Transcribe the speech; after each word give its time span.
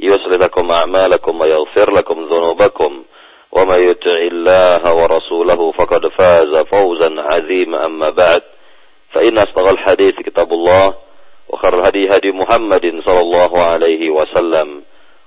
يصلح 0.00 0.38
لكم 0.44 0.70
أعمالكم 0.70 1.40
ويغفر 1.40 1.92
لكم 1.92 2.16
ذنوبكم 2.24 3.04
ومن 3.52 3.78
يطع 3.90 4.18
الله 4.32 4.82
ورسوله 4.94 5.72
فقد 5.72 6.02
فاز 6.18 6.52
فوزا 6.72 7.10
عظيما. 7.18 7.86
أما 7.86 8.10
بعد 8.10 8.42
فإن 9.12 9.38
أصدق 9.38 9.68
الحديث 9.68 10.14
كتاب 10.14 10.52
الله 10.52 10.94
وخير 11.48 11.78
الهدي 11.78 12.16
هدي 12.16 12.30
محمد 12.32 12.84
صلى 13.06 13.20
الله 13.20 13.52
عليه 13.62 14.10
وسلم 14.10 14.82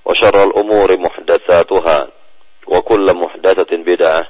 وشر 0.05 0.43
الأمور 0.43 0.89
محدثاتها 0.97 2.07
وكل 2.67 3.13
محدثة 3.13 3.71
بدعة 3.71 4.21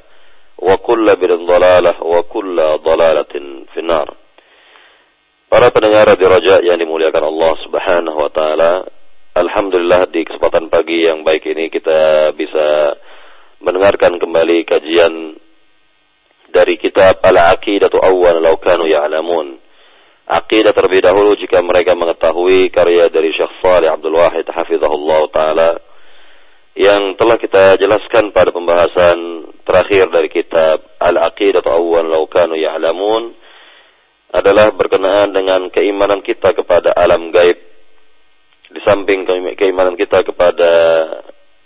وكل 0.58 1.06
بدعة 1.16 1.42
ضلالة 1.46 1.94
وكل 2.04 2.58
ضلالة 2.86 3.34
في 3.74 3.80
النار. 3.80 4.08
Para 5.50 5.74
pendengar 5.74 6.06
di 6.14 6.26
Raja 6.30 6.62
yang 6.62 6.78
dimuliakan 6.78 7.26
Allah 7.26 7.54
Subhanahu 7.66 8.18
wa 8.22 8.30
taala, 8.30 8.86
alhamdulillah 9.40 10.12
di 10.12 10.28
kesempatan 10.28 10.68
pagi 10.68 11.08
yang 11.08 11.24
baik 11.24 11.48
ini 11.48 11.72
kita 11.72 12.32
bisa 12.36 13.00
mendengarkan 13.64 14.20
kembali 14.20 14.68
kajian 14.68 15.40
dari 16.52 16.76
kitab 16.76 17.24
Al-Aqidatu 17.24 18.00
Awwal 18.04 18.44
Law 18.44 18.60
Kanu 18.60 18.90
Ya'lamun. 18.90 19.56
Aqidah 20.30 20.78
terlebih 20.78 21.02
dahulu 21.02 21.34
jika 21.40 21.58
mereka 21.66 21.98
mengetahui 21.98 22.70
karya 22.70 23.10
dari 23.10 23.34
Syekh 23.34 23.50
Salih 23.66 23.90
Abdul 23.90 24.14
Wahid 24.14 24.46
hafizahullah 24.46 25.22
taala 25.34 25.72
yang 26.78 27.18
telah 27.18 27.42
kita 27.42 27.82
jelaskan 27.82 28.30
pada 28.30 28.54
pembahasan 28.54 29.18
terakhir 29.66 30.14
dari 30.14 30.30
kitab 30.30 30.86
Al-Aqidatu 31.02 31.66
Awwal 31.66 32.14
Law 32.14 32.30
Kanu 32.30 32.60
Ya'lamun 32.60 33.34
adalah 34.30 34.70
berkenaan 34.78 35.34
dengan 35.34 35.66
keimanan 35.74 36.22
kita 36.22 36.54
kepada 36.54 36.94
alam 36.94 37.34
gaib 37.34 37.69
di 38.70 38.80
samping 38.86 39.26
keimanan 39.58 39.98
kita 39.98 40.22
kepada 40.22 40.72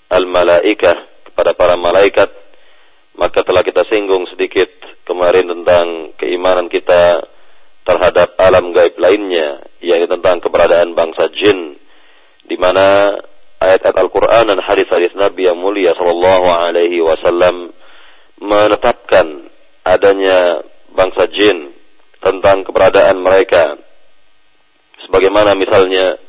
al-malaikah 0.08 1.28
kepada 1.32 1.52
para 1.58 1.76
malaikat 1.76 2.30
maka 3.20 3.44
telah 3.46 3.62
kita 3.62 3.84
singgung 3.92 4.26
sedikit 4.32 4.70
kemarin 5.04 5.46
tentang 5.46 6.16
keimanan 6.18 6.72
kita 6.72 7.28
terhadap 7.84 8.40
alam 8.40 8.72
gaib 8.72 8.96
lainnya 8.96 9.68
yaitu 9.84 10.08
tentang 10.08 10.40
keberadaan 10.40 10.96
bangsa 10.96 11.28
jin 11.36 11.76
di 12.48 12.56
mana 12.56 13.12
ayat-ayat 13.64 13.96
Al-Qur'an 13.96 14.52
dan 14.52 14.60
hadis-hadis 14.60 15.16
Nabi 15.16 15.48
yang 15.48 15.60
mulia 15.60 15.96
sallallahu 15.96 16.48
alaihi 16.48 17.00
wasallam 17.00 17.72
menetapkan 18.40 19.48
adanya 19.88 20.64
bangsa 20.92 21.32
jin 21.32 21.72
tentang 22.20 22.68
keberadaan 22.68 23.24
mereka. 23.24 23.80
Sebagaimana 25.08 25.56
misalnya 25.56 26.20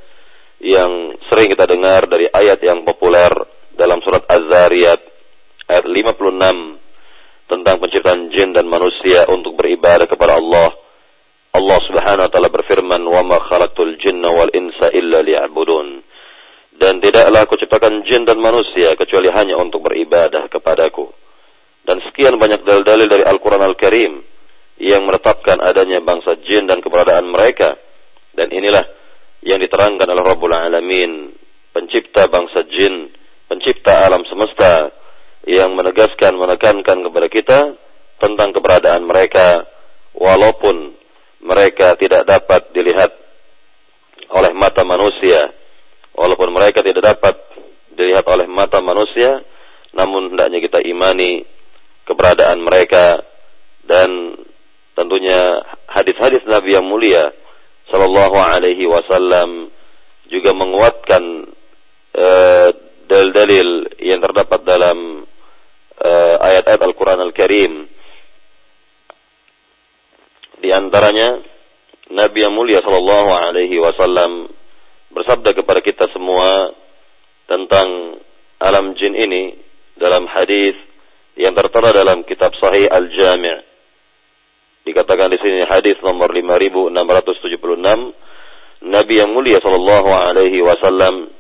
yang 0.65 1.21
sering 1.29 1.53
kita 1.53 1.69
dengar 1.69 2.09
dari 2.09 2.25
ayat 2.25 2.57
yang 2.65 2.89
populer 2.89 3.29
dalam 3.77 4.01
surat 4.01 4.25
Az-Zariyat 4.25 5.01
ayat 5.69 5.85
56 5.85 7.53
tentang 7.53 7.77
penciptaan 7.77 8.33
jin 8.33 8.57
dan 8.57 8.65
manusia 8.65 9.29
untuk 9.29 9.61
beribadah 9.61 10.09
kepada 10.09 10.41
Allah. 10.41 10.73
Allah 11.55 11.79
Subhanahu 11.85 12.27
wa 12.27 12.31
taala 12.33 12.51
berfirman, 12.51 13.03
"Wa 13.05 13.23
ma 13.23 13.39
khalaqtul 13.45 14.01
jinna 14.01 14.33
wal 14.33 14.49
insa 14.57 14.89
illa 14.97 15.21
liya'budun." 15.21 16.03
Dan 16.75 16.99
tidaklah 16.99 17.47
aku 17.47 17.55
ciptakan 17.61 18.03
jin 18.09 18.27
dan 18.27 18.41
manusia 18.43 18.97
kecuali 18.99 19.31
hanya 19.31 19.61
untuk 19.61 19.87
beribadah 19.87 20.51
kepadaku. 20.51 21.07
Dan 21.85 22.03
sekian 22.09 22.35
banyak 22.41 22.67
dalil-dalil 22.67 23.07
dari 23.07 23.23
Al-Qur'an 23.23 23.63
Al-Karim 23.63 24.19
yang 24.83 25.07
menetapkan 25.07 25.63
adanya 25.63 26.03
bangsa 26.03 26.35
jin 26.43 26.67
dan 26.67 26.83
keberadaan 26.83 27.31
mereka. 27.31 27.79
Dan 28.35 28.51
inilah 28.51 28.83
yang 29.45 29.61
diterangkan 29.61 30.09
oleh 30.09 30.25
Rabbul 30.25 30.57
Alamin, 30.57 31.37
pencipta 31.77 32.33
bangsa 32.33 32.65
jin, 32.65 33.13
pencipta 33.45 34.09
alam 34.09 34.25
semesta, 34.25 34.89
yang 35.45 35.77
menegaskan, 35.77 36.41
menekankan 36.41 37.05
kepada 37.05 37.29
kita 37.29 37.61
tentang 38.17 38.57
keberadaan 38.57 39.05
mereka, 39.05 39.69
walaupun 40.17 40.97
mereka 41.45 41.93
tidak 42.01 42.25
dapat 42.25 42.73
dilihat 42.73 43.13
oleh 44.33 44.57
mata 44.57 44.81
manusia, 44.81 45.53
walaupun 46.17 46.49
mereka 46.49 46.81
tidak 46.81 47.05
dapat 47.05 47.37
dilihat 47.93 48.25
oleh 48.25 48.49
mata 48.49 48.81
manusia, 48.81 49.45
namun 49.93 50.33
hendaknya 50.33 50.65
kita 50.65 50.81
imani 50.81 51.45
keberadaan 52.09 52.65
mereka 52.65 53.21
dan 53.85 54.41
tentunya 54.97 55.61
hadis-hadis 55.93 56.41
Nabi 56.49 56.81
yang 56.81 56.89
mulia 56.89 57.44
sallallahu 57.89 58.37
alaihi 58.39 58.85
wasallam 58.89 59.69
juga 60.31 60.51
menguatkan 60.57 61.23
dalil-dalil 63.05 63.69
uh, 63.69 63.91
yang 64.01 64.21
terdapat 64.23 64.61
dalam 64.65 65.29
ayat-ayat 66.41 66.81
uh, 66.81 66.87
Al-Qur'an 66.89 67.21
Al-Karim. 67.21 67.73
Di 70.65 70.73
antaranya 70.73 71.45
Nabi 72.15 72.39
yang 72.41 72.57
mulia 72.57 72.81
sallallahu 72.81 73.31
alaihi 73.33 73.77
wasallam 73.81 74.49
bersabda 75.13 75.53
kepada 75.53 75.81
kita 75.85 76.09
semua 76.11 76.73
tentang 77.45 78.19
alam 78.61 78.97
jin 78.97 79.13
ini 79.13 79.61
dalam 80.01 80.25
hadis 80.27 80.75
yang 81.37 81.53
tertera 81.53 81.93
dalam 81.93 82.23
kitab 82.25 82.55
Sahih 82.59 82.89
Al-Jami' 82.89 83.74
Dikatakan 84.85 85.33
di 85.33 85.41
sini 85.41 85.65
hadis 85.65 85.97
nomor 86.05 86.29
5676 86.29 88.85
Nabi 88.85 89.15
yang 89.17 89.33
mulia 89.33 89.57
sallallahu 89.65 90.13
alaihi 90.13 90.61
wasallam 90.61 91.33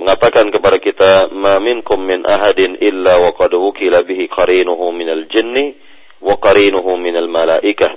mengatakan 0.00 0.48
kepada 0.48 0.80
kita 0.80 1.28
ma 1.36 1.60
minkum 1.60 2.00
min 2.00 2.24
ahadin 2.24 2.80
illa 2.80 3.20
wa 3.20 3.36
qad 3.36 3.52
wukila 3.52 4.00
bihi 4.08 4.24
qarinuhu 4.32 4.88
minal 4.96 5.28
jinni 5.28 5.76
wa 6.24 6.40
qarinuhu 6.40 6.96
minal 6.96 7.28
malaikah 7.28 7.92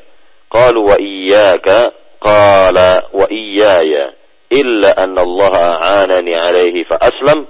qalu 0.51 0.91
wa 0.91 0.99
iyyaka? 0.99 1.95
Qala 2.19 3.15
wa 3.15 3.31
iyyaya 3.31 4.11
illa 4.51 4.91
anna 4.91 5.23
Allah 5.23 5.55
a'anani 5.79 6.35
alaihi 6.35 6.83
fa 6.83 6.99
aslam 6.99 7.47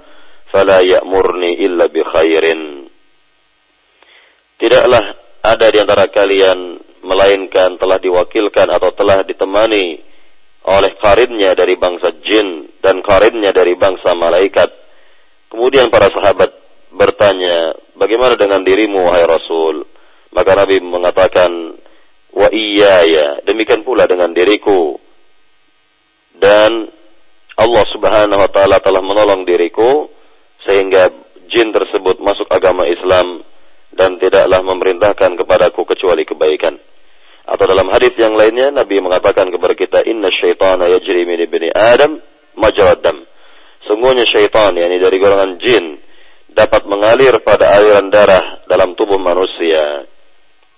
fala 0.53 0.85
ya'murni 0.85 1.57
illa 1.57 1.89
bi 1.89 2.05
khairin. 2.05 2.85
Tidaklah 4.61 5.03
ada 5.41 5.65
di 5.73 5.77
antara 5.81 6.05
kalian 6.13 6.85
melainkan 7.03 7.79
telah 7.79 7.97
diwakilkan 7.97 8.67
atau 8.69 8.91
telah 8.95 9.23
ditemani 9.23 10.01
oleh 10.69 10.91
karinnya 10.99 11.55
dari 11.55 11.79
bangsa 11.79 12.13
jin 12.19 12.69
dan 12.83 12.99
karinnya 13.01 13.55
dari 13.55 13.73
bangsa 13.79 14.13
malaikat. 14.13 14.69
Kemudian 15.49 15.89
para 15.89 16.11
sahabat 16.13 16.51
bertanya, 16.93 17.73
bagaimana 17.97 18.37
dengan 18.37 18.61
dirimu, 18.61 19.09
wahai 19.09 19.25
Rasul? 19.25 19.87
Maka 20.29 20.51
Nabi 20.53 20.77
mengatakan, 20.83 21.49
wa 22.37 22.47
iya 22.53 23.01
ya, 23.07 23.27
demikian 23.45 23.81
pula 23.81 24.05
dengan 24.05 24.29
diriku. 24.29 25.01
Dan 26.37 26.93
Allah 27.57 27.85
subhanahu 27.91 28.39
wa 28.39 28.51
ta'ala 28.53 28.77
telah 28.79 29.01
menolong 29.01 29.43
diriku, 29.43 30.07
sehingga 30.69 31.09
jin 31.49 31.73
tersebut 31.73 32.21
masuk 32.21 32.45
agama 32.53 32.85
Islam 32.85 33.41
dan 33.89 34.21
tidaklah 34.21 34.61
memerintahkan 34.61 35.33
kepadaku 35.33 35.81
kecuali 35.83 36.23
kebaikan. 36.23 36.77
Atau 37.49 37.65
dalam 37.65 37.89
hadis 37.89 38.13
yang 38.21 38.37
lainnya 38.37 38.69
Nabi 38.69 39.01
mengatakan 39.01 39.49
kepada 39.49 39.73
kita 39.73 40.05
inna 40.05 40.29
syaitana 40.29 40.85
yajri 40.85 41.25
min 41.25 41.41
ibni 41.41 41.73
Adam 41.73 42.21
majrad 42.53 43.01
dam. 43.01 43.25
Sungguhnya 43.89 44.29
syaitan 44.29 44.77
yakni 44.77 45.01
dari 45.01 45.17
golongan 45.17 45.57
jin 45.57 45.97
dapat 46.53 46.85
mengalir 46.85 47.41
pada 47.41 47.73
aliran 47.73 48.13
darah 48.13 48.61
dalam 48.69 48.93
tubuh 48.93 49.17
manusia. 49.17 50.05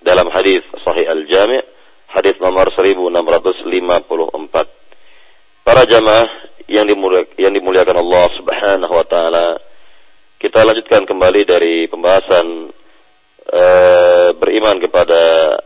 dalam 0.02 0.34
hadis 0.34 0.66
Sahih 0.82 1.06
Al-Jami' 1.06 1.62
hadis 2.10 2.34
nomor 2.42 2.74
1654. 2.74 5.62
Para 5.62 5.86
jamaah 5.86 6.26
yang 6.66 6.90
dimuliakan, 6.90 7.38
yang 7.38 7.54
dimuliakan 7.54 8.02
Allah 8.02 8.26
Subhanahu 8.34 8.98
wa 8.98 9.06
taala, 9.06 9.62
kita 10.42 10.66
lanjutkan 10.66 11.06
kembali 11.06 11.46
dari 11.46 11.86
pembahasan 11.86 12.74
uh, 13.52 14.34
beriman 14.40 14.80
kepada 14.80 15.22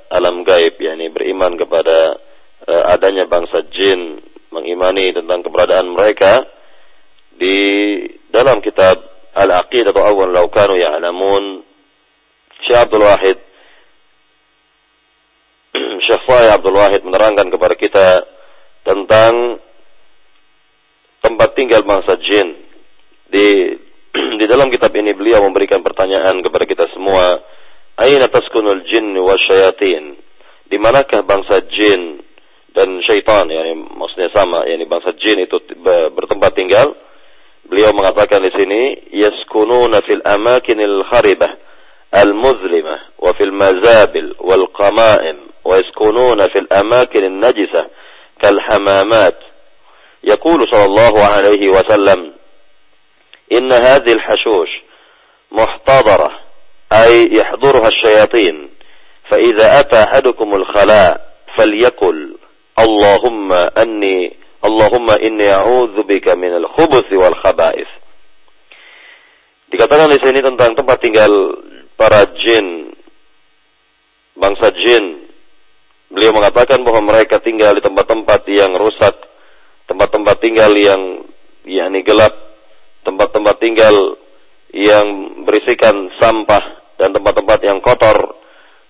alam 0.09 0.41
gaib, 0.41 0.75
yakni 0.81 1.13
beriman 1.13 1.55
kepada 1.55 2.17
uh, 2.65 2.83
adanya 2.97 3.29
bangsa 3.29 3.65
jin, 3.69 4.19
mengimani 4.49 5.13
tentang 5.13 5.45
keberadaan 5.45 5.93
mereka 5.93 6.43
di 7.35 7.57
dalam 8.33 8.59
kitab 8.59 8.97
Al-Aqidah 9.35 9.91
atau 9.91 10.03
Awal 10.03 10.31
Laukanu 10.31 10.79
Ya'lamun 10.79 11.59
Syekh 12.63 12.79
Abdul 12.87 13.03
Wahid 13.03 13.37
Syekh 16.07 16.23
Fahih 16.23 16.55
Abdul 16.55 16.75
Wahid 16.75 17.03
menerangkan 17.03 17.51
kepada 17.51 17.75
kita 17.75 18.07
tentang 18.87 19.59
tempat 21.19 21.49
tinggal 21.57 21.83
bangsa 21.83 22.15
jin. 22.21 22.63
Di 23.27 23.47
di 24.39 24.45
dalam 24.47 24.71
kitab 24.71 24.93
ini 24.95 25.11
beliau 25.11 25.43
memberikan 25.43 25.83
pertanyaan 25.83 26.39
kepada 26.39 26.63
kita 26.63 26.85
semua, 26.95 27.43
Aina 27.95 28.27
taskunul 28.27 28.83
jin 28.91 29.15
wa 29.19 29.35
syayatin? 29.39 30.19
Di 30.67 30.75
manakah 30.81 31.23
bangsa 31.23 31.63
jin 31.71 32.19
dan 32.75 32.99
syaitan? 33.07 33.47
Yani 33.47 33.75
maksudnya 33.95 34.29
sama, 34.35 34.67
yani 34.67 34.83
bangsa 34.89 35.15
jin 35.15 35.39
itu 35.43 35.57
bertempat 36.15 36.51
tinggal. 36.57 36.95
Beliau 37.65 37.95
mengatakan 37.97 38.45
di 38.45 38.51
sini, 38.53 39.09
yaskununa 39.09 40.03
fil 40.05 40.21
amakinil 40.21 41.01
kharibah 41.09 41.51
al-muzlimah 42.13 43.17
wa 43.17 43.31
fil 43.33 43.53
mazabil 43.55 44.37
wal 44.43 44.67
qama'im 44.71 45.55
ويسكنون 45.65 46.47
في 46.47 46.59
الأماكن 46.59 47.23
النجسة 47.25 47.89
كالحمامات 48.41 49.37
يقول 50.23 50.67
صلى 50.71 50.85
الله 50.85 51.27
عليه 51.27 51.69
وسلم 51.69 52.33
إن 53.51 53.73
هذه 53.73 54.13
الحشوش 54.13 54.69
محتضرة 55.51 56.39
أي 56.92 57.28
يحضرها 57.32 57.88
الشياطين 57.88 58.70
فإذا 59.30 59.80
أتى 59.80 59.98
أحدكم 60.02 60.54
الخلاء 60.54 61.12
فليقل 61.56 62.36
اللهم 62.78 63.52
أني 63.52 64.36
اللهم 64.64 65.10
إني 65.10 65.46
أعوذ 65.54 66.02
بك 66.02 66.26
من 66.36 66.52
الخبث 66.54 67.12
والخبائث 67.12 67.90
Dikatakan 69.70 70.10
di 70.10 70.18
sini 70.18 70.42
tentang 70.42 70.74
tempat 70.74 70.98
tinggal 70.98 71.30
para 71.94 72.26
jin, 72.42 72.90
bangsa 74.34 74.74
jin 74.74 75.30
Beliau 76.10 76.34
mengatakan 76.34 76.82
bahwa 76.82 77.14
mereka 77.14 77.38
tinggal 77.38 77.78
di 77.78 77.82
tempat-tempat 77.86 78.42
yang 78.50 78.74
rusak, 78.74 79.14
tempat-tempat 79.86 80.42
tinggal 80.42 80.74
yang 80.74 81.22
yakni 81.62 82.02
gelap, 82.02 82.34
tempat-tempat 83.06 83.62
tinggal 83.62 84.18
yang 84.75 85.39
berisikan 85.47 86.11
sampah 86.19 86.91
dan 86.99 87.15
tempat-tempat 87.15 87.59
yang 87.63 87.79
kotor 87.79 88.35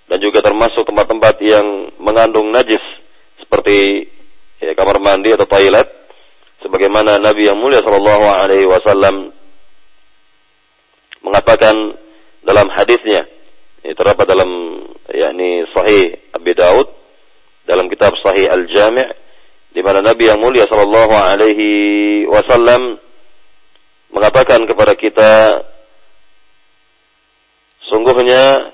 dan 0.10 0.18
juga 0.18 0.42
termasuk 0.42 0.82
tempat-tempat 0.82 1.38
yang 1.46 1.94
mengandung 2.02 2.50
najis 2.50 2.82
seperti 3.38 4.10
ya, 4.58 4.74
kamar 4.74 4.98
mandi 4.98 5.30
atau 5.34 5.46
toilet 5.46 5.86
sebagaimana 6.66 7.22
Nabi 7.22 7.46
yang 7.46 7.62
mulia 7.62 7.86
sallallahu 7.86 8.26
alaihi 8.26 8.66
wasallam 8.66 9.30
mengatakan 11.22 11.74
dalam 12.42 12.70
hadisnya. 12.74 13.26
Ini 13.86 13.94
terdapat 13.94 14.26
dalam 14.26 14.50
yakni 15.14 15.70
sahih 15.70 16.34
Abi 16.34 16.58
Daud 16.58 16.90
dalam 17.70 17.86
kitab 17.90 18.18
Sahih 18.22 18.50
Al-Jami' 18.50 19.10
di 19.74 19.82
mana 19.86 20.02
Nabi 20.02 20.30
yang 20.30 20.42
mulia 20.42 20.66
sallallahu 20.66 21.14
alaihi 21.14 22.26
wasallam 22.26 22.98
mengatakan 24.10 24.64
kepada 24.66 24.94
kita 24.98 25.32
sungguhnya 27.90 28.74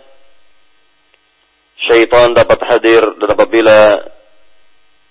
syaitan 1.87 2.35
dapat 2.35 2.59
hadir 2.67 3.03
dan 3.17 3.29
apabila 3.33 3.79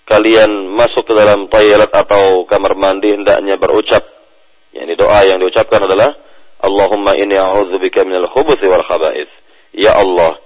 kalian 0.07 0.51
masuk 0.75 1.07
ke 1.07 1.13
dalam 1.15 1.47
toilet 1.47 1.91
atau 1.91 2.43
kamar 2.47 2.75
mandi 2.75 3.15
hendaknya 3.15 3.55
berucap 3.55 4.03
yakni 4.71 4.95
doa 4.95 5.23
yang 5.27 5.39
diucapkan 5.39 5.83
adalah 5.87 6.15
Allahumma 6.61 7.17
inni 7.17 7.35
a'udzubika 7.35 8.05
minal 8.05 8.29
khubuthi 8.29 8.69
wal 8.69 8.85
khaba'ith 8.85 9.31
ya 9.75 9.97
Allah 9.97 10.39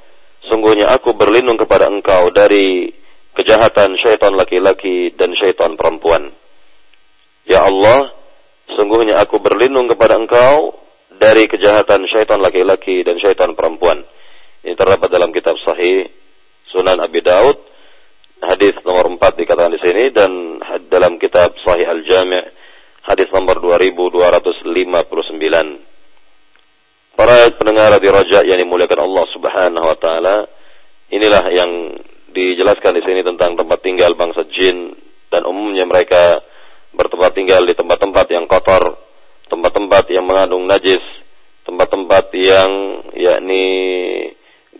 sungguhnya 0.49 0.89
aku 0.93 1.17
berlindung 1.17 1.57
kepada 1.57 1.89
engkau 1.89 2.29
dari 2.29 2.93
kejahatan 3.35 3.99
syaitan 3.99 4.33
laki-laki 4.33 5.11
dan 5.13 5.35
syaitan 5.35 5.75
perempuan. 5.75 6.31
Ya 7.45 7.67
Allah, 7.67 8.15
sungguhnya 8.73 9.21
aku 9.21 9.37
berlindung 9.43 9.85
kepada 9.91 10.17
engkau 10.17 10.73
dari 11.19 11.47
kejahatan 11.47 12.07
syaitan 12.11 12.39
laki-laki 12.41 13.03
dan 13.03 13.19
syaitan 13.19 13.55
perempuan. 13.55 14.03
Ini 14.65 14.73
terdapat 14.73 15.09
dalam 15.11 15.29
kitab 15.29 15.55
sahih 15.61 16.09
Sunan 16.73 16.97
Abi 16.99 17.21
Daud, 17.21 17.57
hadis 18.41 18.75
nomor 18.83 19.07
4 19.15 19.39
dikatakan 19.39 19.71
di 19.73 19.79
sini 19.79 20.11
dan 20.11 20.59
dalam 20.91 21.21
kitab 21.21 21.55
sahih 21.63 21.85
Al-Jami' 21.87 22.43
hadis 23.05 23.29
nomor 23.29 23.61
2259. 23.61 24.65
Para 27.15 27.47
pendengar 27.55 27.95
di 27.95 28.09
Raja 28.11 28.43
yang 28.43 28.59
dimuliakan 28.59 29.07
Allah 29.07 29.25
Subhanahu 29.31 29.85
wa 29.87 29.97
taala, 30.01 30.51
inilah 31.13 31.47
yang 31.55 31.95
dijelaskan 32.35 32.91
di 32.99 33.03
sini 33.07 33.23
tentang 33.23 33.55
tempat 33.55 33.79
tinggal 33.79 34.11
bangsa 34.19 34.43
jin 34.51 34.91
dan 35.31 35.47
umumnya 35.47 35.87
mereka 35.87 36.43
bertempat 36.91 37.31
tinggal 37.31 37.63
di 37.63 37.71
tempat-tempat 37.71 38.25
yang 38.35 38.51
kotor, 38.51 38.99
tempat-tempat 39.49 40.09
yang 40.11 40.25
mengandung 40.25 40.65
najis, 40.65 41.01
tempat-tempat 41.65 42.33
yang 42.35 42.69
yakni 43.13 43.65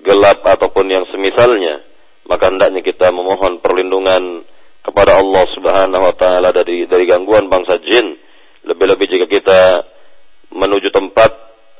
gelap 0.02 0.42
ataupun 0.46 0.86
yang 0.90 1.06
semisalnya. 1.10 1.82
Maka 2.26 2.50
hendaknya 2.50 2.82
kita 2.82 3.14
memohon 3.14 3.62
perlindungan 3.62 4.46
kepada 4.82 5.18
Allah 5.22 5.46
Subhanahu 5.54 6.04
wa 6.10 6.16
taala 6.18 6.50
dari 6.54 6.90
dari 6.90 7.06
gangguan 7.06 7.50
bangsa 7.50 7.78
jin. 7.82 8.18
Lebih-lebih 8.66 9.06
jika 9.14 9.26
kita 9.30 9.62
menuju 10.54 10.90
tempat 10.90 11.32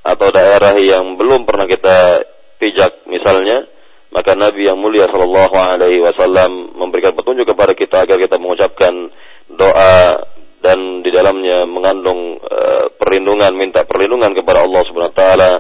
atau 0.06 0.30
daerah 0.30 0.78
yang 0.78 1.18
belum 1.18 1.50
pernah 1.50 1.66
kita 1.66 2.22
pijak 2.62 3.10
misalnya 3.10 3.66
maka 4.14 4.32
Nabi 4.32 4.70
yang 4.70 4.80
mulia 4.80 5.12
Shallallahu 5.12 5.56
Alaihi 5.60 6.00
Wasallam 6.00 6.78
memberikan 6.78 7.12
petunjuk 7.18 7.52
kepada 7.52 7.76
kita 7.76 8.08
agar 8.08 8.16
kita 8.16 8.40
mengucapkan 8.40 9.12
doa 9.52 10.24
dan 10.66 11.06
di 11.06 11.14
dalamnya 11.14 11.70
mengandung 11.70 12.42
uh, 12.42 12.90
perlindungan, 12.98 13.54
minta 13.54 13.86
perlindungan 13.86 14.34
kepada 14.34 14.66
Allah 14.66 14.82
Subhanahu 14.90 15.14
Wa 15.14 15.20
Taala. 15.22 15.54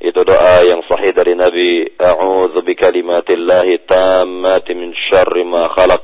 Itu 0.00 0.20
doa 0.20 0.64
yang 0.64 0.84
sahih 0.84 1.16
dari 1.16 1.32
Nabi. 1.32 1.96
A'udzu 1.96 2.60
bikalimatillahi 2.60 3.88
tammati 3.88 4.76
min 4.76 4.92
syarri 5.08 5.48
ma 5.48 5.72
khalaq. 5.72 6.02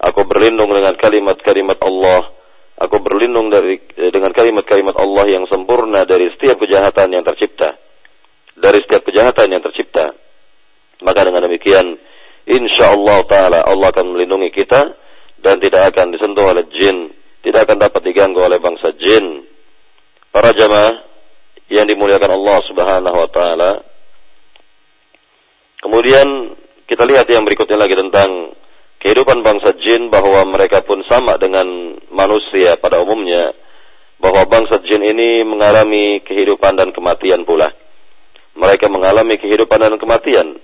Aku 0.00 0.24
berlindung 0.24 0.72
dengan 0.72 0.96
kalimat-kalimat 0.96 1.76
Allah. 1.84 2.32
Aku 2.80 3.00
berlindung 3.04 3.52
dari 3.52 3.80
dengan 4.12 4.32
kalimat-kalimat 4.32 4.96
Allah 4.96 5.24
yang 5.28 5.44
sempurna 5.48 6.08
dari 6.08 6.32
setiap 6.36 6.60
kejahatan 6.60 7.12
yang 7.12 7.24
tercipta. 7.24 7.76
Dari 8.56 8.80
setiap 8.80 9.04
kejahatan 9.08 9.52
yang 9.52 9.60
tercipta. 9.60 10.12
Maka 11.04 11.20
dengan 11.24 11.48
demikian, 11.48 12.00
insya 12.48 12.96
Allah 12.96 13.24
Taala 13.28 13.60
Allah 13.64 13.88
akan 13.92 14.16
melindungi 14.16 14.52
kita 14.52 14.80
dan 15.40 15.60
tidak 15.60 15.92
akan 15.92 16.12
disentuh 16.12 16.44
oleh 16.44 16.64
jin, 16.72 17.12
tidak 17.44 17.68
akan 17.68 17.78
dapat 17.78 18.00
diganggu 18.08 18.40
oleh 18.40 18.56
bangsa 18.56 18.96
jin. 18.96 19.44
Para 20.32 20.50
jamaah 20.56 21.04
yang 21.68 21.84
dimuliakan 21.86 22.32
Allah 22.40 22.58
Subhanahu 22.66 23.16
Wa 23.20 23.28
Taala. 23.30 23.72
Kemudian 25.84 26.56
kita 26.88 27.04
lihat 27.04 27.28
yang 27.28 27.44
berikutnya 27.44 27.76
lagi 27.76 27.92
tentang 27.92 28.56
kehidupan 29.04 29.44
bangsa 29.44 29.76
jin 29.84 30.08
bahwa 30.08 30.40
mereka 30.48 30.80
pun 30.80 31.04
sama 31.04 31.36
dengan 31.36 32.00
manusia 32.08 32.80
pada 32.80 33.04
umumnya 33.04 33.52
bahwa 34.16 34.48
bangsa 34.48 34.80
jin 34.88 35.04
ini 35.04 35.44
mengalami 35.44 36.24
kehidupan 36.24 36.80
dan 36.80 36.88
kematian 36.96 37.44
pula. 37.44 37.68
Mereka 38.56 38.88
mengalami 38.88 39.36
kehidupan 39.36 39.76
dan 39.76 40.00
kematian. 40.00 40.56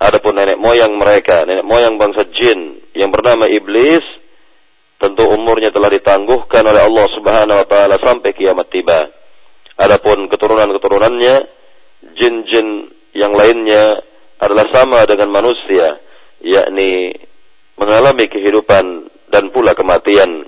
Adapun 0.00 0.34
nenek 0.34 0.56
moyang 0.56 0.96
mereka, 0.96 1.44
nenek 1.44 1.68
moyang 1.68 2.00
bangsa 2.00 2.24
jin 2.32 2.80
yang 2.96 3.12
bernama 3.12 3.44
iblis, 3.52 4.02
tentu 5.02 5.26
umurnya 5.26 5.74
telah 5.74 5.90
ditangguhkan 5.90 6.62
oleh 6.62 6.86
Allah 6.86 7.06
Subhanahu 7.10 7.58
wa 7.58 7.66
taala 7.66 7.98
sampai 7.98 8.30
kiamat 8.38 8.70
tiba. 8.70 9.10
Adapun 9.74 10.30
keturunan-keturunannya, 10.30 11.34
jin-jin 12.14 12.86
yang 13.18 13.34
lainnya 13.34 13.98
adalah 14.38 14.70
sama 14.70 15.02
dengan 15.10 15.34
manusia, 15.34 15.98
yakni 16.38 17.18
mengalami 17.74 18.30
kehidupan 18.30 19.10
dan 19.34 19.50
pula 19.50 19.74
kematian. 19.74 20.46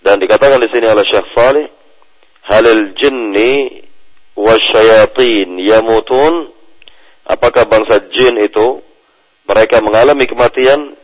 Dan 0.00 0.16
dikatakan 0.22 0.62
di 0.62 0.72
sini 0.72 0.86
oleh 0.88 1.04
Syekh 1.04 1.28
Saleh, 1.36 1.68
halil 2.48 2.96
jinni 2.96 3.84
wasyayatin 4.38 5.60
yamutun 5.60 6.56
Apakah 7.26 7.66
bangsa 7.66 8.06
jin 8.14 8.38
itu 8.38 8.86
mereka 9.50 9.82
mengalami 9.82 10.30
kematian 10.30 10.94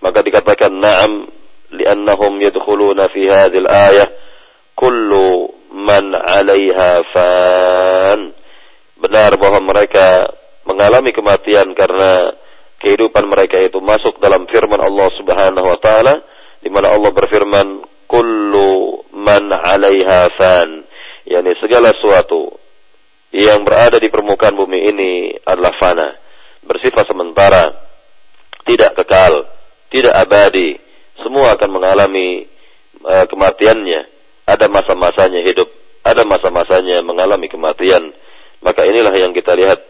maka 0.00 0.24
dikatakan 0.24 0.72
na'am 0.72 1.28
li'annahum 1.72 2.40
yadkhuluna 2.40 3.12
fi 3.12 3.22
hadhil 3.28 3.68
ayah 3.68 4.08
kullu 4.76 5.52
man 5.74 6.14
'alaiha 6.14 6.90
fan 7.12 8.20
benar 8.98 9.36
bahwa 9.38 9.60
mereka 9.62 10.26
mengalami 10.66 11.14
kematian 11.14 11.72
karena 11.72 12.34
kehidupan 12.82 13.26
mereka 13.26 13.58
itu 13.62 13.78
masuk 13.80 14.18
dalam 14.22 14.46
firman 14.50 14.78
Allah 14.78 15.08
Subhanahu 15.18 15.66
wa 15.66 15.78
taala 15.80 16.14
di 16.62 16.68
mana 16.70 16.94
Allah 16.94 17.10
berfirman 17.14 17.84
kullu 18.10 19.04
man 19.14 19.50
'alaiha 19.50 20.20
fan. 20.34 20.70
Yakni 21.28 21.52
segala 21.60 21.92
sesuatu 21.92 22.56
yang 23.36 23.60
berada 23.60 24.00
di 24.00 24.08
permukaan 24.08 24.56
bumi 24.56 24.88
ini 24.88 25.36
adalah 25.44 25.76
fana 25.76 26.08
bersifat 26.64 27.04
sementara 27.04 27.68
tidak 28.64 28.96
kekal 28.96 29.44
tidak 29.92 30.16
abadi 30.16 30.80
semua 31.22 31.54
akan 31.54 31.70
mengalami 31.70 32.46
uh, 33.04 33.24
kematiannya. 33.28 34.00
Ada 34.48 34.66
masa-masanya 34.70 35.44
hidup 35.44 35.68
ada 36.06 36.24
masa-masanya 36.24 37.04
mengalami 37.04 37.52
kematian. 37.52 38.14
Maka 38.64 38.88
inilah 38.88 39.12
yang 39.14 39.36
kita 39.36 39.52
lihat 39.54 39.80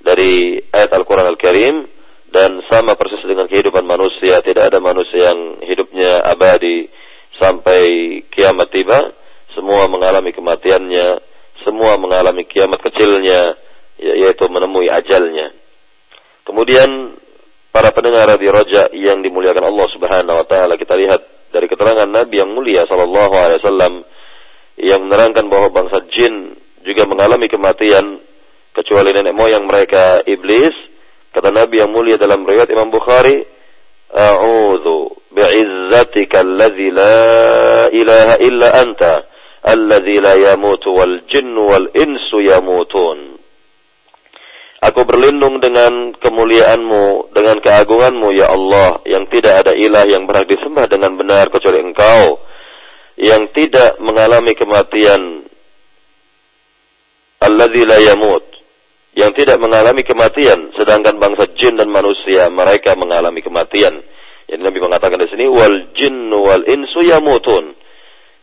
dari 0.00 0.62
ayat 0.72 0.90
Al-Quran 0.94 1.28
Al-Karim. 1.28 1.76
Dan 2.26 2.58
sama 2.68 2.98
persis 2.98 3.22
dengan 3.22 3.46
kehidupan 3.46 3.86
manusia 3.86 4.42
tidak 4.42 4.68
ada 4.68 4.82
manusia 4.82 5.30
yang 5.30 5.62
hidupnya 5.62 6.26
abadi 6.26 6.90
sampai 7.38 7.82
kiamat 8.34 8.68
tiba. 8.74 8.98
Semua 9.54 9.88
mengalami 9.88 10.34
kematiannya 10.34 11.22
semua 11.66 11.98
mengalami 11.98 12.46
kiamat 12.46 12.78
kecilnya 12.78 13.58
ya, 13.98 14.14
yaitu 14.14 14.46
menemui 14.46 14.86
ajalnya. 14.86 15.50
Kemudian 16.46 17.18
para 17.74 17.90
pendengar 17.90 18.30
di 18.38 18.46
roja 18.46 18.86
yang 18.94 19.18
dimuliakan 19.18 19.66
Allah 19.66 19.86
Subhanahu 19.90 20.36
wa 20.38 20.46
taala 20.46 20.78
kita 20.78 20.94
lihat 20.94 21.20
dari 21.50 21.66
keterangan 21.66 22.06
Nabi 22.06 22.38
yang 22.38 22.54
mulia 22.66 22.82
sallallahu 22.90 23.34
alaihi 23.38 23.62
wasallam 23.62 23.94
yang 24.74 25.06
menerangkan 25.06 25.46
bahwa 25.46 25.70
bangsa 25.70 26.02
jin 26.10 26.58
juga 26.82 27.06
mengalami 27.06 27.46
kematian 27.46 28.18
kecuali 28.74 29.14
nenek 29.14 29.38
moyang 29.38 29.70
mereka 29.70 30.26
iblis 30.26 30.74
Kata 31.36 31.52
Nabi 31.52 31.84
yang 31.84 31.92
mulia 31.92 32.16
dalam 32.16 32.48
riwayat 32.48 32.72
Imam 32.72 32.88
Bukhari, 32.88 33.44
"A'udzu 34.08 35.20
bi'izzatika 35.36 36.40
alladzi 36.40 36.88
la 36.88 37.16
ilaha 37.92 38.34
illa 38.40 38.68
anta, 38.72 39.14
alladzi 39.60 40.16
la 40.16 40.32
yamutu 40.32 40.96
wal 40.96 41.28
jinnu 41.28 41.68
wal 41.68 41.92
insu 41.92 42.40
yamutun." 42.40 43.36
Aku 44.80 45.04
berlindung 45.04 45.60
dengan 45.60 46.16
kemuliaanmu, 46.16 47.36
dengan 47.36 47.60
keagunganmu, 47.60 48.32
ya 48.32 48.56
Allah, 48.56 49.04
yang 49.04 49.28
tidak 49.28 49.60
ada 49.60 49.76
ilah 49.76 50.08
yang 50.08 50.24
berhak 50.24 50.48
disembah 50.48 50.88
dengan 50.88 51.20
benar 51.20 51.52
kecuali 51.52 51.84
engkau, 51.84 52.40
yang 53.16 53.48
tidak 53.56 53.96
mengalami 54.00 54.52
kematian, 54.52 55.48
alladzi 57.40 57.82
la 57.88 57.98
yamut, 58.00 58.44
yang 59.16 59.32
tidak 59.32 59.56
mengalami 59.56 60.04
kematian, 60.04 60.76
sedangkan 60.76 61.16
bangsa 61.16 61.48
jin 61.56 61.80
dan 61.80 61.88
manusia 61.88 62.52
mereka 62.52 62.92
mengalami 62.92 63.40
kematian. 63.40 64.04
Yang 64.46 64.62
Nabi 64.62 64.78
mengatakan 64.78 65.18
di 65.18 65.28
sini 65.32 65.48
wal 65.48 65.90
jin 65.96 66.30
wal 66.30 66.62
insu 66.68 67.02
yamutun 67.02 67.74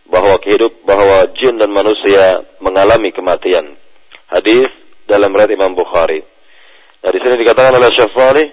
bahwa 0.10 0.36
kehidup 0.42 0.84
bahwa 0.84 1.32
jin 1.38 1.56
dan 1.62 1.72
manusia 1.72 2.44
mengalami 2.60 3.13
kematian. 3.13 3.77
Hadis 4.27 4.68
dalam 5.06 5.30
riwayat 5.32 5.53
Imam 5.53 5.77
Bukhari. 5.77 6.25
Nah, 7.06 7.12
di 7.13 7.20
sini 7.22 7.38
dikatakan 7.46 7.77
oleh 7.77 7.92
Syekh 7.94 8.12
Salih, 8.15 8.48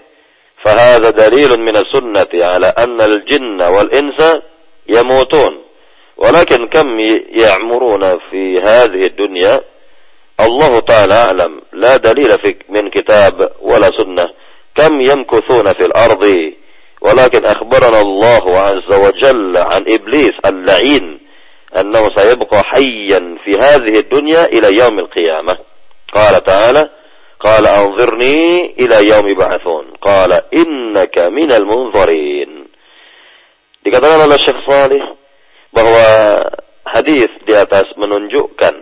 "Fahadha 0.61 1.11
dalilun 1.15 1.63
min 1.65 1.75
as-sunnati 1.75 2.43
ala 2.45 2.75
anna 2.77 3.09
al-jinna 3.09 3.67
wal 3.73 3.91
insa 3.91 4.45
yamutun." 4.85 5.70
ولكن 6.21 6.69
كم 6.69 7.01
يعمرون 7.29 8.01
في 8.31 8.61
هذه 8.61 9.07
الدنيا؟ 9.07 9.61
الله 10.41 10.81
تعالى 10.81 11.15
أعلم. 11.15 11.61
لا 11.73 11.97
دليل 11.97 12.33
في 12.45 12.57
من 12.69 12.91
كتاب 12.91 13.53
ولا 13.61 13.91
سنة. 13.97 14.27
كم 14.77 15.01
يمكثون 15.01 15.67
في 15.73 15.85
الأرض؟ 15.87 16.25
ولكن 17.01 17.45
أخبرنا 17.45 18.01
الله 18.01 18.45
عز 18.63 18.93
وجل 18.93 19.57
عن 19.57 19.85
إبليس 19.89 20.37
اللعين 20.45 21.21
أنه 21.81 22.09
سيبقى 22.17 22.63
حيا 22.63 23.21
في 23.45 23.51
هذه 23.61 23.99
الدنيا 23.99 24.45
إلى 24.45 24.79
يوم 24.81 24.99
القيامة. 24.99 25.59
قال 26.15 26.45
تعالى 26.45 26.91
قال 27.41 27.67
أنظرني 27.69 28.75
إلى 28.81 29.09
يوم 29.09 29.29
يبعثون. 29.29 29.85
قال 30.03 30.33
إنك 30.55 31.19
من 31.19 31.53
المنظرين. 31.53 32.61
dikatakan 33.81 34.29
oleh 34.29 34.37
Syekh 34.37 34.61
Salih 34.69 35.03
bahwa 35.71 36.07
hadis 36.87 37.31
di 37.47 37.55
atas 37.55 37.87
menunjukkan 37.95 38.75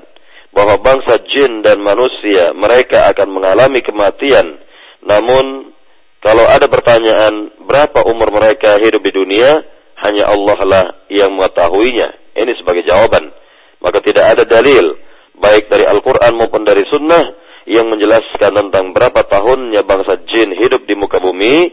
bahwa 0.52 0.80
bangsa 0.80 1.20
jin 1.28 1.60
dan 1.60 1.78
manusia 1.84 2.50
mereka 2.56 3.06
akan 3.12 3.28
mengalami 3.30 3.84
kematian. 3.84 4.58
Namun 5.04 5.70
kalau 6.18 6.48
ada 6.48 6.66
pertanyaan 6.66 7.52
berapa 7.62 8.02
umur 8.10 8.32
mereka 8.34 8.80
hidup 8.80 9.04
di 9.04 9.12
dunia, 9.14 9.62
hanya 10.02 10.26
Allah 10.26 10.58
lah 10.64 10.84
yang 11.12 11.36
mengetahuinya. 11.36 12.34
Ini 12.34 12.52
sebagai 12.58 12.86
jawaban. 12.86 13.30
Maka 13.78 14.02
tidak 14.02 14.34
ada 14.34 14.42
dalil 14.42 14.98
baik 15.38 15.70
dari 15.70 15.86
Al-Quran 15.86 16.34
maupun 16.34 16.66
dari 16.66 16.82
Sunnah 16.90 17.22
yang 17.68 17.86
menjelaskan 17.86 18.50
tentang 18.50 18.90
berapa 18.90 19.22
tahunnya 19.28 19.86
bangsa 19.86 20.18
jin 20.26 20.56
hidup 20.58 20.88
di 20.88 20.98
muka 20.98 21.22
bumi. 21.22 21.70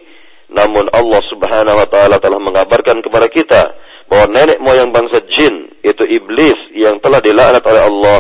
Namun 0.53 0.93
Allah 0.93 1.22
Subhanahu 1.25 1.81
wa 1.81 1.88
taala 1.89 2.22
telah 2.22 2.38
mengabarkan 2.38 3.01
kepada 3.01 3.25
kita 3.34 3.62
bahwa 4.05 4.25
nenek 4.31 4.62
moyang 4.62 4.93
bangsa 4.93 5.25
jin 5.29 5.74
itu 5.81 6.03
iblis 6.05 6.57
yang 6.77 7.01
telah 7.01 7.21
dilaknat 7.21 7.63
oleh 7.65 7.83
Allah 7.85 8.19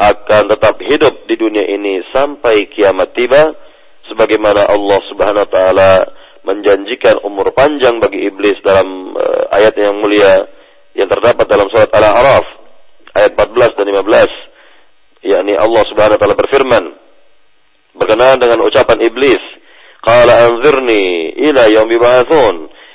akan 0.00 0.42
tetap 0.56 0.80
hidup 0.80 1.28
di 1.28 1.36
dunia 1.36 1.62
ini 1.66 2.00
sampai 2.10 2.72
kiamat 2.72 3.12
tiba 3.12 3.52
sebagaimana 4.08 4.66
Allah 4.66 4.98
Subhanahu 5.12 5.44
wa 5.44 5.50
taala 5.52 5.92
menjanjikan 6.42 7.20
umur 7.20 7.52
panjang 7.52 8.00
bagi 8.00 8.26
iblis 8.26 8.56
dalam 8.64 9.12
uh, 9.12 9.52
ayat 9.52 9.76
yang 9.76 10.00
mulia 10.00 10.48
yang 10.96 11.06
terdapat 11.06 11.44
dalam 11.46 11.68
surat 11.68 11.92
Al-A'raf 11.92 12.46
ayat 13.12 13.36
14 13.36 13.78
dan 13.78 13.86
15 13.92 15.30
yakni 15.30 15.52
Allah 15.54 15.82
Subhanahu 15.92 16.16
wa 16.16 16.20
taala 16.20 16.36
berfirman 16.38 16.84
berkenaan 18.00 18.38
dengan 18.40 18.64
ucapan 18.64 18.98
iblis 19.04 19.42
qala 20.00 20.48
anzirni 20.48 21.36
ila 21.44 21.68
yaumi 21.68 22.00
ba'atsun 22.00 22.54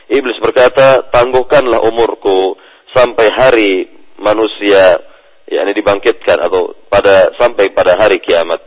iblis 0.09 0.37
berkata 0.41 1.09
tangguhkanlah 1.09 1.85
umurku 1.87 2.57
sampai 2.93 3.27
hari 3.33 3.71
manusia 4.21 5.01
yakni 5.45 5.71
dibangkitkan 5.77 6.41
atau 6.41 6.73
pada 6.89 7.33
sampai 7.37 7.71
pada 7.73 7.97
hari 7.99 8.21
kiamat. 8.21 8.61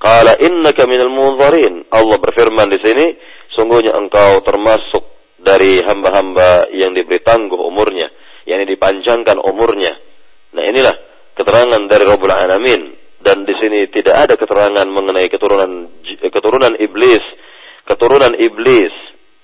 Qala 0.00 0.36
innaka 0.40 0.88
minal 0.88 1.12
munzarin. 1.12 1.84
Allah 1.92 2.16
berfirman 2.16 2.72
di 2.72 2.80
sini, 2.80 3.06
sungguhnya 3.52 3.92
engkau 3.96 4.40
termasuk 4.40 5.04
dari 5.40 5.80
hamba-hamba 5.84 6.72
yang 6.72 6.96
diberi 6.96 7.20
tangguh 7.20 7.56
umurnya, 7.56 8.08
yakni 8.48 8.64
dipanjangkan 8.76 9.40
umurnya. 9.40 9.92
Nah, 10.56 10.64
inilah 10.64 10.94
keterangan 11.36 11.80
dari 11.88 12.04
Rabbul 12.04 12.32
Alamin 12.32 12.82
dan 13.20 13.44
di 13.44 13.52
sini 13.60 13.88
tidak 13.92 14.28
ada 14.28 14.34
keterangan 14.40 14.88
mengenai 14.88 15.28
keturunan 15.28 16.00
keturunan 16.32 16.74
iblis, 16.80 17.24
keturunan 17.84 18.32
iblis, 18.40 18.92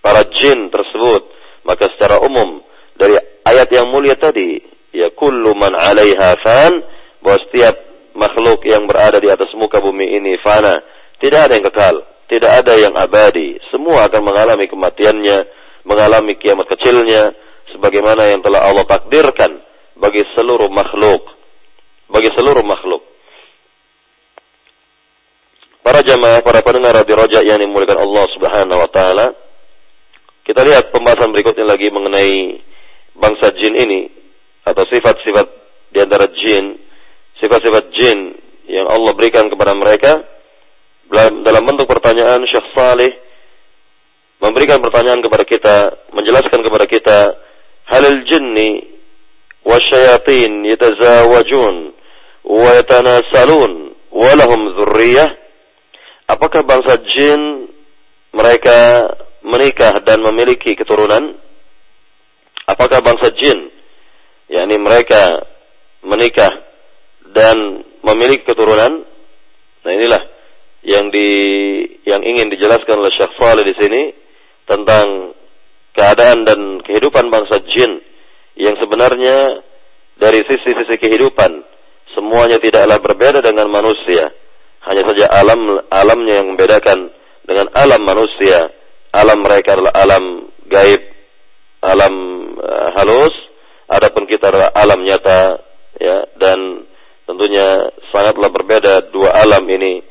para 0.07 0.23
jin 0.31 0.71
tersebut. 0.71 1.35
Maka 1.67 1.91
secara 1.91 2.23
umum 2.23 2.63
dari 2.95 3.19
ayat 3.43 3.67
yang 3.75 3.91
mulia 3.91 4.15
tadi 4.15 4.63
ya 4.95 5.11
kullu 5.11 5.51
man 5.59 5.75
'alaiha 5.75 6.39
fan 6.47 6.73
bahwa 7.19 7.43
setiap 7.51 7.75
makhluk 8.15 8.63
yang 8.63 8.87
berada 8.87 9.19
di 9.19 9.27
atas 9.27 9.51
muka 9.59 9.83
bumi 9.83 10.15
ini 10.15 10.39
fana, 10.41 10.79
tidak 11.19 11.51
ada 11.51 11.53
yang 11.59 11.67
kekal, 11.67 11.97
tidak 12.31 12.51
ada 12.63 12.73
yang 12.79 12.95
abadi, 12.95 13.59
semua 13.69 14.07
akan 14.07 14.23
mengalami 14.23 14.71
kematiannya, 14.71 15.39
mengalami 15.85 16.39
kiamat 16.39 16.71
kecilnya 16.71 17.35
sebagaimana 17.75 18.31
yang 18.31 18.41
telah 18.41 18.63
Allah 18.63 18.87
takdirkan 18.87 19.59
bagi 19.99 20.23
seluruh 20.33 20.71
makhluk, 20.71 21.23
bagi 22.09 22.31
seluruh 22.33 22.63
makhluk. 22.63 23.03
Para 25.85 26.03
jamaah, 26.03 26.43
para 26.43 26.67
pendengar 26.67 26.99
di 27.07 27.15
Raja 27.15 27.47
yang 27.47 27.63
dimuliakan 27.63 28.01
Allah 28.03 28.25
Subhanahu 28.35 28.81
wa 28.81 28.91
taala. 28.91 29.46
Kita 30.47 30.63
lihat 30.63 30.95
pembahasan 30.95 31.35
berikutnya 31.35 31.67
lagi 31.67 31.91
mengenai 31.91 32.63
bangsa 33.19 33.51
jin 33.59 33.75
ini 33.75 34.07
atau 34.63 34.87
sifat-sifat 34.87 35.47
di 35.91 35.99
antara 35.99 36.31
jin, 36.31 36.79
sifat-sifat 37.43 37.85
jin 37.91 38.19
yang 38.71 38.87
Allah 38.87 39.11
berikan 39.19 39.51
kepada 39.51 39.75
mereka. 39.75 40.23
Dalam 41.43 41.63
bentuk 41.67 41.91
pertanyaan 41.91 42.47
Syekh 42.47 42.67
Saleh 42.75 43.11
memberikan 44.39 44.79
pertanyaan 44.79 45.19
kepada 45.19 45.43
kita, 45.43 45.77
menjelaskan 46.15 46.63
kepada 46.63 46.87
kita 46.87 47.19
halil 47.91 48.23
jinni 48.31 48.87
wasyayatin 49.67 50.63
yatazawajun 50.67 51.75
wa 52.47 52.71
yatanasalun 52.75 53.99
wa 54.15 54.31
lahum 54.39 54.63
apakah 56.27 56.63
bangsa 56.63 57.03
jin 57.15 57.71
mereka 58.35 59.11
menikah 59.47 60.03
dan 60.03 60.19
memiliki 60.27 60.75
keturunan? 60.75 61.39
Apakah 62.67 62.99
bangsa 62.99 63.31
jin, 63.39 63.71
yakni 64.51 64.75
mereka 64.83 65.39
menikah 66.03 66.51
dan 67.31 67.87
memiliki 68.03 68.43
keturunan? 68.43 69.07
Nah 69.87 69.93
inilah 69.95 70.23
yang 70.83 71.15
di 71.15 71.31
yang 72.03 72.27
ingin 72.27 72.51
dijelaskan 72.51 72.99
oleh 72.99 73.15
Syekh 73.15 73.39
Saleh 73.39 73.63
di 73.63 73.75
sini 73.79 74.03
tentang 74.67 75.35
keadaan 75.95 76.43
dan 76.43 76.61
kehidupan 76.83 77.31
bangsa 77.31 77.63
jin 77.71 78.03
yang 78.59 78.75
sebenarnya 78.83 79.63
dari 80.19 80.43
sisi-sisi 80.43 80.97
kehidupan 80.99 81.63
semuanya 82.17 82.59
tidaklah 82.59 82.99
berbeda 82.99 83.41
dengan 83.45 83.69
manusia. 83.71 84.33
Hanya 84.87 85.03
saja 85.03 85.27
alam 85.31 85.83
alamnya 85.91 86.43
yang 86.43 86.55
membedakan 86.55 87.11
dengan 87.43 87.67
alam 87.75 88.03
manusia. 88.07 88.71
Alam 89.17 89.39
mereka 89.41 89.81
adalah 89.81 89.95
alam 89.97 90.25
gaib, 90.69 91.03
alam 91.81 92.15
uh, 92.61 92.89
halus, 93.01 93.33
adapun 93.89 94.29
kita 94.29 94.53
adalah 94.53 94.69
alam 94.77 95.01
nyata 95.01 95.57
ya 95.97 96.29
dan 96.37 96.85
tentunya 97.25 97.89
sangatlah 98.13 98.53
berbeda 98.53 99.09
dua 99.09 99.33
alam 99.41 99.65
ini. 99.73 100.05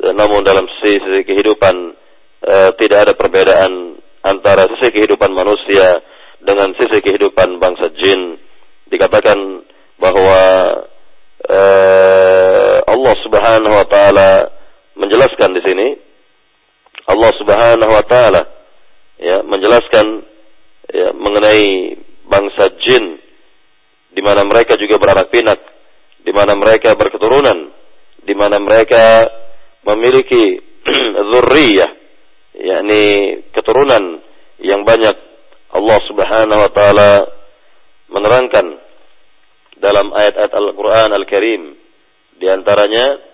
Namun 0.00 0.44
dalam 0.44 0.64
sisi, 0.80 1.24
kehidupan 1.24 1.74
uh, 2.44 2.70
tidak 2.76 3.08
ada 3.08 3.12
perbedaan 3.16 4.00
antara 4.24 4.68
sisi 4.76 4.92
kehidupan 4.92 5.32
manusia 5.32 6.00
dengan 6.40 6.72
sisi 6.76 7.00
kehidupan 7.00 7.60
bangsa 7.60 7.88
jin. 7.96 8.36
Dikatakan 8.92 9.38
bahwa 10.00 10.42
uh, 11.48 12.76
Allah 12.84 13.14
Subhanahu 13.24 13.74
wa 13.76 13.86
taala 13.88 14.30
menjelaskan 14.96 15.56
di 15.56 15.62
sini 15.64 15.86
Allah 17.10 17.32
Subhanahu 17.36 17.92
wa 17.92 18.04
taala 18.06 18.42
ya 19.20 19.42
menjelaskan 19.44 20.06
ya, 20.90 21.08
mengenai 21.12 21.98
bangsa 22.30 22.72
jin 22.80 23.20
di 24.10 24.20
mana 24.22 24.42
mereka 24.42 24.74
juga 24.74 24.98
beranak 24.98 25.30
pinak, 25.30 25.60
di 26.22 26.32
mana 26.34 26.58
mereka 26.58 26.98
berketurunan, 26.98 27.70
di 28.26 28.34
mana 28.34 28.58
mereka 28.58 29.26
memiliki 29.86 30.58
zurriyah, 31.30 31.90
yakni 32.58 33.02
keturunan 33.54 34.18
yang 34.60 34.82
banyak. 34.82 35.16
Allah 35.70 35.98
Subhanahu 36.10 36.60
wa 36.66 36.70
taala 36.74 37.10
menerangkan 38.10 38.66
dalam 39.78 40.10
ayat-ayat 40.10 40.50
Al-Qur'an 40.50 41.14
Al-Karim 41.14 41.78
di 42.36 42.46
antaranya 42.50 43.29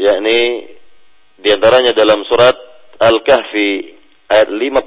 yakni 0.00 0.64
di 1.40 1.48
antaranya 1.52 1.92
dalam 1.92 2.24
surat 2.24 2.56
Al-Kahfi 3.00 3.70
ayat 4.32 4.48
50 4.48 4.80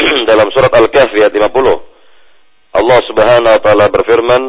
dalam 0.30 0.48
surat 0.52 0.72
Al-Kahfi 0.72 1.24
ayat 1.24 1.32
50 1.32 2.76
Allah 2.76 2.98
Subhanahu 3.08 3.54
wa 3.56 3.62
taala 3.64 3.86
berfirman 3.88 4.42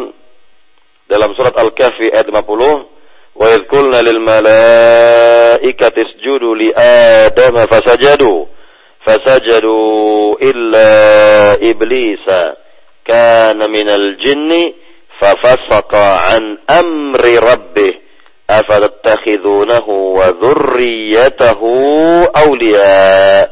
dalam 1.07 1.31
surat 1.39 1.55
Al-Kahfi 1.55 2.11
ayat 2.11 2.27
50 2.27 2.35
wa 3.35 3.45
idh 3.51 3.63
qulna 3.67 3.99
lil 4.03 4.19
malaikati 4.23 5.99
isjudu 6.03 6.55
li 6.55 6.71
adama 6.75 7.67
fasajadu 7.67 8.47
fasajadu 9.03 9.75
illa 10.39 10.91
iblisa 11.59 12.55
kana 13.03 13.67
minal 13.67 14.19
jinni 14.23 14.73
fafasaqa 15.19 16.07
an 16.39 16.43
amri 16.67 17.35
rabbih 17.39 18.04
afatattakhidunahu 18.45 20.21
wa 20.21 20.33
dhurriyyatahu 20.37 21.69
awliya 22.33 23.49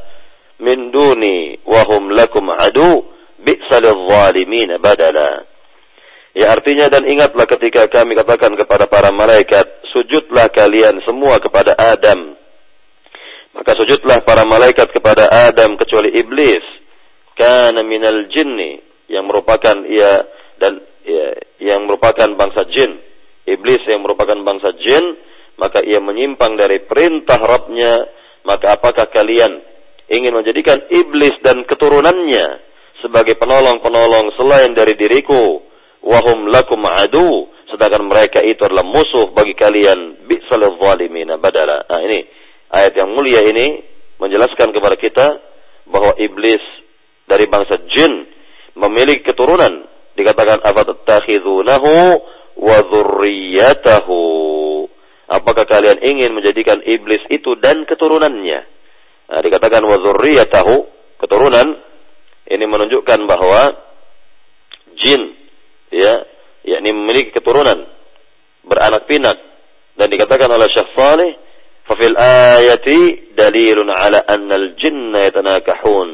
min 0.61 0.94
duni 0.94 1.59
wa 1.65 1.81
hum 1.89 2.13
lakum 2.13 2.50
adu 2.53 3.05
bi'salil 3.41 4.05
zalimin 4.07 4.77
badala 4.79 5.53
Ya 6.33 6.50
artinya 6.50 6.89
dan 6.89 7.05
ingatlah 7.05 7.46
ketika 7.46 7.85
kami 7.94 8.18
katakan 8.18 8.57
kepada 8.57 8.89
para 8.89 9.13
malaikat 9.13 9.70
sujudlah 9.94 10.50
kalian 10.50 10.98
semua 11.05 11.37
kepada 11.37 11.77
Adam. 11.77 12.33
Maka 13.53 13.77
sujudlah 13.77 14.25
para 14.25 14.41
malaikat 14.41 14.89
kepada 14.89 15.29
Adam 15.29 15.77
kecuali 15.77 16.09
iblis. 16.18 16.65
Kana 17.37 17.85
minal 17.85 18.25
jinni 18.33 18.81
yang 19.05 19.29
merupakan 19.29 19.77
ia 19.85 20.25
dan 20.57 20.81
ya, 21.05 21.37
yang 21.61 21.85
merupakan 21.85 22.33
bangsa 22.33 22.65
jin 22.74 22.98
iblis 23.48 23.82
yang 23.88 24.03
merupakan 24.03 24.36
bangsa 24.44 24.75
jin, 24.79 25.03
maka 25.60 25.84
ia 25.84 26.01
menyimpang 26.01 26.58
dari 26.58 26.82
perintah 26.84 27.38
Rabbnya, 27.38 27.94
maka 28.44 28.75
apakah 28.79 29.08
kalian 29.12 29.62
ingin 30.10 30.34
menjadikan 30.34 30.84
iblis 30.92 31.36
dan 31.46 31.64
keturunannya 31.64 32.46
sebagai 33.00 33.36
penolong-penolong 33.38 34.34
selain 34.36 34.72
dari 34.75 34.96
diriku? 34.96 35.62
Wahum 36.03 36.51
lakum 36.51 36.84
adu, 36.84 37.48
sedangkan 37.72 38.03
mereka 38.03 38.44
itu 38.44 38.60
adalah 38.68 38.84
musuh 38.84 39.32
bagi 39.32 39.56
kalian. 39.56 40.27
Bi'salil 40.27 40.75
zalimina 40.75 41.40
badala. 41.40 41.88
Nah 41.88 42.03
ini, 42.03 42.27
ayat 42.68 42.92
yang 43.00 43.16
mulia 43.16 43.40
ini 43.48 43.79
menjelaskan 44.20 44.75
kepada 44.75 45.00
kita 45.00 45.27
bahwa 45.88 46.12
iblis 46.20 46.60
dari 47.24 47.48
bangsa 47.48 47.79
jin 47.88 48.27
memiliki 48.75 49.32
keturunan. 49.32 49.88
Dikatakan 50.14 50.62
afatattakhidunahu 50.62 51.94
wa. 52.57 52.81
Apakah 55.33 55.66
kalian 55.66 56.03
ingin 56.03 56.35
menjadikan 56.35 56.83
iblis 56.85 57.24
itu 57.31 57.57
dan 57.57 57.89
keturunannya? 57.89 58.59
Nah, 59.33 59.39
dikatakan 59.42 59.81
wa 59.81 59.98
keturunan 61.18 61.68
ini 62.44 62.66
menunjukkan 62.68 63.20
bahwa 63.24 63.72
jin 65.00 65.22
ya, 65.89 66.13
yakni 66.68 66.92
memiliki 66.92 67.33
keturunan 67.33 67.87
beranak 68.68 69.07
pinak 69.07 69.37
dan 69.96 70.07
dikatakan 70.11 70.51
oleh 70.51 70.68
Syekh 70.70 70.92
Saleh 70.94 71.31
fa 71.87 71.94
fil 71.98 72.18
ayati 72.20 73.33
dalilun 73.33 73.89
ala 73.89 74.27
anna 74.27 74.59
al 74.59 74.75
jinna 74.77 75.31
yatanakahun 75.31 76.09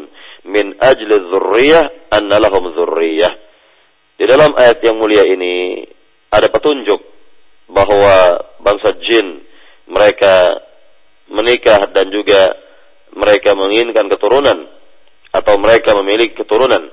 min 0.47 0.77
ajli 0.79 1.13
dzurriyyah 1.27 2.13
anna 2.13 2.37
lahum. 2.39 2.71
Di 4.19 4.27
dalam 4.27 4.51
ayat 4.55 4.83
yang 4.83 4.99
mulia 4.99 5.23
ini 5.23 5.79
ada 6.29 6.47
petunjuk 6.49 7.01
bahwa 7.69 8.41
bangsa 8.61 8.97
jin 9.05 9.45
mereka 9.89 10.57
menikah 11.29 11.89
dan 11.93 12.09
juga 12.09 12.53
mereka 13.13 13.57
menginginkan 13.57 14.09
keturunan 14.09 14.69
atau 15.33 15.55
mereka 15.61 15.93
memiliki 15.97 16.37
keturunan. 16.37 16.89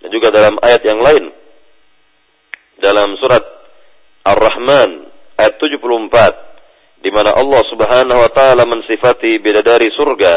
Dan 0.00 0.08
juga 0.08 0.32
dalam 0.32 0.56
ayat 0.64 0.80
yang 0.84 1.00
lain 1.00 1.28
dalam 2.80 3.12
surat 3.20 3.44
Ar-Rahman 4.24 5.12
ayat 5.36 5.60
74 5.60 7.04
di 7.04 7.12
mana 7.12 7.36
Allah 7.36 7.62
Subhanahu 7.68 8.20
wa 8.20 8.30
taala 8.32 8.64
mensifati 8.64 9.40
bidadari 9.40 9.92
surga. 9.92 10.34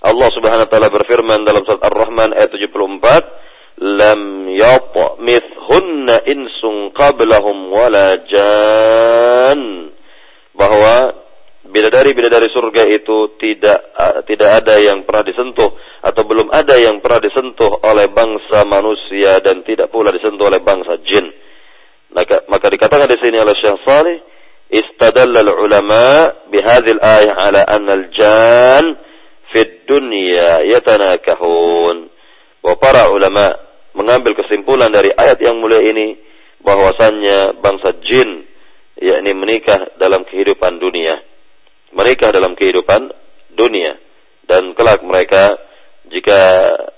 Allah 0.00 0.28
Subhanahu 0.32 0.64
wa 0.68 0.70
taala 0.72 0.88
berfirman 0.92 1.44
dalam 1.44 1.64
surat 1.64 1.80
Ar-Rahman 1.80 2.36
ayat 2.36 2.52
74 2.52 3.49
lam 3.80 4.52
yatmithunna 4.52 6.28
insun 6.28 6.92
qablahum 6.92 7.72
wala 7.72 8.20
jan 8.28 9.60
bahwa 10.52 11.16
bidadari-bidadari 11.64 12.52
surga 12.52 12.84
itu 12.92 13.40
tidak 13.40 13.80
tidak 14.28 14.50
ada 14.60 14.76
yang 14.82 15.06
pernah 15.08 15.24
disentuh 15.24 15.70
atau 16.04 16.22
belum 16.28 16.52
ada 16.52 16.76
yang 16.76 17.00
pernah 17.00 17.24
disentuh 17.24 17.80
oleh 17.80 18.12
bangsa 18.12 18.68
manusia 18.68 19.40
dan 19.40 19.64
tidak 19.64 19.88
pula 19.88 20.12
disentuh 20.12 20.48
oleh 20.50 20.60
bangsa 20.60 21.00
jin. 21.06 21.28
Maka, 22.10 22.42
maka 22.50 22.66
dikatakan 22.68 23.06
di 23.06 23.18
sini 23.22 23.38
oleh 23.38 23.54
Syekh 23.54 23.86
Saleh, 23.86 24.18
istadalla 24.66 25.46
ulama 25.46 26.34
bihadhil 26.50 26.98
ayah 26.98 27.34
ala 27.38 27.62
anna 27.70 27.94
al-jan 27.94 28.84
fid 29.54 29.86
dunya 29.86 30.66
yatanakahun. 30.74 32.10
Bahwa 32.60 32.76
para 32.82 33.08
ulama 33.14 33.69
mengambil 33.94 34.38
kesimpulan 34.38 34.90
dari 34.90 35.10
ayat 35.14 35.38
yang 35.42 35.58
mulia 35.58 35.82
ini 35.82 36.18
bahwasannya 36.62 37.58
bangsa 37.58 37.96
jin 38.04 38.46
yakni 39.00 39.32
menikah 39.32 39.96
dalam 39.96 40.22
kehidupan 40.28 40.76
dunia. 40.78 41.18
Menikah 41.90 42.30
dalam 42.30 42.54
kehidupan 42.54 43.10
dunia 43.56 43.98
dan 44.46 44.74
kelak 44.78 45.02
mereka 45.02 45.58
jika 46.10 46.38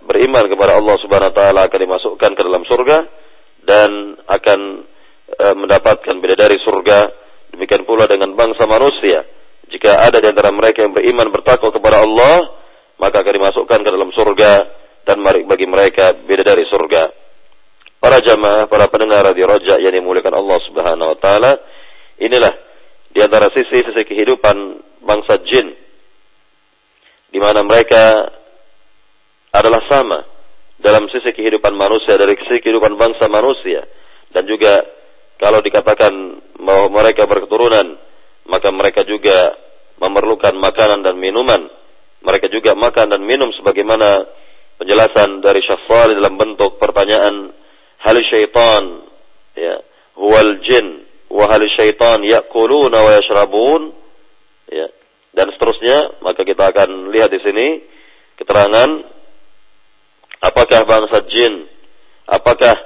beriman 0.05 0.49
kepada 0.49 0.77
Allah 0.77 0.97
Subhanahu 1.01 1.33
wa 1.33 1.37
taala 1.37 1.61
akan 1.69 1.81
dimasukkan 1.81 2.31
ke 2.33 2.43
dalam 2.45 2.65
surga 2.65 2.99
dan 3.65 4.21
akan 4.25 4.61
e, 5.33 5.45
mendapatkan 5.57 6.17
bidadari 6.21 6.61
surga. 6.61 7.13
Demikian 7.53 7.85
pula 7.85 8.09
dengan 8.09 8.33
bangsa 8.33 8.65
manusia. 8.65 9.25
Jika 9.69 10.01
ada 10.01 10.21
di 10.21 10.29
antara 10.29 10.49
mereka 10.53 10.85
yang 10.85 10.97
beriman 10.97 11.29
bertakwa 11.29 11.69
kepada 11.69 12.05
Allah, 12.05 12.37
maka 12.97 13.21
akan 13.21 13.33
dimasukkan 13.37 13.81
ke 13.85 13.91
dalam 13.93 14.11
surga 14.13 14.53
dan 15.03 15.19
bagi 15.23 15.67
mereka 15.67 16.15
beda 16.23 16.43
dari 16.55 16.65
surga. 16.69 17.03
Para 18.03 18.19
jamaah, 18.19 18.67
para 18.67 18.91
pendengar 18.91 19.31
di 19.31 19.47
Roja 19.47 19.79
yang 19.79 19.95
dimuliakan 19.95 20.35
Allah 20.35 20.59
Subhanahu 20.67 21.15
wa 21.15 21.19
taala, 21.23 21.53
inilah 22.19 22.51
di 23.15 23.21
antara 23.23 23.53
sisi-sisi 23.55 24.03
kehidupan 24.09 24.57
bangsa 25.05 25.39
jin 25.47 25.69
di 27.33 27.39
mana 27.41 27.61
mereka 27.65 28.29
adalah 29.53 29.85
sama 29.89 30.19
dalam 30.81 31.09
sisi 31.13 31.33
kehidupan 31.33 31.77
manusia 31.77 32.17
dari 32.17 32.37
sisi 32.41 32.61
kehidupan 32.61 32.97
bangsa 32.97 33.29
manusia 33.29 33.85
dan 34.33 34.49
juga 34.49 34.81
kalau 35.37 35.61
dikatakan 35.61 36.13
bahwa 36.61 37.03
mereka 37.03 37.29
berketurunan 37.29 38.01
maka 38.49 38.69
mereka 38.73 39.05
juga 39.05 39.55
memerlukan 40.01 40.57
makanan 40.57 41.05
dan 41.05 41.17
minuman 41.21 41.69
mereka 42.25 42.49
juga 42.49 42.73
makan 42.73 43.13
dan 43.13 43.21
minum 43.25 43.53
sebagaimana 43.61 44.25
penjelasan 44.83 45.39
dari 45.39 45.63
Syafal 45.63 46.19
dalam 46.19 46.35
bentuk 46.35 46.83
pertanyaan 46.83 47.55
hal 48.03 48.17
syaitan 48.27 49.07
ya 49.55 49.79
huwal 50.19 50.59
jin 50.67 51.07
wa 51.31 51.47
hal 51.47 51.63
syaitan 51.79 52.19
yakuluna 52.27 52.99
wa 52.99 53.11
yashrabun? 53.15 53.95
Ya 54.67 54.91
dan 55.33 55.49
seterusnya 55.55 56.21
maka 56.21 56.43
kita 56.45 56.75
akan 56.75 57.15
lihat 57.15 57.31
di 57.33 57.41
sini 57.41 57.67
keterangan 58.37 58.91
apakah 60.45 60.85
bangsa 60.85 61.25
jin 61.31 61.71
apakah 62.29 62.77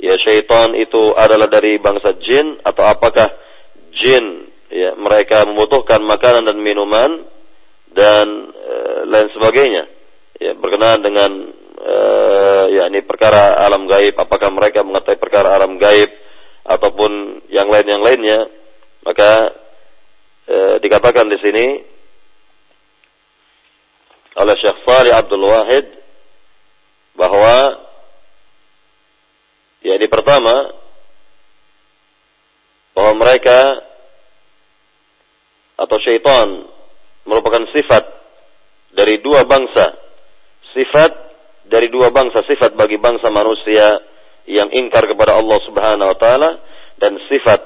ya 0.00 0.16
syaitan 0.24 0.72
itu 0.78 1.12
adalah 1.18 1.50
dari 1.50 1.76
bangsa 1.82 2.16
jin 2.24 2.62
atau 2.64 2.84
apakah 2.88 3.28
jin 4.00 4.48
ya 4.72 4.96
mereka 4.96 5.44
membutuhkan 5.44 6.00
makanan 6.02 6.48
dan 6.48 6.58
minuman 6.58 7.10
dan 7.92 8.26
e, 8.50 8.74
lain 9.06 9.28
sebagainya 9.36 9.84
ya 10.40 10.52
berkenaan 10.58 11.00
dengan 11.02 11.30
e, 11.78 11.96
ya 12.74 12.90
ini 12.90 13.04
perkara 13.06 13.58
alam 13.60 13.86
gaib 13.86 14.14
apakah 14.18 14.50
mereka 14.50 14.82
mengetahui 14.82 15.20
perkara 15.20 15.54
alam 15.54 15.78
gaib 15.78 16.10
ataupun 16.64 17.44
yang 17.52 17.68
lain 17.70 17.86
yang 17.86 18.02
lainnya 18.02 18.40
maka 19.04 19.52
e, 20.48 20.56
dikatakan 20.82 21.28
di 21.30 21.38
sini 21.38 21.66
oleh 24.34 24.54
Syekh 24.58 24.82
Salih 24.82 25.14
Abdul 25.14 25.46
Wahid 25.46 25.86
bahwa 27.14 27.78
ya 29.86 29.94
di 29.94 30.10
pertama 30.10 30.74
bahwa 32.94 33.12
mereka 33.22 33.58
atau 35.74 35.98
syaitan 36.02 36.66
merupakan 37.26 37.66
sifat 37.74 38.04
dari 38.94 39.18
dua 39.22 39.42
bangsa 39.46 40.03
sifat 40.74 41.10
dari 41.64 41.88
dua 41.88 42.12
bangsa 42.12 42.44
sifat 42.44 42.76
bagi 42.76 43.00
bangsa 43.00 43.32
manusia 43.32 44.02
yang 44.44 44.68
ingkar 44.68 45.08
kepada 45.08 45.38
Allah 45.40 45.58
Subhanahu 45.64 46.10
wa 46.12 46.18
taala 46.20 46.50
dan 47.00 47.16
sifat 47.32 47.60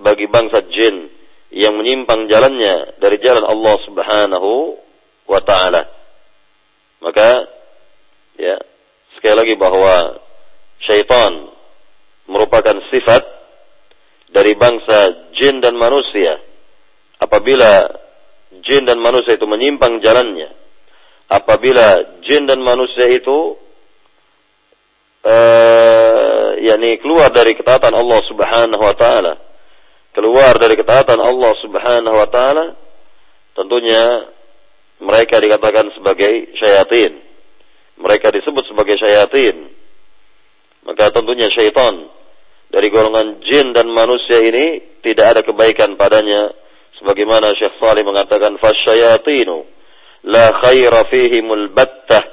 bagi 0.00 0.26
bangsa 0.26 0.66
jin 0.66 1.10
yang 1.54 1.78
menyimpang 1.78 2.26
jalannya 2.28 2.98
dari 2.98 3.16
jalan 3.22 3.46
Allah 3.46 3.76
Subhanahu 3.86 4.50
wa 5.30 5.40
taala. 5.44 5.82
Maka 6.98 7.28
ya, 8.34 8.58
sekali 9.16 9.34
lagi 9.38 9.54
bahwa 9.54 10.18
syaitan 10.82 11.54
merupakan 12.26 12.76
sifat 12.90 13.22
dari 14.34 14.58
bangsa 14.58 15.30
jin 15.38 15.62
dan 15.62 15.78
manusia. 15.78 16.42
Apabila 17.18 17.86
jin 18.62 18.86
dan 18.86 18.98
manusia 19.00 19.34
itu 19.34 19.46
menyimpang 19.48 19.98
jalannya, 20.04 20.54
apabila 21.28 22.18
jin 22.24 22.48
dan 22.48 22.64
manusia 22.64 23.06
itu 23.12 23.60
uh, 25.22 26.56
yakni 26.58 26.96
keluar 26.98 27.28
dari 27.28 27.52
ketaatan 27.52 27.92
Allah 27.92 28.20
Subhanahu 28.26 28.82
wa 28.82 28.96
taala, 28.96 29.34
keluar 30.16 30.56
dari 30.56 30.74
ketaatan 30.74 31.20
Allah 31.20 31.52
Subhanahu 31.60 32.16
wa 32.16 32.28
taala, 32.32 32.66
tentunya 33.52 34.32
mereka 34.98 35.38
dikatakan 35.38 35.94
sebagai 35.94 36.56
syayatin. 36.58 37.22
Mereka 37.98 38.30
disebut 38.30 38.66
sebagai 38.66 38.98
syayatin. 38.98 39.74
Maka 40.86 41.10
tentunya 41.10 41.50
syaitan 41.50 42.08
dari 42.70 42.88
golongan 42.88 43.42
jin 43.44 43.74
dan 43.74 43.90
manusia 43.90 44.40
ini 44.40 44.98
tidak 45.02 45.26
ada 45.36 45.40
kebaikan 45.44 45.98
padanya 45.98 46.52
sebagaimana 47.00 47.54
Syekh 47.58 47.76
Salih 47.78 48.06
mengatakan 48.06 48.56
fasyayatinu 48.56 49.77
la 50.23 50.55
khaira 50.61 51.07
fihimul 51.11 51.71
battah 51.75 52.23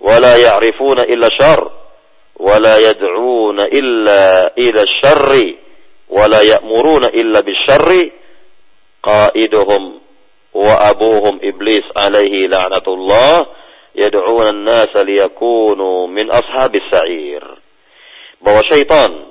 wa 0.00 0.16
la 0.20 0.36
ya'rifuna 0.36 1.08
illa 1.08 1.28
syarr 1.32 1.62
wa 2.40 2.54
la 2.56 2.74
yad'una 2.80 3.68
illa 3.68 4.52
ila 4.56 4.80
syarri 5.00 5.70
ولا 6.10 6.42
يأمرون 6.42 7.04
إلا 7.04 7.40
بالشر 7.40 8.10
قائدهم 9.02 10.00
وأبوهم 10.54 11.40
إبليس 11.42 11.84
عليه 11.96 12.46
لعنة 12.46 12.86
الله 12.88 13.46
يدعون 13.94 14.46
الناس 14.46 14.96
ليكونوا 14.96 16.06
من 16.06 16.30
أصحاب 16.30 16.74
السعير 16.74 17.44
bahwa 18.40 18.64
syaitan 18.72 19.30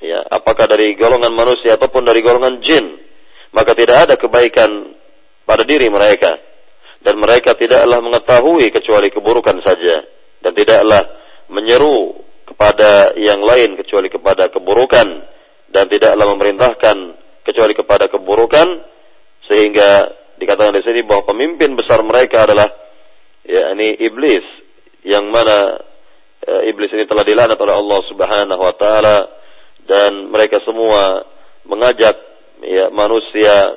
ya 0.00 0.24
apakah 0.32 0.64
dari 0.64 0.96
golongan 0.96 1.28
manusia 1.36 1.76
ataupun 1.76 2.08
dari 2.08 2.24
golongan 2.24 2.56
jin 2.64 2.88
maka 3.52 3.76
tidak 3.76 4.08
ada 4.08 4.14
kebaikan 4.16 4.96
pada 5.44 5.60
diri 5.68 5.92
mereka 5.92 6.40
dan 7.01 7.17
mereka 7.17 7.57
tidaklah 7.57 7.97
mengetahui 7.97 8.69
kecuali 8.69 9.09
keburukan 9.09 9.57
saja. 9.65 10.05
Dan 10.41 10.53
tidaklah 10.53 11.01
menyeru 11.49 12.17
kepada 12.45 13.17
yang 13.17 13.41
lain 13.41 13.73
kecuali 13.77 14.09
kepada 14.09 14.53
keburukan. 14.53 15.07
Dan 15.73 15.85
tidaklah 15.89 16.25
memerintahkan 16.37 16.97
kecuali 17.41 17.73
kepada 17.73 18.05
keburukan. 18.05 18.67
Sehingga 19.49 20.13
dikatakan 20.37 20.77
di 20.77 20.85
sini 20.85 21.01
bahwa 21.01 21.25
pemimpin 21.33 21.73
besar 21.73 22.05
mereka 22.05 22.45
adalah 22.45 22.69
ya 23.49 23.73
ini 23.73 23.97
iblis. 23.97 24.45
Yang 25.01 25.25
mana 25.33 25.57
e, 26.37 26.53
iblis 26.69 26.93
ini 26.93 27.09
telah 27.09 27.25
dilaknat 27.25 27.57
oleh 27.57 27.75
Allah 27.81 27.99
Subhanahu 28.13 28.61
wa 28.61 28.75
taala. 28.77 29.17
Dan 29.89 30.29
mereka 30.29 30.61
semua 30.61 31.25
mengajak 31.65 32.13
ya 32.61 32.93
manusia 32.93 33.73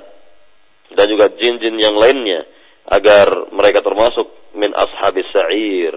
dan 0.93 1.09
juga 1.09 1.33
jin-jin 1.33 1.81
yang 1.81 1.97
lainnya 1.97 2.45
agar 2.89 3.53
mereka 3.53 3.81
termasuk 3.81 4.53
min 4.55 4.71
ashabis 4.73 5.29
sa'ir 5.33 5.95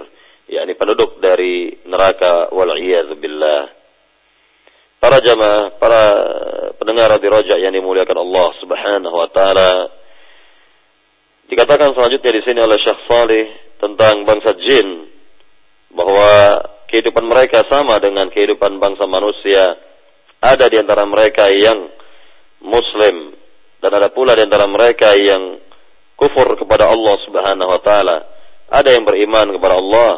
yakni 0.47 0.73
penduduk 0.80 1.19
dari 1.19 1.84
neraka 1.84 2.47
wal 2.56 2.71
billah 3.19 3.78
para 4.97 5.21
jamaah, 5.21 5.78
para 5.78 6.04
pendengar 6.82 7.15
di 7.21 7.28
roja 7.30 7.56
yang 7.60 7.73
dimuliakan 7.73 8.17
Allah 8.17 8.47
Subhanahu 8.60 9.15
wa 9.15 9.30
taala. 9.30 9.71
Dikatakan 11.47 11.95
selanjutnya 11.95 12.32
di 12.34 12.41
sini 12.43 12.60
oleh 12.60 12.76
Syekh 12.82 13.08
Salih 13.08 13.45
tentang 13.80 14.28
bangsa 14.28 14.52
jin 14.60 15.08
bahwa 15.95 16.60
kehidupan 16.91 17.23
mereka 17.23 17.63
sama 17.71 18.04
dengan 18.04 18.28
kehidupan 18.28 18.82
bangsa 18.84 19.08
manusia. 19.08 19.80
Ada 20.38 20.69
di 20.69 20.78
antara 20.78 21.02
mereka 21.08 21.50
yang 21.50 21.89
muslim 22.62 23.34
dan 23.82 23.91
ada 23.95 24.13
pula 24.13 24.38
di 24.38 24.43
antara 24.45 24.69
mereka 24.69 25.17
yang 25.17 25.58
kufur 26.13 26.57
kepada 26.67 26.91
Allah 26.91 27.15
Subhanahu 27.23 27.69
wa 27.71 27.80
taala. 27.80 28.17
Ada 28.67 28.99
yang 28.99 29.08
beriman 29.08 29.56
kepada 29.56 29.80
Allah, 29.80 30.12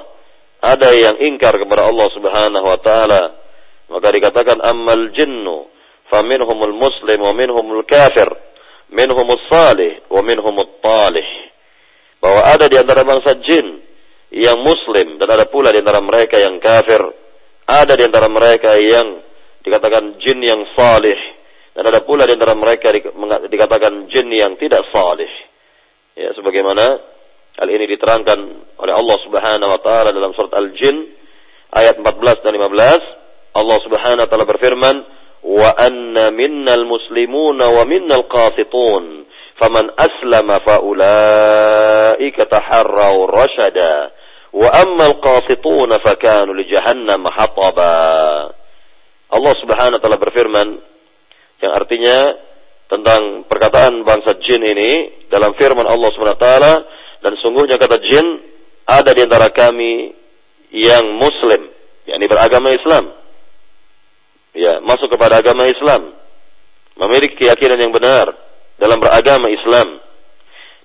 ada 0.57 0.89
yang 0.97 1.21
ingkar 1.21 1.53
kepada 1.62 1.85
Allah 1.85 2.07
Subhanahu 2.09 2.65
wa 2.65 2.79
taala 2.81 3.21
maka 3.89 4.07
dikatakan 4.13 4.62
ammal 4.62 5.09
jinnu 5.17 5.65
faminhumul 6.13 6.73
muslim 6.77 7.19
wa 7.25 7.33
minhumul 7.33 7.85
kafir, 7.85 8.29
minhumus 8.93 9.41
salih 9.49 10.05
wa 10.09 10.21
minhumut 10.21 10.81
talih. 10.81 11.25
Bahwa 12.21 12.41
ada 12.45 12.69
di 12.69 12.77
antara 12.77 13.01
bangsa 13.01 13.38
jin 13.41 13.81
yang 14.29 14.62
muslim 14.62 15.17
dan 15.17 15.29
ada 15.29 15.49
pula 15.49 15.73
di 15.73 15.81
antara 15.81 16.01
mereka 16.01 16.38
yang 16.38 16.62
kafir. 16.62 17.01
Ada 17.69 17.93
di 17.97 18.03
antara 18.05 18.25
mereka 18.29 18.77
yang 18.81 19.21
dikatakan 19.62 20.17
jin 20.21 20.41
yang 20.41 20.62
salih 20.73 21.17
dan 21.77 21.85
ada 21.85 22.01
pula 22.01 22.25
di 22.25 22.33
antara 22.33 22.57
mereka 22.57 22.89
dikatakan 23.45 24.09
jin 24.09 24.27
yang 24.33 24.57
tidak 24.57 24.85
salih. 24.89 25.29
Ya, 26.19 26.36
sebagaimana 26.36 26.99
hal 27.63 27.69
ini 27.71 27.95
diterangkan 27.95 28.39
oleh 28.75 28.91
Allah 28.91 29.17
Subhanahu 29.23 29.71
wa 29.71 29.79
taala 29.79 30.12
dalam 30.12 30.36
surat 30.36 30.51
Al-Jin 30.51 31.15
ayat 31.71 31.95
14 31.95 32.43
dan 32.43 32.60
15 32.60 33.55
Allah 33.55 33.77
Subhanahu 33.88 34.27
wa 34.27 34.29
taala 34.29 34.43
berfirman, 34.43 34.95
"Wa 35.47 35.79
anna 35.79 36.27
minnal 36.36 36.84
muslimuna 36.84 37.71
wa 37.71 37.88
minnal 37.88 38.27
qasitun, 38.27 39.32
faman 39.63 39.95
aslama 39.95 40.60
faulaika 40.60 42.51
taharraw 42.51 43.15
rashada, 43.23 44.12
wa 44.51 44.75
ammal 44.75 45.23
qasituna 45.23 46.03
fakanu 46.03 46.51
li 46.51 46.67
jahannam 46.67 47.23
hataba." 47.32 47.95
Allah 49.32 49.53
Subhanahu 49.55 49.95
wa 49.95 50.01
taala 50.03 50.19
berfirman 50.19 50.67
yang 51.63 51.71
artinya 51.79 52.48
tentang 52.89 53.45
perkataan 53.45 54.02
bangsa 54.02 54.41
jin 54.41 54.65
ini 54.65 55.23
dalam 55.30 55.54
firman 55.56 55.86
Allah 55.86 56.10
Subhanahu 56.12 56.38
wa 56.38 56.43
taala 56.43 56.73
dan 57.21 57.34
sungguhnya 57.39 57.78
kata 57.78 58.02
jin 58.02 58.25
ada 58.89 59.13
di 59.13 59.21
antara 59.21 59.54
kami 59.54 60.17
yang 60.73 61.06
muslim 61.21 61.69
yakni 62.10 62.25
beragama 62.25 62.73
Islam 62.73 63.19
ya 64.54 64.82
masuk 64.82 65.13
kepada 65.13 65.41
agama 65.41 65.67
Islam, 65.69 66.15
memiliki 66.97 67.45
keyakinan 67.45 67.80
yang 67.80 67.93
benar 67.93 68.34
dalam 68.80 68.97
beragama 68.97 69.49
Islam. 69.52 70.04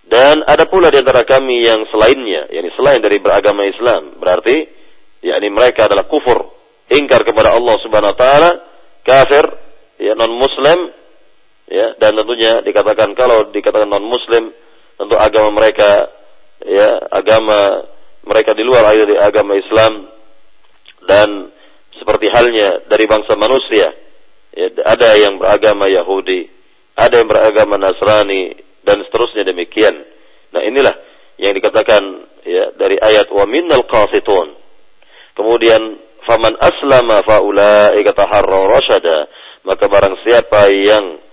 Dan 0.05 0.45
ada 0.45 0.69
pula 0.69 0.93
di 0.93 1.01
antara 1.01 1.25
kami 1.25 1.65
yang 1.65 1.89
selainnya, 1.89 2.53
yakni 2.53 2.71
selain 2.77 3.01
dari 3.01 3.25
beragama 3.25 3.65
Islam. 3.65 4.21
Berarti, 4.21 4.57
yakni 5.25 5.49
mereka 5.49 5.89
adalah 5.89 6.05
kufur, 6.05 6.53
ingkar 6.93 7.25
kepada 7.25 7.57
Allah 7.57 7.77
Subhanahu 7.81 8.13
wa 8.13 8.19
taala, 8.19 8.51
kafir, 9.01 9.45
ya 9.97 10.13
non 10.13 10.37
muslim, 10.37 10.93
ya 11.71 11.97
dan 12.01 12.17
tentunya 12.17 12.61
dikatakan 12.61 13.13
kalau 13.17 13.49
dikatakan 13.53 13.89
non 13.89 14.05
muslim, 14.05 14.53
tentu 14.99 15.15
agama 15.17 15.55
mereka 15.55 16.09
ya 16.65 16.99
agama 17.13 17.85
mereka 18.25 18.57
di 18.57 18.65
luar 18.65 18.89
dari 18.93 19.17
agama 19.21 19.53
Islam 19.57 20.09
dan 21.05 21.29
seperti 22.01 22.33
halnya 22.33 22.89
dari 22.89 23.05
bangsa 23.05 23.37
manusia 23.37 23.93
ya, 24.57 24.67
ada 24.89 25.15
yang 25.21 25.37
beragama 25.37 25.87
Yahudi 25.93 26.55
ada 26.95 27.19
yang 27.19 27.27
beragama 27.27 27.75
Nasrani 27.75 28.55
dan 28.87 29.03
seterusnya 29.07 29.43
demikian. 29.43 29.95
Nah 30.55 30.63
inilah 30.63 30.95
yang 31.43 31.51
dikatakan 31.51 32.03
ya 32.47 32.71
dari 32.79 32.95
ayat 33.03 33.27
wa 33.35 33.45
minnal 33.51 33.83
qasitun. 33.91 34.55
Kemudian 35.35 35.83
faman 36.23 36.55
aslama 36.55 37.27
faulaika 37.27 38.15
taharraw 38.15 38.71
rasyada. 38.71 39.27
Maka 39.65 39.89
barang 39.91 40.23
siapa 40.23 40.71
yang 40.71 41.24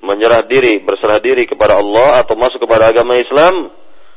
menyerah 0.00 0.44
diri, 0.48 0.80
berserah 0.80 1.20
diri 1.20 1.44
kepada 1.44 1.80
Allah 1.80 2.24
atau 2.24 2.36
masuk 2.36 2.64
kepada 2.64 2.92
agama 2.92 3.16
Islam, 3.20 3.72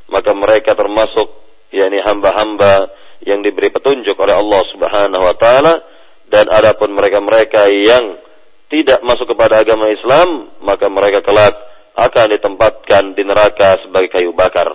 maka 0.07 0.31
mereka 0.31 0.75
termasuk 0.75 1.27
yakni 1.73 1.99
hamba-hamba 2.03 2.91
yang 3.23 3.39
diberi 3.39 3.71
petunjuk 3.71 4.15
oleh 4.19 4.35
Allah 4.35 4.61
Subhanahu 4.71 5.23
wa 5.23 5.35
taala 5.35 5.73
dan 6.27 6.47
adapun 6.51 6.91
mereka-mereka 6.95 7.67
yang 7.71 8.19
tidak 8.71 8.99
masuk 9.05 9.29
kepada 9.29 9.61
agama 9.61 9.85
Islam, 9.91 10.49
maka 10.65 10.89
mereka 10.89 11.21
kelak 11.21 11.53
akan 11.93 12.25
ditempatkan 12.33 13.13
di 13.13 13.21
neraka 13.21 13.77
sebagai 13.85 14.09
kayu 14.09 14.33
bakar. 14.33 14.65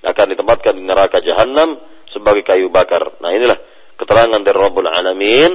Akan 0.00 0.32
ditempatkan 0.32 0.78
di 0.78 0.84
neraka 0.86 1.20
jahanam 1.20 1.76
sebagai 2.14 2.46
kayu 2.46 2.72
bakar. 2.72 3.20
Nah 3.20 3.30
inilah 3.36 3.58
keterangan 4.00 4.40
dari 4.40 4.56
Rabbul 4.56 4.88
Alamin 4.88 5.52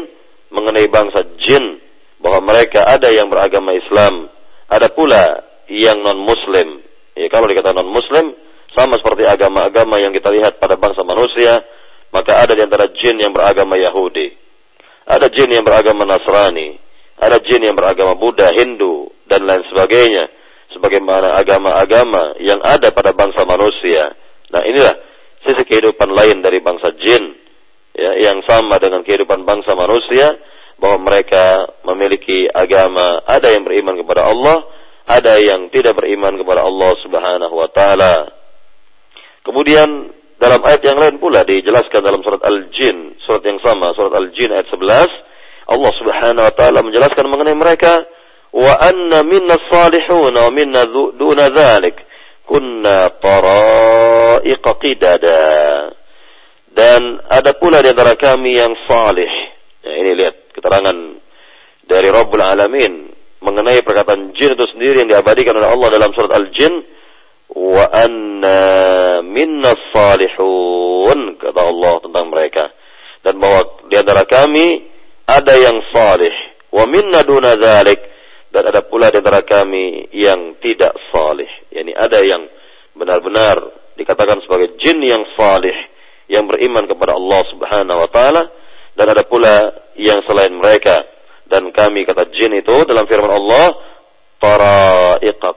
mengenai 0.54 0.86
bangsa 0.92 1.26
jin 1.42 1.82
bahwa 2.22 2.54
mereka 2.54 2.86
ada 2.86 3.10
yang 3.10 3.28
beragama 3.28 3.74
Islam, 3.74 4.30
ada 4.74 4.90
pula 4.92 5.46
yang 5.70 6.02
non 6.02 6.20
Muslim. 6.26 6.82
Ya, 7.14 7.30
kalau 7.30 7.46
dikatakan 7.46 7.82
non 7.82 7.94
Muslim 7.94 8.34
sama 8.74 8.98
seperti 8.98 9.30
agama-agama 9.30 10.02
yang 10.02 10.12
kita 10.12 10.34
lihat 10.34 10.58
pada 10.58 10.76
bangsa 10.76 11.06
manusia, 11.06 11.62
maka 12.10 12.42
ada 12.42 12.58
di 12.58 12.62
antara 12.66 12.90
jin 12.90 13.22
yang 13.22 13.34
beragama 13.34 13.78
Yahudi, 13.78 14.34
ada 15.06 15.30
jin 15.30 15.50
yang 15.54 15.66
beragama 15.66 16.10
Nasrani, 16.10 16.78
ada 17.22 17.38
jin 17.42 17.62
yang 17.62 17.78
beragama 17.78 18.18
Buddha, 18.18 18.50
Hindu 18.50 19.14
dan 19.30 19.46
lain 19.46 19.62
sebagainya 19.70 20.26
sebagaimana 20.74 21.38
agama-agama 21.38 22.42
yang 22.42 22.58
ada 22.66 22.90
pada 22.90 23.14
bangsa 23.14 23.46
manusia. 23.46 24.10
Nah, 24.50 24.66
inilah 24.66 24.94
sisi 25.46 25.62
kehidupan 25.70 26.10
lain 26.10 26.42
dari 26.42 26.58
bangsa 26.64 26.90
jin 26.98 27.24
ya 27.94 28.18
yang 28.18 28.42
sama 28.50 28.82
dengan 28.82 29.06
kehidupan 29.06 29.46
bangsa 29.46 29.78
manusia 29.78 30.34
bahwa 30.80 31.10
mereka 31.10 31.70
memiliki 31.86 32.50
agama, 32.50 33.22
ada 33.26 33.54
yang 33.54 33.64
beriman 33.64 33.96
kepada 34.00 34.28
Allah, 34.28 34.58
ada 35.04 35.40
yang 35.40 35.68
tidak 35.70 36.00
beriman 36.00 36.36
kepada 36.40 36.64
Allah 36.64 36.92
Subhanahu 37.04 37.56
wa 37.56 37.70
taala. 37.72 38.16
Kemudian 39.44 39.88
dalam 40.40 40.60
ayat 40.64 40.82
yang 40.84 41.00
lain 41.00 41.20
pula 41.20 41.44
dijelaskan 41.44 42.04
dalam 42.04 42.24
surat 42.24 42.44
Al-Jin, 42.44 43.20
surat 43.24 43.44
yang 43.44 43.60
sama, 43.64 43.92
surat 43.96 44.12
Al-Jin 44.16 44.52
ayat 44.52 44.68
11, 44.72 45.72
Allah 45.72 45.92
Subhanahu 45.96 46.44
wa 46.48 46.54
taala 46.56 46.80
menjelaskan 46.84 47.26
mengenai 47.32 47.56
mereka 47.56 48.04
wa 48.52 48.74
anna 48.80 49.24
minna 49.24 49.56
salihun 49.72 50.36
wa 50.36 50.52
minna 50.52 50.84
duna 51.16 51.48
dhalik 51.48 51.96
kunna 52.44 53.12
tara'iqa 53.24 54.72
qidada. 54.84 55.44
Dan 56.74 57.22
ada 57.30 57.54
pula 57.56 57.86
di 57.86 57.94
antara 57.94 58.18
kami 58.18 58.58
yang 58.58 58.74
salih. 58.90 59.30
Ya, 59.86 59.94
ini 59.94 60.12
lihat 60.18 60.36
keterangan 60.64 60.98
dari 61.84 62.08
Rabbul 62.08 62.40
Alamin 62.40 63.12
mengenai 63.44 63.84
perkataan 63.84 64.32
jin 64.32 64.56
itu 64.56 64.66
sendiri 64.72 65.04
yang 65.04 65.12
diabadikan 65.12 65.60
oleh 65.60 65.68
Allah 65.68 65.92
dalam 65.92 66.16
surat 66.16 66.32
Al-Jin 66.32 66.72
wa 67.52 67.84
anna 67.92 68.62
minna 69.20 69.76
salihun 69.92 71.36
kata 71.36 71.60
Allah 71.60 71.94
tentang 72.00 72.32
mereka 72.32 72.72
dan 73.28 73.36
bahwa 73.44 73.84
di 73.92 73.96
antara 74.00 74.24
kami 74.24 74.88
ada 75.28 75.52
yang 75.60 75.84
salih 75.92 76.32
wa 76.72 76.88
minna 76.88 77.20
duna 77.28 77.60
dzalik 77.60 78.00
dan 78.56 78.64
ada 78.64 78.88
pula 78.88 79.12
di 79.12 79.20
antara 79.20 79.44
kami 79.44 80.08
yang 80.16 80.56
tidak 80.64 80.96
salih. 81.12 81.50
Yani 81.76 81.92
ada 81.92 82.24
yang 82.24 82.48
benar-benar 82.96 83.60
dikatakan 84.00 84.40
sebagai 84.48 84.80
jin 84.80 85.04
yang 85.04 85.28
salih 85.36 85.76
yang 86.32 86.48
beriman 86.48 86.88
kepada 86.88 87.20
Allah 87.20 87.42
Subhanahu 87.52 88.00
wa 88.00 88.10
taala 88.14 88.63
dan 88.94 89.06
ada 89.10 89.24
pula 89.26 89.72
yang 89.98 90.22
selain 90.26 90.54
mereka. 90.54 91.06
Dan 91.50 91.70
kami 91.70 92.08
kata 92.08 92.34
jin 92.34 92.56
itu 92.58 92.88
dalam 92.88 93.06
firman 93.06 93.30
Allah 93.30 93.78
para 94.42 94.76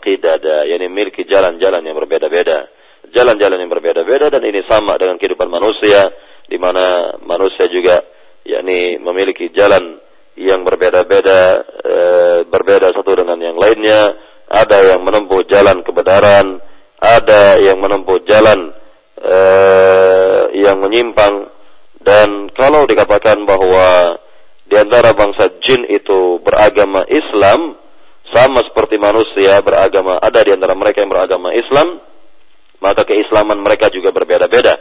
qidada 0.03 0.69
yani 0.69 0.87
memiliki 0.93 1.25
jalan-jalan 1.25 1.81
yang 1.81 1.97
berbeda-beda. 1.97 2.69
Jalan-jalan 3.15 3.63
yang 3.63 3.71
berbeda-beda 3.71 4.29
dan 4.29 4.43
ini 4.43 4.67
sama 4.67 4.99
dengan 4.99 5.17
kehidupan 5.17 5.47
manusia 5.47 6.11
di 6.51 6.59
mana 6.59 7.17
manusia 7.23 7.71
juga 7.71 8.03
yakni 8.43 8.99
memiliki 8.99 9.51
jalan 9.55 10.03
yang 10.37 10.67
berbeda-beda 10.67 11.41
e, 11.81 11.97
berbeda 12.51 12.93
satu 12.93 13.25
dengan 13.25 13.39
yang 13.41 13.57
lainnya. 13.57 14.15
Ada 14.47 14.95
yang 14.95 15.03
menempuh 15.03 15.43
jalan 15.51 15.83
kebenaran 15.83 16.63
ada 16.97 17.61
yang 17.61 17.77
menempuh 17.77 18.25
jalan 18.25 18.73
e, 19.21 19.39
yang 20.57 20.81
menyimpang 20.81 21.53
dan 22.01 22.46
kalau 22.67 22.83
dikatakan 22.91 23.47
bahwa 23.47 24.19
di 24.67 24.75
antara 24.75 25.15
bangsa 25.15 25.63
jin 25.63 25.87
itu 25.87 26.43
beragama 26.43 27.07
Islam 27.07 27.79
sama 28.35 28.67
seperti 28.67 28.99
manusia 28.99 29.63
beragama 29.63 30.19
ada 30.19 30.43
di 30.43 30.51
antara 30.51 30.75
mereka 30.75 31.07
yang 31.07 31.15
beragama 31.15 31.55
Islam 31.55 32.03
maka 32.83 33.07
keislaman 33.07 33.63
mereka 33.63 33.87
juga 33.95 34.11
berbeda-beda 34.11 34.75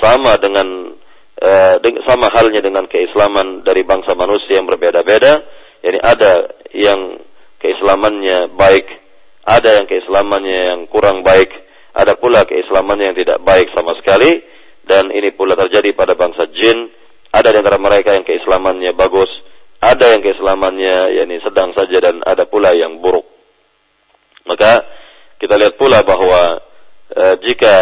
sama 0.00 0.40
dengan 0.40 0.96
Eh, 1.38 1.76
sama 2.02 2.34
halnya 2.34 2.58
dengan 2.58 2.90
keislaman 2.90 3.62
dari 3.62 3.86
bangsa 3.86 4.18
manusia 4.18 4.58
yang 4.58 4.66
berbeda-beda. 4.66 5.38
Jadi 5.86 5.98
ada 6.02 6.50
yang 6.74 7.22
keislamannya 7.62 8.58
baik, 8.58 8.86
ada 9.46 9.78
yang 9.78 9.86
keislamannya 9.86 10.58
yang 10.74 10.80
kurang 10.90 11.22
baik, 11.22 11.46
ada 11.94 12.18
pula 12.18 12.42
keislamannya 12.42 13.14
yang 13.14 13.18
tidak 13.22 13.38
baik 13.46 13.70
sama 13.70 13.94
sekali. 14.02 14.42
Dan 14.82 15.14
ini 15.14 15.30
pula 15.30 15.54
terjadi 15.54 15.94
pada 15.94 16.18
bangsa 16.18 16.50
jin. 16.50 16.90
Ada 17.38 17.54
di 17.54 17.58
antara 17.62 17.78
mereka 17.78 18.18
yang 18.18 18.26
keislamannya 18.26 18.98
bagus, 18.98 19.30
ada 19.78 20.10
yang 20.10 20.26
keislamannya 20.26 21.22
yakni 21.22 21.38
sedang 21.38 21.70
saja 21.70 22.02
dan 22.02 22.18
ada 22.26 22.50
pula 22.50 22.74
yang 22.74 22.98
buruk. 22.98 23.22
Maka 24.42 24.82
kita 25.38 25.54
lihat 25.54 25.78
pula 25.78 26.02
bahwa 26.02 26.58
e, 27.14 27.24
jika 27.46 27.74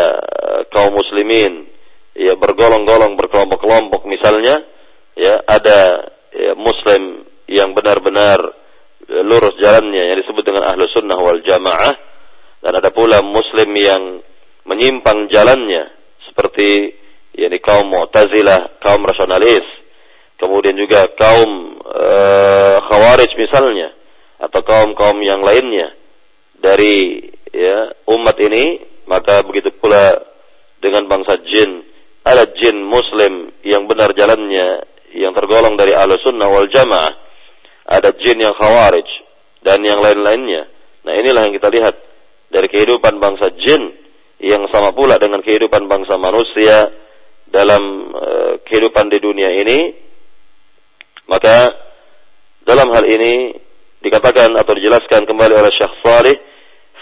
kaum 0.69 0.93
muslimin 0.93 1.73
ya 2.13 2.37
bergolong-golong 2.37 3.17
berkelompok-kelompok 3.17 4.05
misalnya 4.05 4.61
ya 5.17 5.41
ada 5.49 6.13
ya, 6.37 6.53
muslim 6.53 7.25
yang 7.49 7.73
benar-benar 7.73 8.41
ya, 9.09 9.21
lurus 9.25 9.57
jalannya 9.57 10.05
yang 10.05 10.21
disebut 10.21 10.45
dengan 10.45 10.69
ahlu 10.69 10.85
sunnah 10.93 11.17
wal 11.17 11.41
jamaah 11.41 11.97
dan 12.61 12.73
ada 12.77 12.93
pula 12.93 13.25
muslim 13.25 13.73
yang 13.73 14.21
menyimpang 14.69 15.33
jalannya 15.33 15.97
seperti 16.29 16.93
yakni 17.37 17.61
kaum 17.61 17.93
mu'tazilah 17.93 18.81
kaum 18.81 19.05
rasionalis. 19.05 19.63
Kemudian 20.37 20.77
juga 20.77 21.09
kaum 21.17 21.81
uh, 21.85 22.77
khawarij 22.89 23.31
misalnya. 23.37 23.93
Atau 24.41 24.65
kaum-kaum 24.65 25.21
yang 25.25 25.45
lainnya. 25.45 25.93
Dari 26.57 27.25
ya 27.53 27.93
umat 28.09 28.37
ini. 28.41 28.97
Maka 29.07 29.47
begitu 29.47 29.71
pula 29.77 30.17
dengan 30.81 31.07
bangsa 31.07 31.39
jin. 31.45 31.85
Ada 32.27 32.53
jin 32.59 32.83
muslim 32.83 33.55
yang 33.63 33.87
benar 33.87 34.13
jalannya. 34.17 34.83
Yang 35.17 35.33
tergolong 35.41 35.79
dari 35.79 35.97
ahlu 35.97 36.19
sunnah 36.21 36.49
wal 36.51 36.69
jamaah. 36.69 37.13
Ada 37.87 38.13
jin 38.19 38.43
yang 38.43 38.57
khawarij 38.57 39.09
dan 39.63 39.79
yang 39.87 40.03
lain-lainnya. 40.03 40.69
Nah 41.07 41.13
inilah 41.15 41.47
yang 41.47 41.55
kita 41.55 41.71
lihat. 41.71 41.97
Dari 42.47 42.71
kehidupan 42.71 43.19
bangsa 43.19 43.51
jin 43.59 43.83
yang 44.39 44.71
sama 44.71 44.95
pula 44.95 45.19
dengan 45.19 45.43
kehidupan 45.43 45.91
bangsa 45.91 46.15
manusia 46.15 47.06
dalam 47.51 47.83
eh, 48.13 48.53
kehidupan 48.67 49.11
di 49.11 49.19
dunia 49.23 49.51
ini 49.55 49.79
maka 51.27 51.75
dalam 52.67 52.91
hal 52.91 53.07
ini 53.07 53.55
dikatakan 54.03 54.55
atau 54.55 54.73
dijelaskan 54.75 55.27
kembali 55.27 55.55
oleh 55.55 55.73
Syekh 55.75 55.95
Salih 56.03 56.37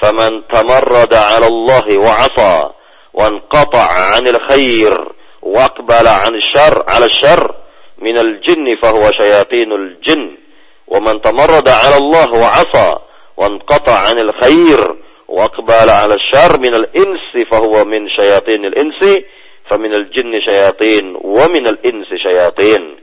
faman 0.00 0.48
tamarrada 0.48 1.32
'ala 1.32 1.46
Allah 1.48 1.86
wa 2.00 2.12
'asa 2.20 2.54
wa 3.14 3.22
anqata'a 3.28 4.20
'anil 4.20 4.40
khair 4.48 4.92
wa 5.44 5.60
aqbala 5.68 6.24
'an 6.24 6.34
syarr 6.40 6.84
'ala 6.84 7.06
syarr 7.08 7.44
min 8.00 8.16
al-jinn 8.16 8.64
fa 8.80 8.92
huwa 8.92 9.12
shayatinul 9.12 10.00
jinn 10.04 10.36
wa 10.88 10.98
man 11.00 11.20
tamarrada 11.20 11.84
'ala 11.84 11.96
Allah 12.00 12.28
wa 12.32 12.48
'asa 12.60 12.88
wa 13.36 13.44
anqata'a 13.48 14.12
'anil 14.12 14.32
khair 14.40 14.80
wa 15.28 15.48
aqbala 15.48 16.04
'ala 16.04 16.16
syarr 16.32 16.60
min 16.60 16.72
al-insi 16.72 17.44
fa 17.48 17.60
huwa 17.60 17.84
min 17.84 18.08
shayatinil 18.12 18.76
insi 18.76 19.24
al-jinni 19.70 20.44
syayatin 20.44 21.16
wa 21.16 21.48
min 21.48 21.64
al-insi 21.64 22.16
syayatin. 22.20 23.00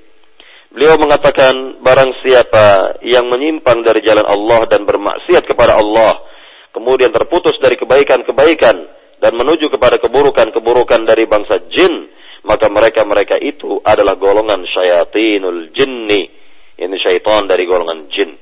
Beliau 0.72 0.96
mengatakan 0.96 1.84
barang 1.84 2.12
siapa 2.24 3.00
yang 3.04 3.28
menyimpang 3.28 3.84
dari 3.84 4.00
jalan 4.06 4.24
Allah 4.24 4.64
dan 4.72 4.88
bermaksiat 4.88 5.44
kepada 5.44 5.76
Allah, 5.76 6.24
kemudian 6.72 7.12
terputus 7.12 7.60
dari 7.60 7.76
kebaikan-kebaikan 7.76 8.76
dan 9.20 9.34
menuju 9.36 9.68
kepada 9.68 10.00
keburukan-keburukan 10.00 11.04
dari 11.04 11.28
bangsa 11.28 11.60
jin, 11.68 12.08
maka 12.48 12.72
mereka-mereka 12.72 13.36
itu 13.38 13.84
adalah 13.84 14.16
golongan 14.16 14.64
syayatinul 14.64 15.76
jinni. 15.76 16.32
Ini 16.80 16.96
syaitan 16.98 17.46
dari 17.46 17.68
golongan 17.68 18.10
jin. 18.10 18.34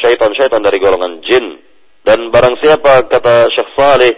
Syaitan-syaitan 0.00 0.64
dari 0.64 0.82
golongan 0.82 1.22
jin. 1.22 1.62
Dan 2.02 2.32
barang 2.34 2.58
siapa 2.58 3.06
kata 3.06 3.52
Syekh 3.54 3.70
Saleh 3.78 4.12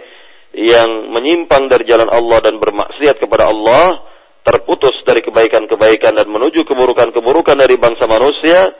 yang 0.57 1.13
menyimpang 1.13 1.69
dari 1.69 1.85
jalan 1.85 2.09
Allah 2.09 2.41
dan 2.41 2.57
bermaksiat 2.57 3.21
kepada 3.21 3.45
Allah, 3.53 4.01
terputus 4.41 4.97
dari 5.05 5.21
kebaikan-kebaikan 5.21 6.17
dan 6.17 6.25
menuju 6.25 6.65
keburukan-keburukan 6.65 7.53
dari 7.53 7.77
bangsa 7.77 8.09
manusia, 8.09 8.73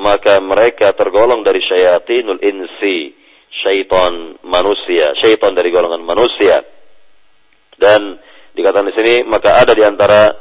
maka 0.00 0.40
mereka 0.40 0.96
tergolong 0.96 1.44
dari 1.44 1.60
syayatinul 1.60 2.40
insi, 2.40 3.12
syaitan 3.60 4.40
manusia, 4.40 5.12
syaitan 5.20 5.52
dari 5.52 5.68
golongan 5.68 6.00
manusia. 6.00 6.64
Dan 7.76 8.16
dikatakan 8.56 8.88
di 8.88 8.94
sini 8.96 9.14
maka 9.28 9.60
ada 9.60 9.76
di 9.76 9.84
antara 9.84 10.32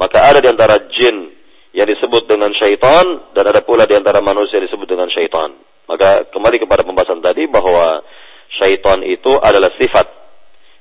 maka 0.00 0.18
ada 0.32 0.40
di 0.40 0.48
antara 0.48 0.80
jin 0.90 1.30
yang 1.76 1.88
disebut 1.88 2.24
dengan 2.24 2.50
syaitan 2.56 3.32
dan 3.36 3.44
ada 3.48 3.60
pula 3.60 3.84
di 3.84 3.94
antara 3.96 4.24
manusia 4.24 4.56
yang 4.56 4.66
disebut 4.70 4.88
dengan 4.88 5.12
syaitan. 5.12 5.52
Maka 5.84 6.30
kembali 6.32 6.56
kepada 6.62 6.86
pembahasan 6.86 7.20
tadi 7.20 7.44
bahwa 7.50 8.00
syaitan 8.60 9.02
itu 9.02 9.34
adalah 9.40 9.72
sifat. 9.76 10.21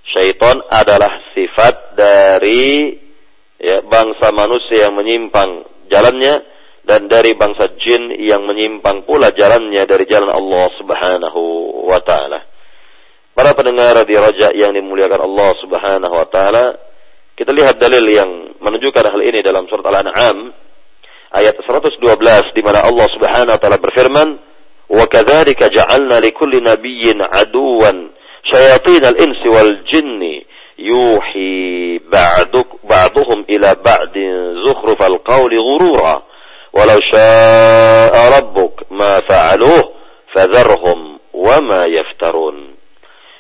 Syaitan 0.10 0.58
adalah 0.68 1.22
sifat 1.38 1.94
dari 1.94 2.98
ya, 3.62 3.86
bangsa 3.86 4.34
manusia 4.34 4.90
yang 4.90 4.98
menyimpang 4.98 5.70
jalannya 5.88 6.42
dan 6.82 7.06
dari 7.06 7.38
bangsa 7.38 7.78
jin 7.78 8.10
yang 8.18 8.44
menyimpang 8.50 9.06
pula 9.06 9.30
jalannya 9.32 9.86
dari 9.86 10.04
jalan 10.10 10.34
Allah 10.34 10.66
Subhanahu 10.82 11.42
wa 11.86 12.02
taala. 12.02 12.42
Para 13.32 13.56
pendengar 13.56 14.02
di 14.04 14.18
Raja 14.18 14.52
yang 14.52 14.74
dimuliakan 14.76 15.22
Allah 15.24 15.50
Subhanahu 15.62 16.14
wa 16.14 16.28
taala, 16.28 16.66
kita 17.38 17.54
lihat 17.56 17.78
dalil 17.80 18.04
yang 18.04 18.58
menunjukkan 18.60 19.06
hal 19.08 19.22
ini 19.24 19.40
dalam 19.46 19.70
surat 19.70 19.86
Al-An'am 19.88 20.52
ayat 21.32 21.56
112 21.56 22.02
di 22.58 22.62
mana 22.66 22.84
Allah 22.84 23.08
Subhanahu 23.14 23.56
wa 23.56 23.62
taala 23.62 23.80
berfirman, 23.80 24.30
"Wa 24.92 25.06
kadzalika 25.08 25.72
ja'alna 25.72 26.20
likulli 26.20 26.60
nabiyyin 26.60 27.24
aduwan 27.24 28.12
syayatin 28.48 29.04
al-insi 29.06 29.48
wal 29.50 29.74
jinni 29.90 30.46
yuhi 30.82 32.02
ba'duk 32.10 32.82
ba'duhum 32.86 33.46
ila 33.46 33.78
ba'din 33.78 34.66
zukhrufal 34.66 35.22
qawli 35.22 35.58
ghurura. 35.62 36.26
Walau 36.72 37.00
syaa 37.12 38.32
rabbuk 38.32 38.88
ma 38.96 39.20
fa'aluh 39.28 39.84
fadharhum 40.32 41.20
wama 41.36 41.92
yaftarun. 41.92 42.80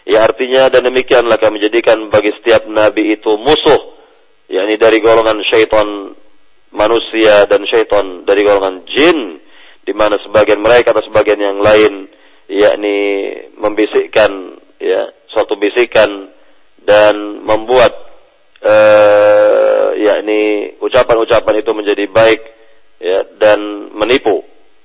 Ya 0.03 0.27
artinya 0.27 0.67
dan 0.67 0.83
demikianlah 0.89 1.39
kami 1.39 1.63
jadikan 1.63 2.11
bagi 2.11 2.35
setiap 2.35 2.67
nabi 2.67 3.15
itu 3.15 3.31
musuh 3.39 3.79
yakni 4.51 4.75
dari 4.75 4.99
golongan 4.99 5.39
syaitan 5.47 6.11
manusia 6.75 7.47
dan 7.47 7.63
syaitan 7.69 8.27
dari 8.27 8.43
golongan 8.43 8.83
jin 8.89 9.39
di 9.87 9.93
mana 9.95 10.19
sebagian 10.19 10.59
mereka 10.59 10.91
atau 10.91 11.03
sebagian 11.07 11.39
yang 11.39 11.59
lain 11.63 12.11
yakni 12.51 12.97
membisikkan 13.55 14.59
ya 14.81 15.01
suatu 15.29 15.55
bisikan 15.61 16.33
dan 16.81 17.45
membuat 17.45 17.93
uh, 18.65 19.93
yakni 19.95 20.73
ucapan-ucapan 20.81 21.61
itu 21.61 21.71
menjadi 21.77 22.05
baik 22.09 22.41
ya 22.97 23.19
dan 23.37 23.59
menipu 23.93 24.41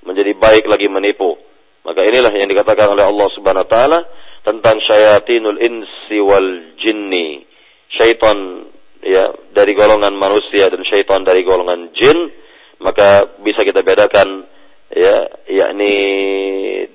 menjadi 0.06 0.32
baik 0.38 0.64
lagi 0.70 0.86
menipu. 0.86 1.34
Maka 1.82 2.06
inilah 2.06 2.30
yang 2.34 2.46
dikatakan 2.46 2.94
oleh 2.94 3.04
Allah 3.04 3.28
Subhanahu 3.34 3.66
wa 3.66 3.70
taala 3.70 4.00
tentang 4.46 4.78
syayatinul 4.86 5.58
insi 5.58 6.18
wal 6.22 6.78
jinni. 6.78 7.42
Syaitan 7.90 8.70
ya 9.02 9.34
dari 9.54 9.74
golongan 9.74 10.14
manusia 10.14 10.70
dan 10.70 10.82
syaitan 10.86 11.26
dari 11.26 11.42
golongan 11.42 11.90
jin. 11.98 12.30
Maka 12.78 13.38
bisa 13.42 13.66
kita 13.66 13.82
bedakan 13.82 14.46
ya 14.94 15.16
yakni 15.50 15.94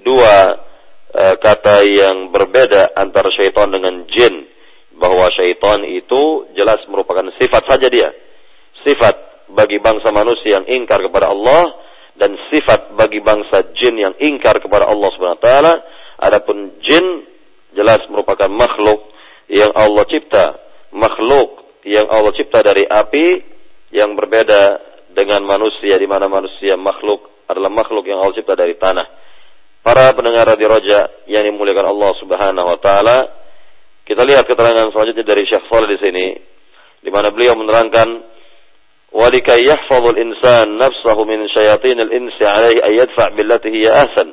dua 0.03 0.60
kata 1.37 1.85
yang 1.85 2.33
berbeda 2.33 2.95
antara 2.97 3.29
syaitan 3.31 3.69
dengan 3.69 4.07
jin 4.09 4.47
bahwa 4.97 5.29
syaitan 5.33 5.81
itu 5.87 6.51
jelas 6.53 6.81
merupakan 6.87 7.25
sifat 7.37 7.63
saja 7.65 7.87
dia. 7.89 8.09
Sifat 8.81 9.47
bagi 9.51 9.77
bangsa 9.83 10.09
manusia 10.09 10.61
yang 10.61 10.65
ingkar 10.67 11.03
kepada 11.03 11.29
Allah 11.29 11.75
dan 12.15 12.37
sifat 12.53 12.95
bagi 12.95 13.19
bangsa 13.23 13.73
jin 13.77 13.97
yang 13.97 14.13
ingkar 14.21 14.61
kepada 14.61 14.87
Allah 14.87 15.09
Subhanahu 15.13 15.39
wa 15.39 15.45
taala. 15.45 15.73
Adapun 16.21 16.77
jin 16.85 17.25
jelas 17.73 18.05
merupakan 18.11 18.47
makhluk 18.51 19.09
yang 19.49 19.73
Allah 19.73 20.05
cipta, 20.05 20.45
makhluk 20.93 21.81
yang 21.83 22.05
Allah 22.07 22.31
cipta 22.37 22.61
dari 22.61 22.85
api 22.85 23.27
yang 23.91 24.13
berbeda 24.13 24.91
dengan 25.11 25.43
manusia 25.43 25.97
di 25.99 26.07
mana 26.07 26.31
manusia 26.31 26.77
makhluk 26.79 27.27
adalah 27.49 27.67
makhluk 27.67 28.07
yang 28.07 28.23
Allah 28.23 28.37
cipta 28.37 28.55
dari 28.55 28.79
tanah. 28.79 29.07
Para 29.81 30.13
pendengar 30.13 30.45
Radio 30.45 30.69
Roja 30.69 31.09
yang 31.25 31.41
dimuliakan 31.41 31.89
Allah 31.89 32.13
Subhanahu 32.21 32.69
wa 32.69 32.77
taala, 32.77 33.17
kita 34.05 34.21
lihat 34.29 34.45
keterangan 34.45 34.93
selanjutnya 34.93 35.25
dari 35.25 35.41
Syekh 35.49 35.65
Saleh 35.65 35.89
di 35.89 35.97
sini 35.97 36.25
di 37.01 37.09
mana 37.09 37.33
beliau 37.33 37.57
menerangkan 37.57 38.05
walikay 39.09 39.65
yahfazul 39.65 40.21
insan 40.21 40.77
nafsahu 40.77 41.25
min 41.25 41.49
syayatinil 41.49 42.13
insi 42.13 42.45
alaihi 42.45 42.77
ay 42.77 42.93
yadfa' 43.01 43.33
billati 43.33 43.73
hiya 43.73 44.05
ahsan. 44.05 44.29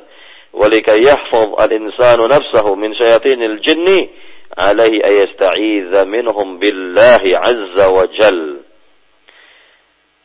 Walikay 0.53 1.01
yahfaz 1.01 1.49
al 1.57 1.71
insanu 1.73 2.29
nafsahu 2.29 2.77
min 2.77 2.93
syayatinil 2.93 3.57
jinni 3.65 4.05
alaihi 4.53 5.01
ay 5.01 5.25
yasta'idza 5.25 6.05
minhum 6.05 6.61
billahi 6.61 7.33
azza 7.33 7.85
wa 7.89 8.05
jalla 8.13 8.68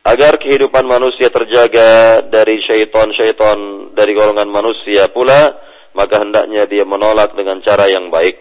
agar 0.05 0.37
kehidupan 0.37 0.85
manusia 0.85 1.33
terjaga 1.33 2.21
dari 2.29 2.61
syaitan-syaitan 2.69 3.91
dari 3.97 4.13
golongan 4.13 4.53
manusia 4.53 5.09
pula 5.09 5.49
maka 5.97 6.21
hendaknya 6.21 6.69
dia 6.69 6.85
menolak 6.85 7.33
dengan 7.33 7.65
cara 7.65 7.89
yang 7.89 8.13
baik 8.13 8.37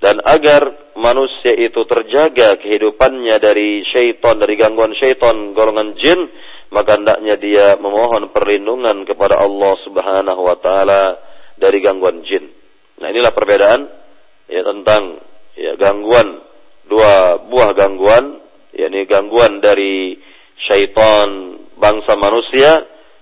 dan 0.00 0.20
agar 0.24 0.92
manusia 1.00 1.54
itu 1.56 1.80
terjaga 1.88 2.60
kehidupannya 2.60 3.36
dari 3.40 3.82
syaitan, 3.88 4.36
dari 4.36 4.58
gangguan 4.58 4.92
syaitan, 5.00 5.56
golongan 5.56 5.96
jin, 5.96 6.28
maka 6.74 6.98
hendaknya 6.98 7.40
dia 7.40 7.66
memohon 7.80 8.28
perlindungan 8.34 9.06
kepada 9.08 9.40
Allah 9.40 9.74
Subhanahu 9.86 10.42
wa 10.44 10.56
taala 10.60 11.02
dari 11.56 11.80
gangguan 11.80 12.20
jin. 12.26 12.52
Nah, 13.00 13.08
inilah 13.10 13.32
perbedaan 13.32 13.80
ya 14.50 14.60
tentang 14.60 15.24
ya 15.56 15.72
gangguan 15.78 16.42
dua 16.84 17.40
buah 17.48 17.72
gangguan, 17.72 18.44
yakni 18.76 19.08
gangguan 19.08 19.62
dari 19.64 20.18
syaitan 20.66 21.58
bangsa 21.74 22.14
manusia 22.16 22.78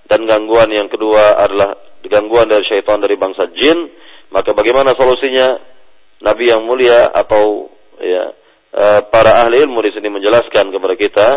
dan 0.06 0.28
gangguan 0.28 0.68
yang 0.70 0.88
kedua 0.92 1.40
adalah 1.40 1.74
gangguan 2.04 2.50
dari 2.50 2.64
syaitan 2.68 3.00
dari 3.00 3.16
bangsa 3.16 3.48
jin. 3.56 3.78
Maka 4.32 4.56
bagaimana 4.56 4.96
solusinya? 4.96 5.72
Nabi 6.22 6.54
yang 6.54 6.62
mulia 6.62 7.10
atau 7.10 7.66
ya 7.98 8.24
eh, 8.70 9.00
para 9.10 9.42
ahli 9.42 9.66
ilmu 9.66 9.82
di 9.82 9.90
sini 9.90 10.06
menjelaskan 10.06 10.70
kepada 10.70 10.94
kita 10.94 11.28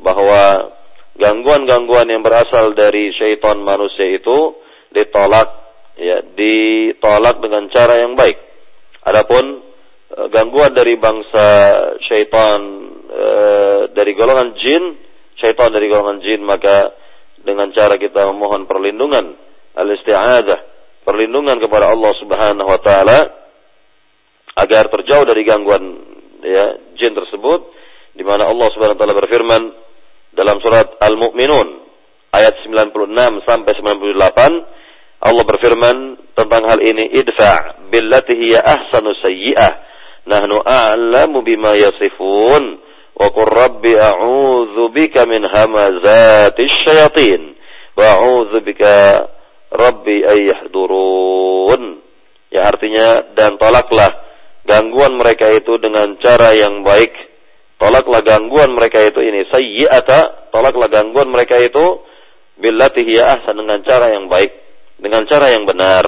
bahwa 0.00 0.72
gangguan-gangguan 1.20 2.08
yang 2.08 2.24
berasal 2.24 2.72
dari 2.72 3.12
syaitan 3.12 3.60
manusia 3.60 4.08
itu 4.08 4.56
ditolak 4.88 5.52
ya 6.00 6.24
ditolak 6.32 7.44
dengan 7.44 7.68
cara 7.68 8.00
yang 8.00 8.16
baik. 8.16 8.40
Adapun 9.04 9.44
eh, 10.16 10.26
gangguan 10.32 10.72
dari 10.72 10.96
bangsa 10.96 11.46
syaitan 12.08 12.60
e, 13.12 13.28
dari 13.92 14.12
golongan 14.16 14.56
jin, 14.56 14.82
syaitan 15.42 15.74
dari 15.74 15.90
golongan 15.90 16.22
jin 16.22 16.46
maka 16.46 16.94
dengan 17.42 17.74
cara 17.74 17.98
kita 17.98 18.30
memohon 18.30 18.70
perlindungan 18.70 19.34
al-isti'adzah, 19.74 20.60
perlindungan 21.02 21.58
kepada 21.58 21.90
Allah 21.90 22.12
Subhanahu 22.22 22.68
wa 22.70 22.80
taala 22.80 23.18
agar 24.54 24.86
terjauh 24.86 25.26
dari 25.26 25.42
gangguan 25.42 25.82
ya 26.46 26.78
jin 26.94 27.18
tersebut 27.18 27.60
di 28.14 28.22
mana 28.22 28.46
Allah 28.46 28.68
Subhanahu 28.70 28.94
wa 28.94 29.00
taala 29.00 29.16
berfirman 29.18 29.62
dalam 30.32 30.62
surat 30.62 30.96
Al-Mu'minun 31.02 31.68
ayat 32.32 32.62
96 32.64 33.48
sampai 33.48 33.72
98 33.76 35.22
Allah 35.22 35.44
berfirman 35.46 35.96
tentang 36.34 36.62
hal 36.66 36.80
ini 36.82 37.14
idfa 37.14 37.86
billati 37.90 38.34
hiya 38.38 38.60
ahsanu 38.62 39.14
sayyi'ah 39.22 39.72
nahnu 40.26 40.58
a'lamu 40.62 41.46
bima 41.46 41.78
yasifun 41.78 42.81
rabbi 43.18 43.92
a'udzu 43.94 44.88
bika 44.92 45.28
min 45.28 45.44
hamazati 45.44 46.64
syayatin 46.84 47.54
wa 47.98 48.04
a'udzu 48.08 48.58
bika 48.64 49.28
rabbi 49.72 50.24
ay 50.24 50.52
yahdurun 50.52 52.02
ya 52.52 52.68
artinya 52.68 53.32
dan 53.36 53.56
tolaklah 53.56 54.22
gangguan 54.66 55.18
mereka 55.18 55.50
itu 55.50 55.78
dengan 55.78 56.16
cara 56.18 56.54
yang 56.54 56.86
baik. 56.86 57.12
Tolaklah 57.82 58.22
gangguan 58.22 58.78
mereka 58.78 59.02
itu 59.02 59.18
ini 59.18 59.42
sayyi'ata, 59.50 60.52
tolaklah 60.54 60.86
gangguan 60.86 61.26
mereka 61.34 61.58
itu 61.58 61.98
billati 62.54 63.02
hiya 63.02 63.42
ahsan 63.42 63.58
dengan 63.58 63.82
cara 63.82 64.14
yang 64.14 64.30
baik, 64.30 64.54
dengan 65.02 65.26
cara 65.26 65.50
yang 65.50 65.66
benar. 65.66 66.06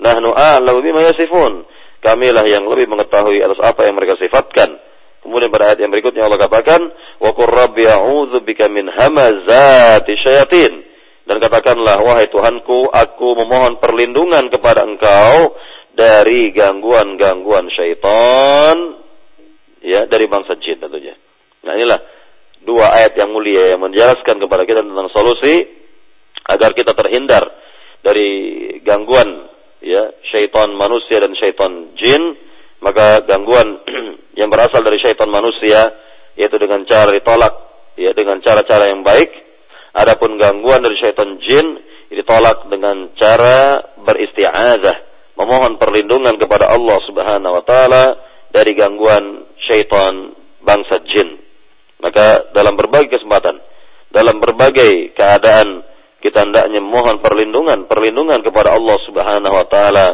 Nahnu 0.00 0.32
a'lamu 0.32 0.80
bima 0.80 1.04
yasifun. 1.04 1.68
Kamilah 2.00 2.48
yang 2.48 2.64
lebih 2.64 2.88
mengetahui 2.88 3.44
atas 3.44 3.60
apa 3.60 3.84
yang 3.84 3.96
mereka 3.96 4.16
sifatkan. 4.16 4.85
Kemudian 5.26 5.50
pada 5.50 5.74
ayat 5.74 5.82
yang 5.82 5.90
berikutnya 5.90 6.22
Allah 6.22 6.38
katakan, 6.38 6.80
"Wa 7.18 7.34
qur 7.34 7.50
rabbi 7.50 7.82
a'udzu 7.82 8.46
bika 8.46 8.70
min 8.70 8.86
hamazati 8.86 10.14
syayatin." 10.22 10.86
Dan 11.26 11.42
katakanlah, 11.42 12.06
wahai 12.06 12.30
Tuhanku, 12.30 12.86
aku 12.86 13.34
memohon 13.34 13.82
perlindungan 13.82 14.46
kepada 14.46 14.86
Engkau 14.86 15.58
dari 15.96 16.54
gangguan-gangguan 16.54 17.66
syaitan 17.74 19.02
ya 19.82 20.06
dari 20.06 20.30
bangsa 20.30 20.54
jin 20.60 20.78
tentunya. 20.78 21.18
Nah 21.66 21.72
inilah 21.74 22.00
dua 22.62 22.94
ayat 22.94 23.18
yang 23.18 23.32
mulia 23.32 23.74
yang 23.74 23.82
menjelaskan 23.82 24.38
kepada 24.38 24.62
kita 24.68 24.86
tentang 24.86 25.08
solusi 25.10 25.66
agar 26.46 26.76
kita 26.78 26.94
terhindar 26.94 27.42
dari 28.04 28.28
gangguan 28.86 29.50
ya 29.82 30.14
syaitan 30.30 30.74
manusia 30.78 31.18
dan 31.18 31.34
syaitan 31.34 31.90
jin 31.98 32.22
maka 32.82 33.24
gangguan 33.24 33.80
yang 34.40 34.48
berasal 34.52 34.84
dari 34.84 35.00
syaitan 35.00 35.28
manusia 35.30 35.92
yaitu 36.36 36.56
dengan 36.60 36.84
cara 36.84 37.12
ditolak 37.12 37.54
ya 37.96 38.12
dengan 38.12 38.40
cara-cara 38.44 38.92
yang 38.92 39.00
baik 39.00 39.32
adapun 39.96 40.36
gangguan 40.36 40.84
dari 40.84 40.96
syaitan 41.00 41.40
jin 41.40 41.80
ditolak 42.12 42.68
dengan 42.68 43.16
cara 43.16 43.80
beristiazah 44.04 45.06
memohon 45.36 45.76
perlindungan 45.76 46.40
kepada 46.40 46.72
Allah 46.72 46.98
Subhanahu 47.04 47.56
wa 47.60 47.64
taala 47.64 48.04
dari 48.50 48.72
gangguan 48.72 49.44
syaitan 49.68 50.32
bangsa 50.64 51.04
jin. 51.12 51.38
Maka 52.00 52.52
dalam 52.56 52.76
berbagai 52.76 53.20
kesempatan, 53.20 53.56
dalam 54.12 54.40
berbagai 54.40 55.12
keadaan 55.16 55.84
kita 56.24 56.42
hendaknya 56.42 56.80
memohon 56.80 57.20
perlindungan, 57.20 57.84
perlindungan 57.86 58.40
kepada 58.40 58.74
Allah 58.74 58.96
Subhanahu 59.04 59.54
wa 59.54 59.66
taala 59.68 60.06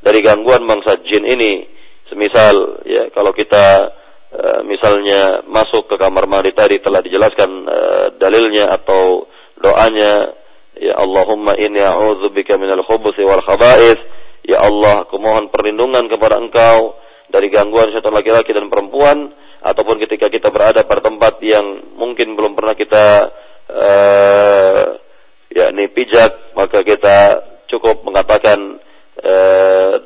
dari 0.00 0.24
gangguan 0.24 0.64
bangsa 0.64 0.98
jin 1.04 1.28
ini. 1.28 1.79
Semisal 2.10 2.82
ya 2.84 3.08
kalau 3.14 3.30
kita 3.30 3.94
uh, 4.34 4.60
misalnya 4.66 5.46
masuk 5.46 5.86
ke 5.86 5.94
kamar 5.94 6.26
mandi 6.26 6.50
tadi 6.50 6.82
telah 6.82 7.00
dijelaskan 7.00 7.50
uh, 7.70 8.06
dalilnya 8.18 8.74
atau 8.74 9.30
doanya 9.56 10.34
ya 10.74 10.98
Allahumma 10.98 11.54
inni 11.56 11.78
a'udzubika 11.78 12.58
minal 12.58 12.82
khubuthi 12.82 13.22
wal 13.22 13.42
khaba'ith 13.46 14.20
Ya 14.40 14.56
Allah, 14.64 15.04
aku 15.04 15.20
mohon 15.20 15.52
perlindungan 15.52 16.08
kepada 16.08 16.40
Engkau 16.40 16.96
dari 17.28 17.52
gangguan 17.52 17.92
syaitan 17.92 18.16
laki-laki 18.16 18.56
dan 18.56 18.72
perempuan 18.72 19.30
ataupun 19.60 20.00
ketika 20.08 20.32
kita 20.32 20.48
berada 20.48 20.88
pada 20.88 21.04
tempat 21.04 21.36
yang 21.44 21.94
mungkin 21.94 22.32
belum 22.32 22.56
pernah 22.56 22.72
kita 22.72 23.04
uh, 23.68 24.84
yakni 25.52 25.92
pijak 25.92 26.56
maka 26.56 26.80
kita 26.80 27.16
cukup 27.68 28.00
mengatakan 28.02 28.80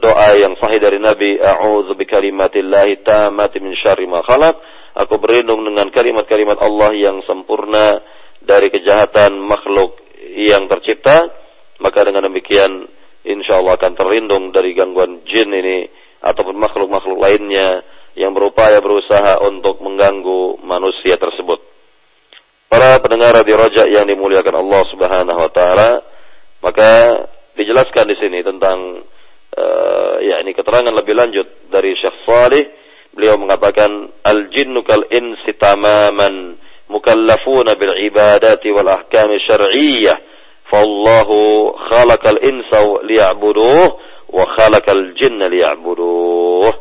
doa 0.01 0.29
yang 0.35 0.57
sahih 0.59 0.81
dari 0.81 0.99
Nabi 0.99 1.39
a'udzu 1.39 1.95
bikalimatillahi 1.95 3.05
tammati 3.05 3.61
min 3.61 3.77
syarri 3.79 4.09
ma 4.09 4.25
khalaq 4.25 4.57
aku 4.97 5.21
berlindung 5.21 5.63
dengan 5.63 5.93
kalimat-kalimat 5.93 6.59
Allah 6.59 6.95
yang 6.97 7.23
sempurna 7.29 8.01
dari 8.43 8.73
kejahatan 8.73 9.39
makhluk 9.39 10.01
yang 10.35 10.67
tercipta 10.67 11.31
maka 11.79 12.07
dengan 12.07 12.27
demikian 12.27 12.89
insya 13.25 13.59
Allah 13.59 13.81
akan 13.81 13.93
terlindung 13.97 14.53
dari 14.53 14.77
gangguan 14.77 15.25
jin 15.29 15.51
ini 15.51 15.89
ataupun 16.25 16.57
makhluk-makhluk 16.57 17.19
lainnya 17.21 17.85
yang 18.15 18.31
berupaya 18.31 18.79
berusaha 18.79 19.43
untuk 19.43 19.83
mengganggu 19.83 20.63
manusia 20.63 21.19
tersebut. 21.19 21.59
Para 22.71 22.99
pendengar 23.03 23.35
di 23.43 23.55
Raja 23.55 23.87
yang 23.91 24.07
dimuliakan 24.07 24.55
Allah 24.63 24.83
Subhanahu 24.91 25.41
wa 25.41 25.51
taala, 25.51 25.91
maka 26.63 26.91
dijelaskan 27.55 28.07
di 28.11 28.17
sini 28.19 28.39
tentang 28.43 28.79
uh, 29.55 30.17
ya 30.23 30.43
ini 30.43 30.55
keterangan 30.55 30.95
lebih 30.95 31.15
lanjut 31.15 31.71
dari 31.71 31.95
Syekh 31.99 32.27
Salih 32.27 32.65
beliau 33.15 33.39
mengatakan 33.39 34.11
al 34.27 34.51
jinnu 34.51 34.83
kal 34.83 35.07
insi 35.11 35.55
tamaman 35.59 36.59
mukallafuna 36.91 37.79
bil 37.79 37.95
ibadati 37.99 38.69
wal 38.75 38.91
ahkam 38.91 39.31
syar'iyyah 39.47 40.35
Fallahu 40.75 41.71
khalaqal 41.93 42.41
insa 42.41 42.81
liya'buduh 43.05 43.85
wa 44.33 44.45
khalaqal 44.57 45.13
jinna 45.15 45.53
liya'buduh. 45.53 46.73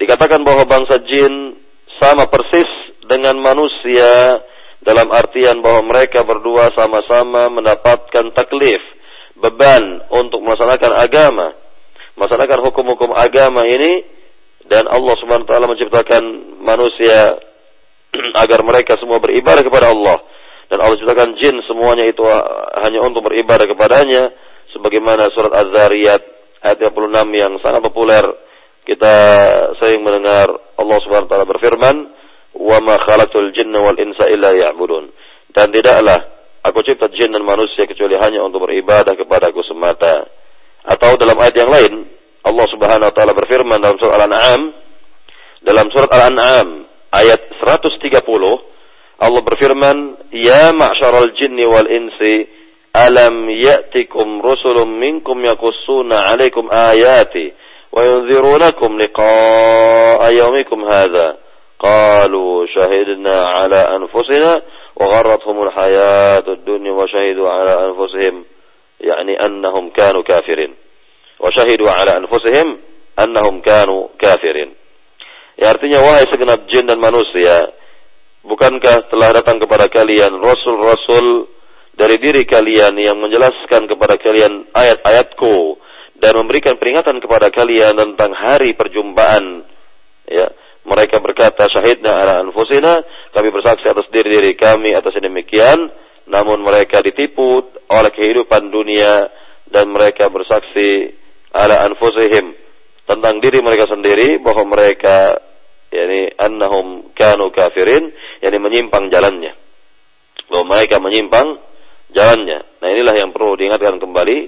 Dikatakan 0.00 0.40
bahwa 0.42 0.64
bangsa 0.64 1.04
jin 1.04 1.62
sama 2.00 2.26
persis 2.32 2.66
dengan 3.06 3.36
manusia 3.38 4.40
dalam 4.82 5.12
artian 5.14 5.60
bahwa 5.62 5.94
mereka 5.94 6.24
berdua 6.24 6.72
sama-sama 6.74 7.52
mendapatkan 7.52 8.34
taklif, 8.34 8.82
beban 9.42 10.06
untuk 10.14 10.38
melaksanakan 10.46 10.92
agama, 11.02 11.50
melaksanakan 12.14 12.58
hukum-hukum 12.70 13.10
agama 13.10 13.66
ini 13.66 14.06
dan 14.70 14.86
Allah 14.86 15.14
Subhanahu 15.18 15.44
wa 15.44 15.50
taala 15.50 15.66
menciptakan 15.66 16.22
manusia 16.62 17.34
agar 18.42 18.62
mereka 18.62 18.94
semua 19.02 19.18
beribadah 19.18 19.66
kepada 19.66 19.90
Allah. 19.90 20.22
Dan 20.70 20.80
Allah 20.80 20.96
ciptakan 20.96 21.36
jin 21.36 21.60
semuanya 21.68 22.08
itu 22.08 22.24
hanya 22.80 23.04
untuk 23.04 23.28
beribadah 23.28 23.68
kepadanya. 23.68 24.32
Sebagaimana 24.72 25.28
surat 25.36 25.52
Az-Zariyat 25.52 26.22
ayat 26.64 26.78
36 26.80 27.12
yang 27.36 27.52
sangat 27.60 27.84
populer. 27.84 28.24
Kita 28.88 29.14
sering 29.76 30.00
mendengar 30.00 30.48
Allah 30.80 30.98
Subhanahu 31.04 31.28
wa 31.28 31.30
taala 31.30 31.44
berfirman 31.44 31.96
wa 32.56 32.78
ma 32.80 32.96
khalaqtul 33.04 33.52
jinna 33.52 33.84
wal 33.84 33.98
insa 34.00 34.32
illa 34.32 34.56
ya'budun 34.56 35.12
dan 35.52 35.68
tidaklah 35.72 36.24
aku 36.63 36.83
cipta 36.83 37.07
jin 37.13 37.31
dan 37.31 37.43
manusia 37.43 37.87
kecuali 37.87 38.17
hanya 38.19 38.43
untuk 38.43 38.67
beribadah 38.67 39.15
kepadaku 39.15 39.63
semata 39.63 40.27
atau 40.87 41.15
dalam 41.19 41.35
ayat 41.39 41.55
yang 41.55 41.71
lain 41.71 41.93
Allah 42.43 42.67
Subhanahu 42.71 43.07
wa 43.11 43.15
taala 43.15 43.33
berfirman 43.35 43.77
dalam 43.79 43.97
surat 43.99 44.15
Al-An'am 44.19 44.61
dalam 45.63 45.87
surat 45.91 46.09
Al-An'am 46.11 46.87
ayat 47.11 47.41
130 47.59 48.07
Allah 49.17 49.41
berfirman, 49.41 50.29
"Ya 50.29 50.69
ma'syaral 50.77 51.33
jinni 51.41 51.65
wal 51.65 51.89
insi, 51.89 52.45
alam 52.93 53.49
ya'tikum 53.49 54.45
rusulun 54.45 54.93
minkum 55.01 55.41
yaqussuna 55.41 56.29
'alaikum 56.29 56.69
ayati 56.69 57.49
wa 57.89 58.05
yunzirunakum 58.05 58.93
liqa'a 58.93 60.27
yawmikum 60.37 60.85
hadha." 60.85 61.41
قالوا 61.77 62.65
شهدنا 62.73 63.37
على 63.45 63.77
أنفسنا 63.77 64.61
وغرتهم 64.95 65.57
الحياة 65.63 66.47
الدنيا 66.47 66.91
وشهدوا 66.91 67.49
على 67.49 67.73
أنفسهم 67.85 68.35
يعني 69.01 69.33
أنهم 69.45 69.89
كانوا 69.89 70.23
كافرين 70.23 70.75
وشهدوا 71.39 71.89
على 71.91 72.11
أنفسهم 72.17 72.67
أنهم 73.19 73.61
كانوا 73.61 74.01
كافرين 74.19 74.71
ya 75.57 75.73
artinya 75.73 76.05
wahai 76.05 76.29
segenap 76.29 76.69
jin 76.69 76.85
dan 76.85 77.01
manusia 77.01 77.73
Bukankah 78.47 79.11
telah 79.11 79.35
datang 79.35 79.59
kepada 79.59 79.91
kalian 79.91 80.39
rasul-rasul 80.39 81.51
dari 81.99 82.15
diri 82.15 82.47
kalian 82.47 82.95
yang 82.95 83.19
menjelaskan 83.19 83.91
kepada 83.91 84.15
kalian 84.15 84.71
ayat-ayatku 84.71 85.75
dan 86.23 86.31
memberikan 86.39 86.79
peringatan 86.79 87.19
kepada 87.19 87.51
kalian 87.51 87.99
tentang 87.99 88.31
hari 88.31 88.71
perjumpaan. 88.71 89.67
Ya, 90.31 90.47
mereka 90.82 91.22
berkata 91.22 91.70
syahidna 91.70 92.10
ala 92.26 92.42
anfusina, 92.42 93.02
kami 93.30 93.48
bersaksi 93.54 93.86
atas 93.86 94.10
diri-diri 94.10 94.58
kami 94.58 94.94
atas 94.94 95.14
demikian, 95.14 95.78
namun 96.26 96.62
mereka 96.62 97.02
ditipu 97.02 97.62
oleh 97.86 98.10
kehidupan 98.10 98.70
dunia 98.70 99.30
dan 99.70 99.90
mereka 99.94 100.26
bersaksi 100.26 101.14
ala 101.54 101.86
anfusihim 101.86 102.54
tentang 103.06 103.38
diri 103.38 103.62
mereka 103.62 103.86
sendiri 103.90 104.42
bahwa 104.42 104.74
mereka 104.74 105.38
yakni 105.92 106.32
annahum 106.40 107.12
kanu 107.14 107.52
kafirin 107.52 108.10
yakni 108.42 108.58
menyimpang 108.58 109.06
jalannya. 109.12 109.54
Bahwa 110.50 110.76
mereka 110.76 110.98
menyimpang 110.98 111.48
jalannya. 112.10 112.58
Nah 112.82 112.88
inilah 112.90 113.14
yang 113.16 113.30
perlu 113.30 113.54
diingatkan 113.56 114.02
kembali 114.02 114.38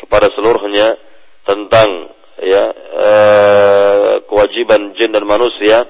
kepada 0.00 0.32
seluruhnya 0.34 0.98
tentang 1.46 2.10
ya 2.42 2.64
eh, 2.76 4.12
kewajiban 4.26 4.92
jin 4.98 5.14
dan 5.14 5.24
manusia 5.24 5.86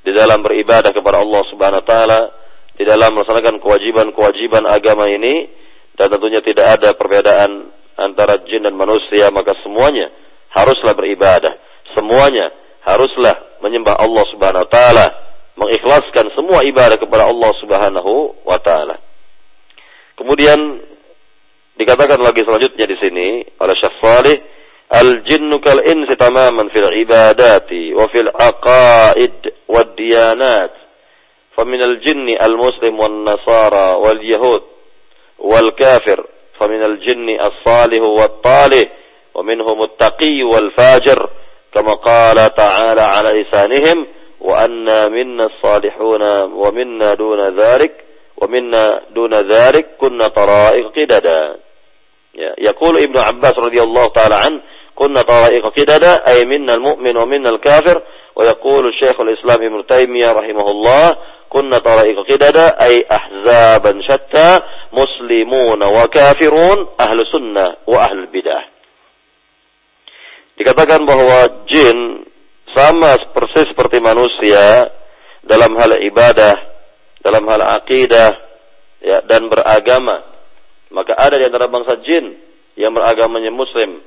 di 0.00 0.14
dalam 0.14 0.40
beribadah 0.40 0.94
kepada 0.94 1.20
Allah 1.20 1.42
Subhanahu 1.50 1.82
wa 1.82 1.88
taala 1.88 2.20
di 2.78 2.88
dalam 2.88 3.12
melaksanakan 3.12 3.60
kewajiban-kewajiban 3.60 4.64
agama 4.64 5.10
ini 5.10 5.50
dan 5.98 6.08
tentunya 6.08 6.40
tidak 6.40 6.80
ada 6.80 6.96
perbedaan 6.96 7.68
antara 8.00 8.40
jin 8.48 8.64
dan 8.64 8.72
manusia 8.72 9.28
maka 9.28 9.52
semuanya 9.60 10.08
haruslah 10.54 10.96
beribadah 10.96 11.52
semuanya 11.92 12.48
haruslah 12.84 13.50
menyembah 13.60 13.96
Allah 14.00 14.24
Subhanahu 14.32 14.64
wa 14.64 14.70
taala, 14.70 15.06
mengikhlaskan 15.56 16.32
semua 16.32 16.64
ibadah 16.64 16.96
kepada 16.96 17.28
Allah 17.28 17.52
Subhanahu 17.60 18.12
wa 18.44 18.58
taala. 18.60 18.96
Kemudian 20.16 20.58
dikatakan 21.76 22.20
lagi 22.20 22.44
selanjutnya 22.44 22.86
di 22.88 22.96
sini 23.00 23.28
oleh 23.56 23.74
Syekh 23.76 23.96
Salih, 24.00 24.36
الجن 24.94 25.58
كالإنس 25.58 26.16
تماما 26.16 26.68
في 26.68 26.78
العبادات 26.78 27.72
وفي 27.72 28.20
العقائد 28.20 29.32
والديانات. 29.68 30.70
فمن 31.56 31.82
الجن 31.82 32.36
المسلم 32.42 33.00
والنصارى 33.00 33.96
واليهود 34.00 34.62
والكافر 35.38 36.26
فمن 36.60 36.82
الجن 36.84 37.40
الصالح 37.40 38.02
والطالح 38.02 38.88
ومنهم 39.34 39.82
التقي 39.82 40.42
والفاجر 40.42 41.30
كما 41.74 41.94
قال 41.94 42.54
تعالى 42.54 43.00
على 43.00 43.42
لسانهم 43.42 44.06
وأنا 44.40 45.08
منا 45.08 45.44
الصالحون 45.44 46.22
ومنا 46.42 47.14
دون 47.14 47.40
ذلك 47.60 48.04
ومنا 48.36 49.00
دون 49.10 49.34
ذلك 49.34 49.86
كنا 50.00 50.28
طرائق 50.28 50.86
قددا. 50.96 51.56
يقول 52.58 53.04
ابن 53.04 53.18
عباس 53.18 53.58
رضي 53.58 53.82
الله 53.82 54.08
تعالى 54.08 54.34
عنه 54.34 54.60
كنا 54.99 55.21
طرائق 55.21 55.67
قددا 55.67 56.27
أي 56.27 56.45
منا 56.45 56.73
المؤمن 56.73 57.17
ومنا 57.17 57.49
الكافر 57.49 58.01
ويقول 58.35 58.87
الشيخ 58.87 59.21
الإسلام 59.21 59.63
ابن 59.63 59.85
تيمية 59.87 60.31
رحمه 60.31 60.71
الله 60.71 61.17
كنا 61.49 61.77
طرائق 61.79 62.17
قددا 62.29 62.67
أي 62.83 63.05
أحزابا 63.11 64.01
شتى 64.01 64.59
مسلمون 64.93 65.83
وكافرون 65.83 66.87
أهل 66.99 67.17
سنة 67.31 67.65
وأهل 67.87 68.17
البدع 68.19 68.59
dikatakan 70.55 71.03
bahwa 71.03 71.67
jin 71.67 72.23
sama 72.71 73.19
persis 73.35 73.71
seperti 73.71 73.99
manusia 73.99 74.87
dalam 75.43 75.75
hal 75.75 75.99
ibadah, 75.99 76.55
dalam 77.19 77.43
hal 77.43 77.61
akidah, 77.79 78.31
ya, 79.03 79.19
dan 79.27 79.51
beragama. 79.51 80.23
Maka 80.91 81.13
ada 81.15 81.35
di 81.39 81.45
antara 81.45 81.67
bangsa 81.67 81.99
jin 82.07 82.39
yang 82.79 82.95
beragamanya 82.95 83.51
Muslim, 83.51 83.99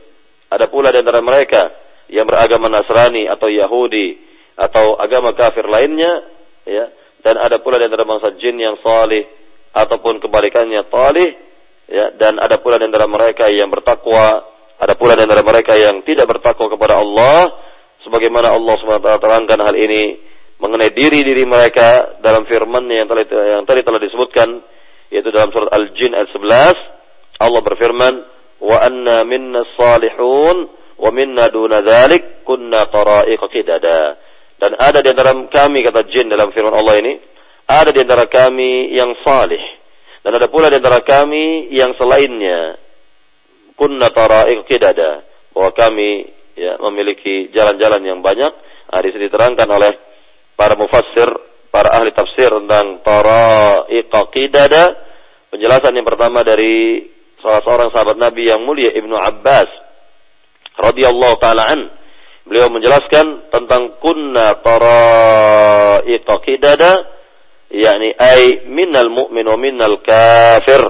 ada 0.53 0.69
pula 0.69 0.93
di 0.93 1.01
antara 1.01 1.19
mereka 1.25 1.73
yang 2.13 2.29
beragama 2.29 2.69
Nasrani 2.69 3.25
atau 3.25 3.49
Yahudi 3.49 4.21
atau 4.53 5.01
agama 5.01 5.33
kafir 5.33 5.65
lainnya, 5.65 6.13
ya, 6.61 6.85
dan 7.25 7.41
ada 7.41 7.57
pula 7.63 7.81
di 7.81 7.89
antara 7.89 8.05
bangsa 8.05 8.37
jin 8.37 8.61
yang 8.61 8.77
salih 8.85 9.25
ataupun 9.73 10.21
kebalikannya 10.21 10.85
talih, 10.93 11.33
ya, 11.89 12.13
dan 12.21 12.37
ada 12.37 12.61
pula 12.61 12.77
di 12.77 12.85
antara 12.85 13.09
mereka 13.09 13.49
yang 13.49 13.73
bertakwa, 13.73 14.45
ada 14.77 14.93
pula 14.93 15.17
di 15.17 15.25
antara 15.25 15.41
mereka 15.41 15.73
yang 15.73 16.05
tidak 16.05 16.29
bertakwa 16.29 16.69
kepada 16.69 17.01
Allah, 17.01 17.49
sebagaimana 18.05 18.53
Allah 18.53 18.75
SWT 18.77 19.09
terangkan 19.17 19.59
hal 19.63 19.73
ini 19.73 20.21
mengenai 20.61 20.93
diri-diri 20.93 21.43
mereka 21.49 22.21
dalam 22.21 22.45
firman 22.45 22.85
yang 22.87 23.09
tadi, 23.09 23.25
yang 23.33 23.65
tadi 23.65 23.81
telah 23.81 23.99
disebutkan, 23.99 24.61
yaitu 25.09 25.33
dalam 25.33 25.49
surat 25.49 25.73
Al-Jin 25.73 26.13
ayat 26.13 26.29
11, 26.29 27.41
Allah 27.41 27.61
berfirman, 27.65 28.13
wa 28.63 28.77
anna 28.79 29.27
minna 29.27 29.67
salihun 29.75 30.71
wa 30.95 31.09
minna 31.11 31.51
duna 31.51 31.83
dhalik 31.83 32.47
kunna 32.47 32.87
qidada. 33.51 34.15
Dan 34.55 34.79
ada 34.79 35.03
di 35.03 35.11
antara 35.11 35.35
kami 35.35 35.83
kata 35.83 36.07
jin 36.07 36.31
dalam 36.31 36.55
firman 36.55 36.71
Allah 36.71 36.95
ini, 37.03 37.19
ada 37.67 37.91
di 37.91 37.99
antara 37.99 38.31
kami 38.31 38.95
yang 38.95 39.11
salih 39.27 39.83
dan 40.23 40.39
ada 40.39 40.47
pula 40.47 40.71
di 40.71 40.79
antara 40.79 41.03
kami 41.03 41.67
yang 41.75 41.91
selainnya 41.99 42.79
kunna 43.75 44.07
tara'iq 44.07 44.63
qidada 44.71 45.27
bahwa 45.51 45.75
kami 45.75 46.31
ya 46.55 46.79
memiliki 46.79 47.51
jalan-jalan 47.51 48.01
yang 48.07 48.19
banyak. 48.23 48.53
Nah, 48.87 49.01
di 49.03 49.09
sini 49.11 49.27
diterangkan 49.27 49.67
oleh 49.67 49.93
para 50.55 50.79
mufassir, 50.79 51.27
para 51.67 51.91
ahli 51.99 52.15
tafsir 52.15 52.47
tentang 52.55 53.03
tara'iq 53.03 54.15
qidada. 54.31 55.11
Penjelasan 55.51 55.91
yang 55.91 56.07
pertama 56.07 56.41
dari 56.41 57.03
salah 57.43 57.59
seorang 57.67 57.89
sahabat 57.91 58.15
Nabi 58.15 58.47
yang 58.47 58.63
mulia 58.63 58.95
Ibnu 58.95 59.11
Abbas 59.19 59.67
radhiyallahu 60.79 61.35
taala 61.43 61.67
an. 61.67 61.81
Beliau 62.43 62.67
menjelaskan 62.71 63.51
tentang 63.51 63.99
kunna 64.03 64.59
tara'iqa 64.63 66.33
qidada 66.43 66.91
yakni 67.71 68.11
ai 68.19 68.67
minal 68.67 69.11
mu'min 69.11 69.45
wa 69.47 69.57
minal 69.59 69.99
kafir. 69.99 70.81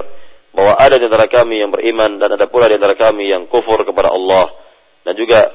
Bahwa 0.53 0.77
ada 0.77 1.01
di 1.01 1.09
antara 1.09 1.25
kami 1.25 1.65
yang 1.65 1.73
beriman 1.73 2.21
dan 2.21 2.37
ada 2.37 2.45
pula 2.45 2.69
di 2.69 2.77
antara 2.77 2.93
kami 2.93 3.33
yang 3.33 3.49
kufur 3.49 3.81
kepada 3.81 4.13
Allah. 4.13 4.53
Dan 5.01 5.17
juga 5.17 5.49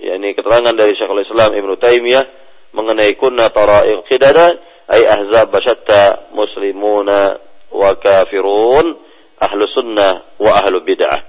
yakni 0.00 0.32
keterangan 0.32 0.72
dari 0.72 0.96
Syekhul 0.96 1.24
Islam 1.24 1.52
Ibnu 1.52 1.76
Taimiyah 1.76 2.24
mengenai 2.72 3.16
kunna 3.20 3.52
tara'iq 3.52 4.08
qidada 4.08 4.56
ai 4.88 5.04
ahzab 5.04 5.52
basyatta 5.52 6.32
muslimuna 6.32 7.36
wa 7.72 7.92
kafirun 8.00 9.07
ahlu 9.38 9.62
sunnah 9.72 10.38
wa 10.38 10.50
ahlu 10.62 10.82
bid'ah. 10.82 11.20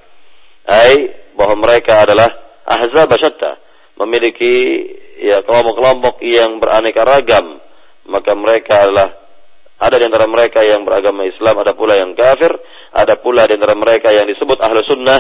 Hai 0.70 0.94
bahwa 1.34 1.66
mereka 1.66 2.06
adalah 2.06 2.30
ahzab 2.66 3.10
syatta, 3.18 3.58
memiliki 3.98 4.54
ya 5.24 5.42
kelompok-kelompok 5.46 6.22
yang 6.22 6.62
beraneka 6.62 7.02
ragam. 7.06 7.62
Maka 8.10 8.34
mereka 8.34 8.90
adalah 8.90 9.14
ada 9.80 9.96
di 9.96 10.06
antara 10.10 10.26
mereka 10.26 10.66
yang 10.66 10.82
beragama 10.82 11.24
Islam, 11.30 11.62
ada 11.62 11.78
pula 11.78 11.96
yang 11.96 12.18
kafir, 12.18 12.52
ada 12.90 13.22
pula 13.22 13.46
di 13.46 13.54
antara 13.54 13.78
mereka 13.78 14.10
yang 14.10 14.26
disebut 14.26 14.58
ahlu 14.60 14.82
sunnah, 14.84 15.20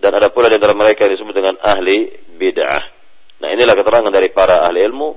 dan 0.00 0.16
ada 0.16 0.32
pula 0.32 0.48
di 0.48 0.56
antara 0.56 0.74
mereka 0.74 1.06
yang 1.06 1.14
disebut 1.14 1.34
dengan 1.36 1.56
ahli 1.60 2.10
bid'ah. 2.40 2.82
Nah 3.38 3.48
inilah 3.52 3.74
keterangan 3.78 4.10
dari 4.10 4.34
para 4.34 4.64
ahli 4.66 4.82
ilmu 4.86 5.08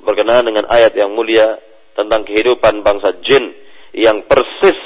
berkenaan 0.00 0.48
dengan 0.48 0.64
ayat 0.68 0.96
yang 0.96 1.12
mulia 1.12 1.60
tentang 1.92 2.24
kehidupan 2.24 2.80
bangsa 2.80 3.20
jin 3.20 3.44
yang 3.92 4.24
persis 4.24 4.78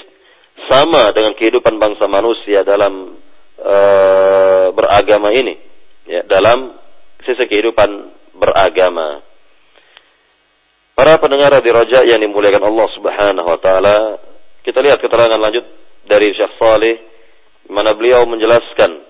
sama 0.71 1.11
dengan 1.13 1.35
kehidupan 1.35 1.77
bangsa 1.77 2.07
manusia 2.07 2.63
dalam 2.63 3.19
uh, 3.59 4.67
beragama 4.73 5.35
ini 5.35 5.59
ya 6.09 6.25
dalam 6.25 6.79
sisi 7.25 7.45
kehidupan 7.49 7.91
beragama. 8.37 9.23
Para 10.95 11.19
pendengar 11.19 11.59
di 11.59 11.71
roja 11.75 12.07
yang 12.07 12.23
dimuliakan 12.23 12.71
Allah 12.71 12.89
Subhanahu 12.95 13.49
wa 13.51 13.59
taala 13.59 13.97
kita 14.63 14.79
lihat 14.79 15.03
keterangan 15.03 15.37
lanjut 15.37 15.67
dari 16.07 16.31
Syekh 16.33 16.55
Saleh 16.57 16.97
mana 17.67 17.97
beliau 17.97 18.23
menjelaskan 18.29 19.03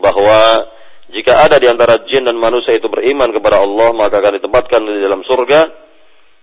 bahwa 0.00 0.70
jika 1.12 1.46
ada 1.46 1.60
di 1.60 1.68
antara 1.68 2.02
jin 2.08 2.24
dan 2.26 2.34
manusia 2.40 2.74
itu 2.74 2.88
beriman 2.88 3.30
kepada 3.30 3.60
Allah 3.60 3.92
maka 3.92 4.18
akan 4.18 4.40
ditempatkan 4.40 4.80
di 4.82 5.02
dalam 5.04 5.22
surga 5.22 5.83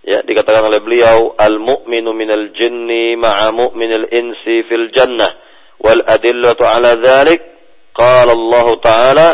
Ya, 0.02 0.18
dikatakan 0.26 0.66
oleh 0.66 0.82
beliau, 0.82 1.38
al-mu'minu 1.38 2.10
minal 2.10 2.50
jinni 2.58 3.14
ma'a 3.14 3.54
mu'minil 3.54 4.10
insi 4.10 4.66
fil 4.66 4.90
jannah. 4.90 5.30
Wal 5.78 6.02
adillatu 6.02 6.66
ala 6.66 6.98
dhalik, 6.98 7.38
qala 7.94 8.34
Allah 8.34 8.66
Ta'ala, 8.82 9.28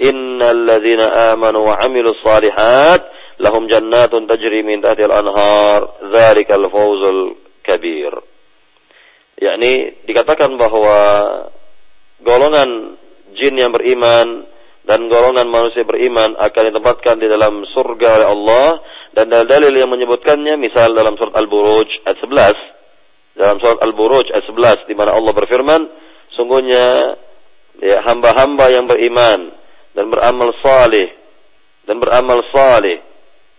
innal 0.00 0.64
ladhina 0.64 1.36
amanu 1.36 1.68
wa 1.68 1.76
amilu 1.84 2.16
salihat, 2.24 3.04
lahum 3.44 3.68
jannatun 3.68 4.24
tajri 4.24 4.64
min 4.64 4.80
tahtil 4.80 5.12
anhar, 5.12 6.00
dhalikal 6.08 6.64
fawzul 6.72 7.36
kabir. 7.60 8.12
Yakni 9.36 10.04
dikatakan 10.08 10.56
bahwa 10.56 10.96
golongan 12.24 12.96
jin 13.36 13.56
yang 13.56 13.72
beriman 13.72 14.48
dan 14.90 15.06
golongan 15.06 15.46
manusia 15.46 15.86
beriman 15.86 16.34
akan 16.34 16.62
ditempatkan 16.74 17.22
di 17.22 17.30
dalam 17.30 17.62
surga 17.62 18.08
oleh 18.18 18.28
Allah. 18.34 18.68
Dan 19.14 19.30
dalil-dalil 19.30 19.74
yang 19.74 19.90
menyebutkannya 19.90 20.54
misal 20.58 20.90
dalam 20.94 21.14
surat 21.18 21.34
Al-Buruj 21.34 22.06
ayat 22.06 22.18
11 22.22 23.38
dalam 23.38 23.56
surat 23.62 23.78
Al-Buruj 23.82 24.30
ayat 24.30 24.46
11 24.46 24.90
di 24.90 24.94
mana 24.94 25.14
Allah 25.18 25.34
berfirman 25.34 25.82
sungguhnya 26.34 26.86
ya 27.82 28.06
hamba-hamba 28.06 28.70
yang 28.70 28.86
beriman 28.86 29.50
dan 29.98 30.06
beramal 30.14 30.54
saleh 30.62 31.10
dan 31.90 31.98
beramal 31.98 32.38
saleh 32.54 33.02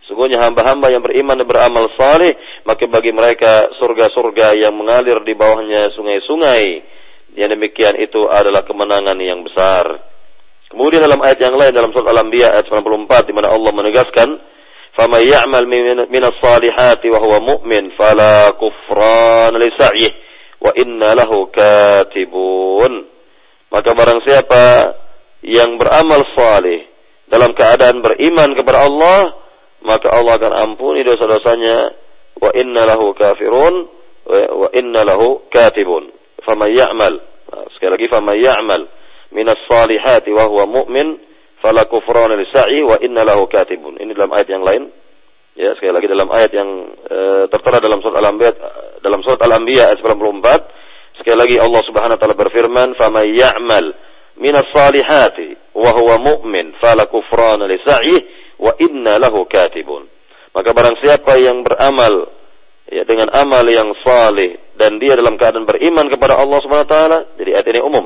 sungguhnya 0.07 0.39
hamba-hamba 0.39 0.87
yang 0.87 1.03
beriman 1.03 1.35
dan 1.35 1.47
beramal 1.47 1.87
saleh 1.99 2.35
maka 2.63 2.87
bagi 2.87 3.11
mereka 3.11 3.75
surga-surga 3.75 4.55
yang 4.55 4.71
mengalir 4.71 5.19
di 5.23 5.35
bawahnya 5.35 5.91
sungai-sungai. 5.95 6.93
Yang 7.31 7.55
demikian 7.55 7.95
itu 7.95 8.27
adalah 8.27 8.67
kemenangan 8.67 9.15
yang 9.19 9.39
besar 9.43 10.10
Kemudian 10.71 11.03
dalam 11.03 11.19
ayat 11.19 11.35
yang 11.43 11.59
lain 11.59 11.75
dalam 11.75 11.91
surat 11.91 12.15
Al-Anbiya 12.15 12.55
ayat 12.55 12.71
94 12.71 13.27
di 13.27 13.33
mana 13.35 13.51
Allah 13.51 13.71
menegaskan, 13.75 14.39
"Fama 14.95 15.19
ya'mal 15.19 15.67
minas 15.67 16.35
salihati 16.39 17.11
wa 17.11 17.19
huwa 17.19 17.37
mu'min 17.43 17.91
fala 17.99 18.55
kufran 18.55 19.51
li 19.59 19.67
sa'yih 19.75 20.11
wa 20.63 20.71
inna 20.79 21.11
lahu 21.11 21.51
katibun." 21.51 23.03
Maka 23.67 23.91
barang 23.91 24.23
siapa 24.23 24.63
yang 25.43 25.75
beramal 25.75 26.23
saleh 26.39 26.87
dalam 27.27 27.51
keadaan 27.51 27.99
beriman 27.99 28.55
kepada 28.55 28.87
Allah, 28.87 29.35
maka 29.83 30.07
Allah 30.07 30.39
akan 30.39 30.53
ampuni 30.55 31.03
dosa-dosanya 31.03 31.91
wa 32.39 32.47
inna 32.55 32.87
lahu 32.87 33.11
kafirun 33.11 33.91
wa 34.31 34.67
inna 34.71 35.03
lahu 35.03 35.43
katibun. 35.51 36.15
Fama 36.47 36.71
ya'mal. 36.71 37.19
Sekali 37.75 37.91
lagi 37.99 38.07
fama 38.07 38.39
ya'mal 38.39 39.00
min 39.31 39.47
as-salihati 39.47 40.31
wa 40.31 40.47
huwa 40.47 40.63
mu'min 40.67 41.19
fala 41.63 41.87
kufrana 41.87 42.35
lisa'i 42.35 42.83
wa 42.83 42.99
inna 42.99 43.23
lahu 43.23 43.47
katibun. 43.47 43.97
Ini 43.99 44.11
dalam 44.15 44.31
ayat 44.35 44.49
yang 44.51 44.63
lain. 44.63 44.83
Ya, 45.51 45.75
sekali 45.75 45.91
lagi 45.91 46.07
dalam 46.07 46.31
ayat 46.31 46.51
yang 46.55 46.69
e, 46.95 47.19
tertera 47.51 47.83
dalam 47.83 47.99
surat 47.99 48.23
Al-Anbiya 48.23 48.51
dalam 49.03 49.19
surat 49.19 49.39
Al-Anbiya 49.43 49.91
ayat 49.91 49.99
94. 49.99 51.19
Sekali 51.21 51.37
lagi 51.37 51.55
Allah 51.59 51.81
Subhanahu 51.83 52.15
wa 52.15 52.19
taala 52.23 52.35
berfirman, 52.39 52.95
"Faman 52.95 53.27
ya'mal 53.35 53.85
min 54.39 54.53
as-salihati 54.55 55.75
wa 55.75 55.91
huwa 55.91 56.15
mu'min 56.23 56.79
fala 56.79 57.05
kufrana 57.11 57.67
li 57.67 57.77
sa'yih 57.83 58.21
wa 58.61 58.71
inna 58.79 59.19
lahu 59.19 59.43
katibun. 59.49 60.07
Maka 60.51 60.71
barang 60.71 60.99
siapa 60.99 61.35
yang 61.39 61.63
beramal 61.63 62.31
ya 62.91 63.07
dengan 63.07 63.31
amal 63.31 63.63
yang 63.67 63.91
saleh 64.03 64.75
dan 64.75 64.99
dia 64.99 65.15
dalam 65.15 65.39
keadaan 65.39 65.63
beriman 65.63 66.07
kepada 66.11 66.35
Allah 66.39 66.59
Subhanahu 66.59 66.87
wa 66.87 66.91
taala, 66.91 67.19
jadi 67.39 67.59
ayat 67.59 67.67
ini 67.71 67.81
umum. 67.81 68.05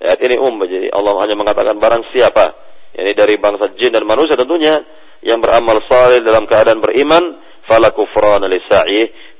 Ayat 0.00 0.16
ini 0.24 0.40
umum, 0.40 0.64
jadi 0.64 0.88
Allah 0.96 1.12
hanya 1.20 1.36
mengatakan 1.36 1.76
barang 1.76 2.08
siapa, 2.08 2.56
yakni 2.96 3.12
dari 3.12 3.36
bangsa 3.36 3.76
jin 3.76 3.92
dan 3.92 4.08
manusia 4.08 4.32
tentunya 4.32 4.80
yang 5.20 5.44
beramal 5.44 5.76
saleh 5.84 6.24
dalam 6.24 6.48
keadaan 6.48 6.80
beriman, 6.80 7.36
fala 7.68 7.92
kufrana 7.92 8.48
li 8.48 8.56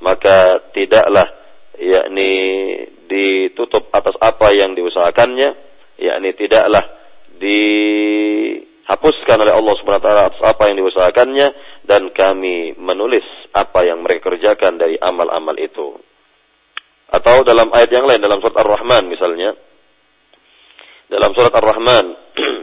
maka 0.04 0.68
tidaklah 0.76 1.32
yakni 1.80 2.32
ditutup 3.08 3.88
atas 3.88 4.12
apa 4.20 4.52
yang 4.52 4.76
diusahakannya, 4.76 5.48
yakni 5.96 6.36
tidaklah 6.36 6.84
dihapuskan 7.40 9.40
oleh 9.40 9.56
Allah 9.56 9.74
Subhanahu 9.80 10.04
wa 10.04 10.04
taala 10.04 10.28
atas 10.28 10.44
apa 10.44 10.68
yang 10.68 10.76
diusahakannya 10.84 11.48
dan 11.88 12.12
kami 12.12 12.76
menulis 12.76 13.24
apa 13.56 13.88
yang 13.88 14.04
mereka 14.04 14.28
kerjakan 14.28 14.76
dari 14.76 15.00
amal-amal 15.00 15.56
itu. 15.56 15.96
Atau 17.10 17.42
dalam 17.42 17.74
ayat 17.74 17.90
yang 17.90 18.06
lain 18.06 18.22
dalam 18.22 18.38
surat 18.44 18.60
Ar-Rahman 18.60 19.08
misalnya. 19.08 19.56
Dalam 21.10 21.34
surat 21.34 21.50
Ar-Rahman. 21.50 22.06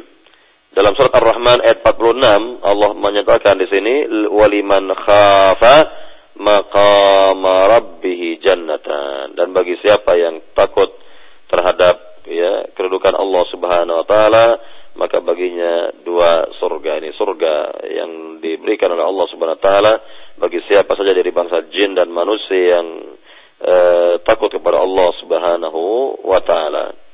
Dalam 0.78 0.96
surat 0.96 1.12
Ar-Rahman 1.20 1.68
ayat 1.68 1.84
46 1.84 2.64
Allah 2.64 2.92
menyatakan 2.96 3.60
di 3.60 3.68
sini 3.68 4.08
waliman 4.32 4.88
khafa 4.96 5.76
maqama 6.40 7.68
rabbih 7.68 8.40
jannatan. 8.40 9.36
Dan 9.36 9.52
bagi 9.52 9.76
siapa 9.84 10.16
yang 10.16 10.40
takut 10.56 10.96
terhadap 11.52 12.24
ya 12.24 12.72
kedudukan 12.72 13.20
Allah 13.20 13.44
Subhanahu 13.52 14.00
wa 14.00 14.08
taala 14.08 14.46
maka 14.96 15.20
baginya 15.20 15.92
dua 16.08 16.48
surga 16.56 17.04
ini. 17.04 17.12
Surga 17.20 17.84
yang 17.84 18.40
diberikan 18.40 18.96
oleh 18.96 19.04
Allah 19.04 19.28
Subhanahu 19.28 19.60
wa 19.60 19.66
taala 19.68 19.94
bagi 20.40 20.64
siapa 20.72 20.96
saja 20.96 21.12
dari 21.12 21.36
bangsa 21.36 21.68
jin 21.68 22.00
dan 22.00 22.08
manusia 22.08 22.80
yang 22.80 22.88
eh, 23.60 24.24
takut 24.24 24.48
kepada 24.48 24.80
Allah 24.80 25.12
Subhanahu 25.20 25.82
wa 26.24 26.40
taala. 26.48 27.07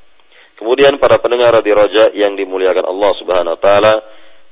Kemudian 0.64 0.96
para 0.96 1.20
pendengar 1.20 1.60
di 1.60 1.76
Roja 1.76 2.08
yang 2.16 2.32
dimuliakan 2.40 2.88
Allah 2.88 3.12
Subhanahu 3.20 3.52
wa 3.52 3.60
taala, 3.60 3.94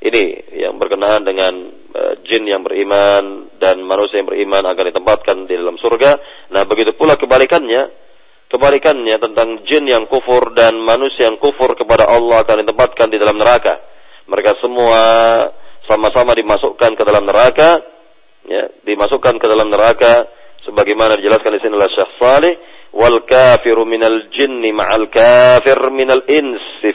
ini 0.05 0.53
yang 0.61 0.77
berkenaan 0.77 1.25
dengan 1.25 1.73
uh, 1.73 2.21
jin 2.29 2.45
yang 2.45 2.61
beriman 2.61 3.49
dan 3.57 3.81
manusia 3.81 4.21
yang 4.21 4.29
beriman 4.29 4.61
akan 4.61 4.93
ditempatkan 4.93 5.49
di 5.49 5.57
dalam 5.57 5.81
surga. 5.81 6.11
Nah, 6.53 6.69
begitu 6.69 6.93
pula 6.93 7.17
kebalikannya, 7.17 8.03
Kebalikannya 8.53 9.17
tentang 9.17 9.65
jin 9.65 9.89
yang 9.89 10.05
kufur 10.13 10.53
dan 10.53 10.77
manusia 10.77 11.25
yang 11.25 11.41
kufur 11.41 11.73
kepada 11.73 12.05
Allah 12.05 12.45
akan 12.45 12.61
ditempatkan 12.61 13.09
di 13.09 13.17
dalam 13.17 13.41
neraka. 13.41 13.81
Mereka 14.29 14.61
semua 14.61 15.01
sama-sama 15.89 16.37
dimasukkan 16.37 16.93
ke 16.93 17.01
dalam 17.01 17.25
neraka, 17.25 17.81
ya, 18.45 18.69
dimasukkan 18.85 19.41
ke 19.41 19.47
dalam 19.49 19.73
neraka 19.73 20.29
sebagaimana 20.69 21.17
dijelaskan 21.17 21.49
di 21.57 21.61
sini 21.65 21.81
oleh 21.81 21.89
Syekh 21.97 22.13
Saleh, 22.21 22.55
wal 22.93 23.25
kafiru 23.25 23.89
minal 23.89 24.29
jinni 24.33 24.73
ma'al 24.73 25.09
kafir 25.09 25.81
minal 25.93 26.25
insi 26.29 26.93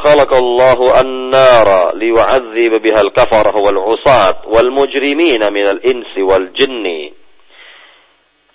khalaqallahu 0.00 0.94
an-nara 0.96 1.92
liwa'adzib 1.92 2.80
biha 2.80 3.04
al-kafara 3.04 3.52
wal 3.52 3.76
'usat 3.76 4.48
wal 4.48 4.70
mujrimina 4.72 5.52
minal 5.52 5.82
insi 5.84 6.24
wal 6.24 6.48
jinni. 6.56 7.12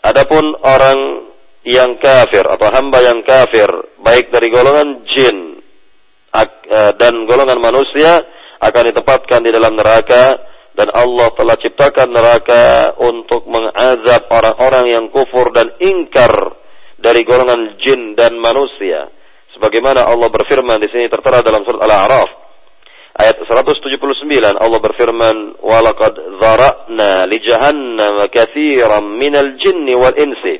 Adapun 0.04 0.44
orang 0.64 1.00
yang 1.64 1.96
kafir 2.02 2.44
atau 2.44 2.68
hamba 2.72 3.00
yang 3.00 3.24
kafir 3.24 3.72
baik 4.04 4.28
dari 4.36 4.52
golongan 4.52 5.08
jin 5.08 5.64
e, 6.36 6.80
dan 7.00 7.24
golongan 7.24 7.56
manusia 7.64 8.20
akan 8.60 8.84
ditempatkan 8.92 9.48
di 9.48 9.52
dalam 9.56 9.80
neraka 9.80 10.53
dan 10.74 10.90
Allah 10.90 11.30
telah 11.38 11.56
ciptakan 11.58 12.10
neraka 12.10 12.98
untuk 13.02 13.46
mengazab 13.46 14.26
orang-orang 14.30 14.86
yang 14.90 15.06
kufur 15.14 15.54
dan 15.54 15.74
ingkar 15.78 16.58
dari 16.98 17.22
golongan 17.22 17.78
jin 17.78 18.18
dan 18.18 18.38
manusia 18.42 19.10
sebagaimana 19.54 20.06
Allah 20.06 20.34
berfirman 20.34 20.82
di 20.82 20.90
sini 20.90 21.06
tertera 21.10 21.46
dalam 21.46 21.62
surat 21.62 21.84
Al-A'raf 21.86 22.44
Ayat 23.14 23.46
179 23.46 24.26
Allah 24.58 24.80
berfirman, 24.82 25.62
"Walaqad 25.62 26.18
dzara'na 26.42 27.30
li 27.30 27.38
jahannam 27.46 28.26
katsiran 28.26 29.06
minal 29.06 29.54
jinni 29.62 29.94
wal 29.94 30.18
insi." 30.18 30.58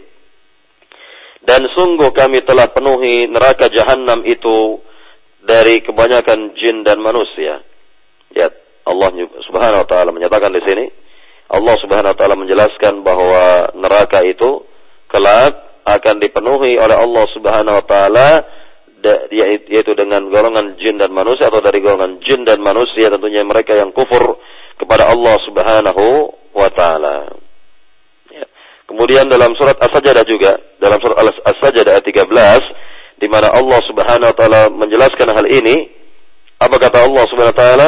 Dan 1.42 1.66
sungguh 1.74 2.14
kami 2.14 2.46
telah 2.46 2.70
penuhi 2.70 3.26
neraka 3.26 3.74
jahanam 3.74 4.22
itu 4.30 4.78
dari 5.42 5.82
kebanyakan 5.82 6.54
jin 6.54 6.86
dan 6.86 7.02
manusia. 7.02 7.66
Allah 8.84 9.10
Subhanahu 9.48 9.82
wa 9.84 9.88
taala 9.88 10.10
menyatakan 10.12 10.52
di 10.52 10.62
sini, 10.64 10.86
Allah 11.52 11.76
Subhanahu 11.80 12.12
wa 12.12 12.18
taala 12.18 12.36
menjelaskan 12.36 13.04
bahwa 13.04 13.72
neraka 13.80 14.24
itu 14.28 14.64
kelak 15.08 15.56
akan 15.84 16.16
dipenuhi 16.20 16.80
oleh 16.80 16.96
Allah 16.96 17.26
Subhanahu 17.32 17.80
wa 17.80 17.86
taala 17.86 18.30
yaitu 19.68 19.92
dengan 20.00 20.24
golongan 20.32 20.80
jin 20.80 20.96
dan 20.96 21.12
manusia 21.12 21.52
atau 21.52 21.60
dari 21.60 21.84
golongan 21.84 22.24
jin 22.24 22.48
dan 22.48 22.64
manusia 22.64 23.12
tentunya 23.12 23.44
mereka 23.44 23.76
yang 23.76 23.92
kufur 23.92 24.40
kepada 24.80 25.12
Allah 25.12 25.36
Subhanahu 25.44 26.32
wa 26.56 26.70
taala. 26.72 27.36
Ya. 28.32 28.48
Kemudian 28.88 29.28
dalam 29.28 29.52
surat 29.60 29.76
As-Sajdah 29.76 30.24
juga, 30.24 30.56
dalam 30.80 31.04
surat 31.04 31.20
As-Sajdah 31.20 32.00
ayat 32.00 32.06
13 32.08 33.20
di 33.20 33.28
mana 33.28 33.52
Allah 33.52 33.80
Subhanahu 33.84 34.32
wa 34.32 34.36
taala 34.36 34.62
menjelaskan 34.72 35.28
hal 35.36 35.48
ini, 35.52 35.92
apa 36.64 36.76
kata 36.80 37.04
Allah 37.04 37.24
Subhanahu 37.28 37.56
wa 37.56 37.60
taala? 37.60 37.88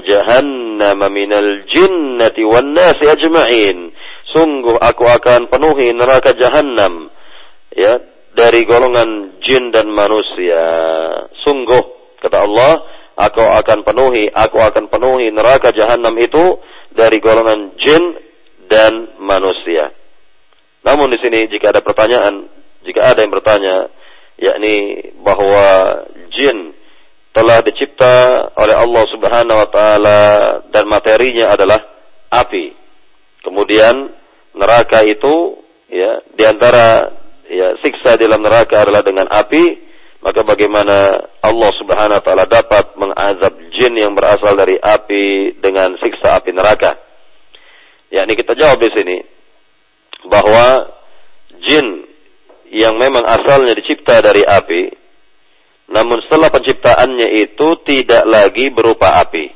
Jahannama 0.00 1.12
minal 1.12 1.68
jinnati 1.68 2.42
wan 2.44 2.72
nasi 2.72 3.04
ajma'in. 3.04 3.92
Sungguh 4.30 4.78
aku 4.78 5.04
akan 5.04 5.50
penuhi 5.50 5.90
neraka 5.92 6.32
jahanam 6.38 7.10
ya 7.74 7.98
dari 8.32 8.64
golongan 8.64 9.42
jin 9.42 9.74
dan 9.74 9.90
manusia. 9.90 10.62
Sungguh, 11.42 11.82
kata 12.22 12.38
Allah, 12.46 12.72
aku 13.18 13.42
akan 13.42 13.82
penuhi, 13.82 14.30
aku 14.30 14.56
akan 14.62 14.86
penuhi 14.88 15.34
neraka 15.34 15.74
jahanam 15.74 16.14
itu 16.16 16.62
dari 16.94 17.18
golongan 17.18 17.74
jin 17.76 18.02
dan 18.70 19.18
manusia. 19.18 19.90
Namun 20.86 21.10
di 21.12 21.18
sini 21.20 21.50
jika 21.50 21.74
ada 21.74 21.82
pertanyaan, 21.82 22.48
jika 22.86 23.12
ada 23.12 23.20
yang 23.20 23.34
bertanya, 23.34 23.76
yakni 24.40 24.74
bahwa 25.20 25.66
jin 26.32 26.72
telah 27.30 27.62
dicipta 27.62 28.48
oleh 28.58 28.74
Allah 28.74 29.04
Subhanahu 29.10 29.58
wa 29.58 29.68
taala 29.70 30.20
dan 30.74 30.84
materinya 30.90 31.54
adalah 31.54 31.78
api. 32.30 32.74
Kemudian 33.46 33.94
neraka 34.54 35.06
itu 35.06 35.62
ya 35.90 36.22
di 36.34 36.44
antara 36.46 37.14
ya 37.46 37.78
siksa 37.82 38.18
di 38.18 38.26
dalam 38.26 38.42
neraka 38.42 38.82
adalah 38.82 39.02
dengan 39.06 39.30
api, 39.30 39.64
maka 40.22 40.42
bagaimana 40.42 41.22
Allah 41.42 41.70
Subhanahu 41.78 42.18
wa 42.18 42.24
taala 42.24 42.44
dapat 42.50 42.98
mengazab 42.98 43.54
jin 43.78 43.94
yang 43.94 44.12
berasal 44.12 44.54
dari 44.58 44.78
api 44.78 45.58
dengan 45.62 45.94
siksa 46.02 46.38
api 46.38 46.50
neraka? 46.50 46.98
Ya, 48.10 48.26
ini 48.26 48.34
kita 48.34 48.58
jawab 48.58 48.82
di 48.82 48.90
sini 48.90 49.22
bahwa 50.26 50.98
jin 51.62 52.10
yang 52.70 52.98
memang 52.98 53.22
asalnya 53.26 53.74
dicipta 53.74 54.18
dari 54.22 54.42
api, 54.46 54.90
namun 55.90 56.22
setelah 56.22 56.54
penciptaannya 56.54 57.28
itu 57.42 57.68
tidak 57.82 58.22
lagi 58.22 58.70
berupa 58.70 59.18
api. 59.26 59.50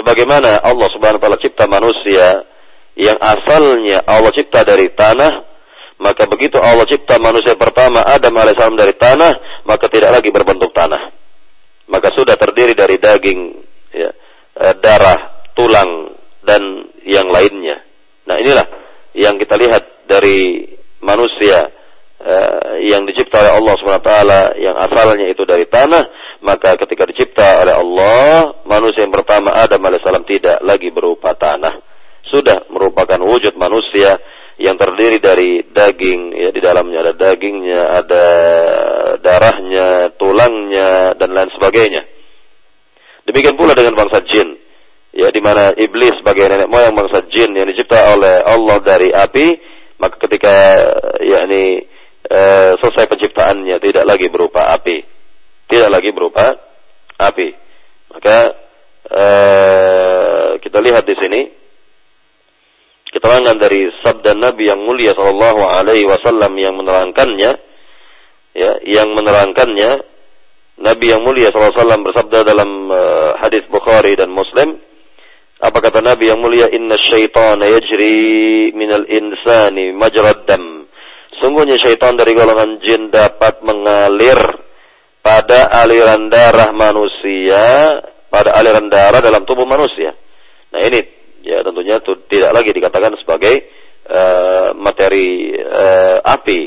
Sebagaimana 0.00 0.64
Allah 0.64 0.88
Subhanahu 0.96 1.20
wa 1.20 1.24
taala 1.28 1.44
cipta 1.44 1.68
manusia 1.68 2.48
yang 2.96 3.20
asalnya 3.20 4.00
Allah 4.08 4.32
cipta 4.32 4.64
dari 4.64 4.88
tanah, 4.96 5.44
maka 6.00 6.24
begitu 6.24 6.56
Allah 6.56 6.88
cipta 6.88 7.20
manusia 7.20 7.52
pertama 7.52 8.00
Adam 8.00 8.32
alaihissalam 8.32 8.80
dari 8.80 8.96
tanah, 8.96 9.62
maka 9.68 9.92
tidak 9.92 10.08
lagi 10.08 10.32
berbentuk 10.32 10.72
tanah. 10.72 11.12
Maka 11.92 12.08
sudah 12.16 12.40
terdiri 12.40 12.72
dari 12.72 12.96
daging, 12.96 13.40
ya, 13.92 14.10
eh, 14.56 14.74
darah, 14.80 15.44
tulang 15.52 16.16
dan 16.40 16.62
yang 17.04 17.28
lainnya. 17.28 17.82
Nah 18.24 18.40
inilah 18.40 18.66
yang 19.12 19.36
kita 19.36 19.58
lihat 19.58 20.08
dari 20.08 20.64
manusia 21.04 21.79
uh, 22.20 22.76
yang 22.84 23.08
dicipta 23.08 23.40
oleh 23.40 23.52
Allah 23.56 23.74
swt 23.80 24.10
yang 24.60 24.76
asalnya 24.76 25.26
itu 25.32 25.42
dari 25.48 25.64
tanah, 25.66 26.04
maka 26.44 26.76
ketika 26.84 27.08
dicipta 27.08 27.64
oleh 27.64 27.74
Allah, 27.74 28.60
manusia 28.68 29.04
yang 29.04 29.14
pertama 29.14 29.56
Adam 29.56 29.80
alaihissalam 29.80 30.24
tidak 30.28 30.60
lagi 30.60 30.92
berupa 30.92 31.32
tanah, 31.34 31.80
sudah 32.28 32.68
merupakan 32.68 33.18
wujud 33.24 33.56
manusia 33.56 34.20
yang 34.60 34.76
terdiri 34.76 35.16
dari 35.24 35.64
daging 35.72 36.36
ya 36.36 36.52
di 36.52 36.60
dalamnya 36.60 37.00
ada 37.00 37.14
dagingnya 37.16 37.80
ada 37.80 38.26
darahnya 39.24 40.12
tulangnya 40.20 41.16
dan 41.16 41.32
lain 41.32 41.48
sebagainya. 41.56 42.04
Demikian 43.24 43.56
pula 43.56 43.72
dengan 43.72 43.96
bangsa 43.96 44.20
jin 44.28 44.60
ya 45.16 45.32
di 45.32 45.40
mana 45.42 45.74
iblis 45.74 46.14
sebagai 46.20 46.46
nenek 46.46 46.68
moyang 46.70 46.94
bangsa 46.94 47.24
jin 47.32 47.50
yang 47.56 47.66
dicipta 47.66 48.14
oleh 48.14 48.44
Allah 48.46 48.78
dari 48.84 49.08
api 49.10 49.46
maka 50.00 50.16
ketika 50.28 50.54
yakni 51.20 51.84
uh, 52.30 52.72
selesai 52.78 53.10
penciptaannya 53.10 53.76
tidak 53.82 54.04
lagi 54.06 54.30
berupa 54.30 54.70
api. 54.72 55.02
Tidak 55.66 55.90
lagi 55.90 56.10
berupa 56.14 56.50
api. 57.18 57.48
Maka 58.10 58.38
uh, 59.10 60.50
kita 60.62 60.78
lihat 60.82 61.04
di 61.06 61.14
sini 61.18 61.40
keterangan 63.10 63.58
dari 63.58 63.90
sabda 64.02 64.38
Nabi 64.38 64.70
yang 64.70 64.80
mulia 64.86 65.12
sallallahu 65.18 65.60
alaihi 65.66 66.06
wasallam 66.06 66.54
yang 66.54 66.78
menerangkannya 66.78 67.58
ya 68.54 68.72
yang 68.86 69.10
menerangkannya 69.14 69.90
Nabi 70.80 71.06
yang 71.10 71.22
mulia 71.26 71.50
sallallahu 71.50 71.74
alaihi 71.74 71.82
wasallam 71.82 72.02
bersabda 72.06 72.38
dalam 72.46 72.70
uh, 72.88 73.30
hadis 73.42 73.66
Bukhari 73.66 74.14
dan 74.14 74.30
Muslim 74.30 74.78
apa 75.60 75.78
kata 75.82 76.00
Nabi 76.00 76.30
yang 76.32 76.40
mulia 76.40 76.70
inna 76.72 76.96
syaitana 76.96 77.68
yajri 77.68 78.72
minal 78.72 79.04
insani 79.04 79.92
majrad 79.92 80.48
dam 80.48 80.79
sungguhnya 81.40 81.80
syaitan 81.80 82.14
dari 82.14 82.36
golongan 82.36 82.78
jin 82.84 83.08
dapat 83.08 83.64
mengalir 83.64 84.38
pada 85.20 85.68
aliran 85.84 86.28
darah 86.28 86.70
manusia 86.72 87.96
pada 88.30 88.54
aliran 88.56 88.86
darah 88.92 89.20
dalam 89.20 89.42
tubuh 89.48 89.64
manusia 89.64 90.14
nah 90.70 90.80
ini 90.84 91.00
ya 91.42 91.64
tentunya 91.64 91.98
itu 91.98 92.12
tidak 92.30 92.52
lagi 92.52 92.70
dikatakan 92.70 93.16
sebagai 93.18 93.54
uh, 94.06 94.76
materi 94.76 95.56
uh, 95.56 96.20
api 96.22 96.60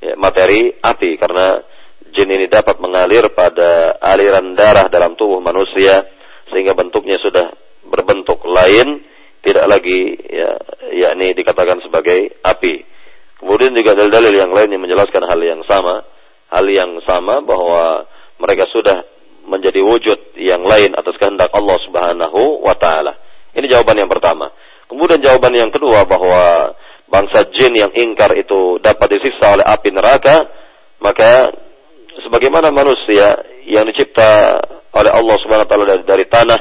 ya, 0.00 0.14
materi 0.16 0.74
api 0.80 1.10
karena 1.20 1.60
jin 2.14 2.30
ini 2.30 2.46
dapat 2.46 2.78
mengalir 2.78 3.30
pada 3.34 3.98
aliran 4.00 4.54
darah 4.54 4.86
dalam 4.88 5.18
tubuh 5.18 5.42
manusia 5.42 6.06
sehingga 6.48 6.72
bentuknya 6.78 7.18
sudah 7.18 7.50
berbentuk 7.84 8.40
lain 8.46 9.02
tidak 9.44 9.66
lagi 9.68 10.16
ya 10.24 10.50
yakni 11.04 11.36
dikatakan 11.36 11.84
sebagai 11.84 12.40
api. 12.40 12.93
Kemudian 13.44 13.76
juga 13.76 13.92
dalil-dalil 13.92 14.40
yang 14.40 14.52
lain 14.56 14.72
yang 14.72 14.82
menjelaskan 14.88 15.20
hal 15.28 15.36
yang 15.44 15.60
sama, 15.68 16.00
hal 16.48 16.64
yang 16.64 16.96
sama 17.04 17.44
bahwa 17.44 18.08
mereka 18.40 18.64
sudah 18.72 19.04
menjadi 19.44 19.84
wujud 19.84 20.32
yang 20.40 20.64
lain 20.64 20.96
atas 20.96 21.12
kehendak 21.20 21.52
Allah 21.52 21.76
Subhanahu 21.84 22.64
wa 22.64 22.72
taala. 22.80 23.12
Ini 23.52 23.68
jawaban 23.68 24.00
yang 24.00 24.08
pertama. 24.08 24.48
Kemudian 24.88 25.20
jawaban 25.20 25.52
yang 25.52 25.68
kedua 25.68 26.08
bahwa 26.08 26.72
bangsa 27.04 27.44
jin 27.52 27.76
yang 27.76 27.92
ingkar 27.92 28.32
itu 28.32 28.80
dapat 28.80 29.20
disiksa 29.20 29.60
oleh 29.60 29.64
api 29.68 29.92
neraka, 29.92 30.48
maka 31.04 31.52
sebagaimana 32.24 32.72
manusia 32.72 33.44
yang 33.68 33.84
dicipta 33.84 34.56
oleh 34.88 35.12
Allah 35.12 35.36
Subhanahu 35.44 35.68
wa 35.68 35.70
taala 35.70 35.84
dari, 35.84 36.02
dari 36.08 36.24
tanah 36.32 36.60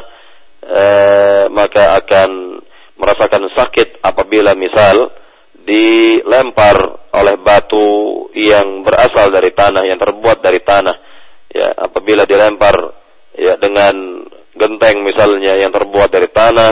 eh, 0.67 1.43
maka 1.47 1.95
akan 2.03 2.59
merasakan 2.99 3.47
sakit 3.55 4.03
apabila 4.03 4.51
misal 4.51 5.22
dilempar 5.63 7.09
oleh 7.13 7.35
batu 7.39 8.27
yang 8.35 8.83
berasal 8.83 9.31
dari 9.31 9.55
tanah 9.55 9.83
yang 9.87 9.99
terbuat 9.99 10.43
dari 10.43 10.59
tanah 10.59 10.95
ya 11.51 11.71
apabila 11.87 12.27
dilempar 12.27 12.75
ya 13.37 13.55
dengan 13.57 14.25
genteng 14.53 15.01
misalnya 15.01 15.57
yang 15.57 15.71
terbuat 15.73 16.09
dari 16.11 16.29
tanah 16.29 16.71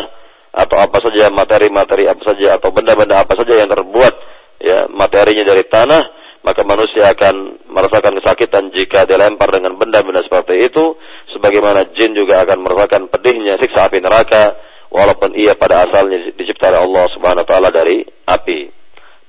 atau 0.52 0.78
apa 0.78 1.00
saja 1.00 1.32
materi-materi 1.32 2.12
apa 2.12 2.22
saja 2.28 2.60
atau 2.60 2.76
benda-benda 2.76 3.24
apa 3.24 3.34
saja 3.40 3.64
yang 3.64 3.72
terbuat 3.72 4.14
ya 4.60 4.92
materinya 4.92 5.48
dari 5.48 5.64
tanah 5.66 6.04
maka 6.42 6.66
manusia 6.66 7.14
akan 7.14 7.66
merasakan 7.70 8.18
kesakitan 8.18 8.74
jika 8.74 9.06
dilempar 9.06 9.54
dengan 9.54 9.78
benda-benda 9.78 10.26
seperti 10.26 10.68
itu 10.68 10.98
sebagaimana 11.38 11.94
jin 11.94 12.18
juga 12.18 12.42
akan 12.44 12.66
merasakan 12.66 13.08
pedihnya 13.14 13.62
siksa 13.62 13.88
api 13.88 14.02
neraka 14.02 14.58
walaupun 14.92 15.38
ia 15.38 15.56
pada 15.56 15.88
asalnya 15.88 16.34
dicipta 16.36 16.74
oleh 16.74 16.82
Allah 16.84 17.06
Subhanahu 17.16 17.44
wa 17.46 17.50
taala 17.50 17.70
dari 17.72 18.04
api. 18.28 18.81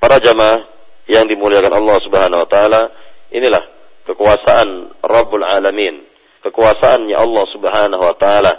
Para 0.03 0.19
jamaah 0.19 0.67
yang 1.07 1.31
dimuliakan 1.31 1.79
Allah 1.79 1.97
Subhanahu 2.03 2.43
wa 2.43 2.49
taala, 2.51 2.83
inilah 3.31 3.63
kekuasaan 4.03 4.99
Rabbul 4.99 5.47
Alamin, 5.47 6.03
kekuasaannya 6.43 7.15
Allah 7.15 7.45
Subhanahu 7.55 8.03
wa 8.03 8.17
taala. 8.19 8.53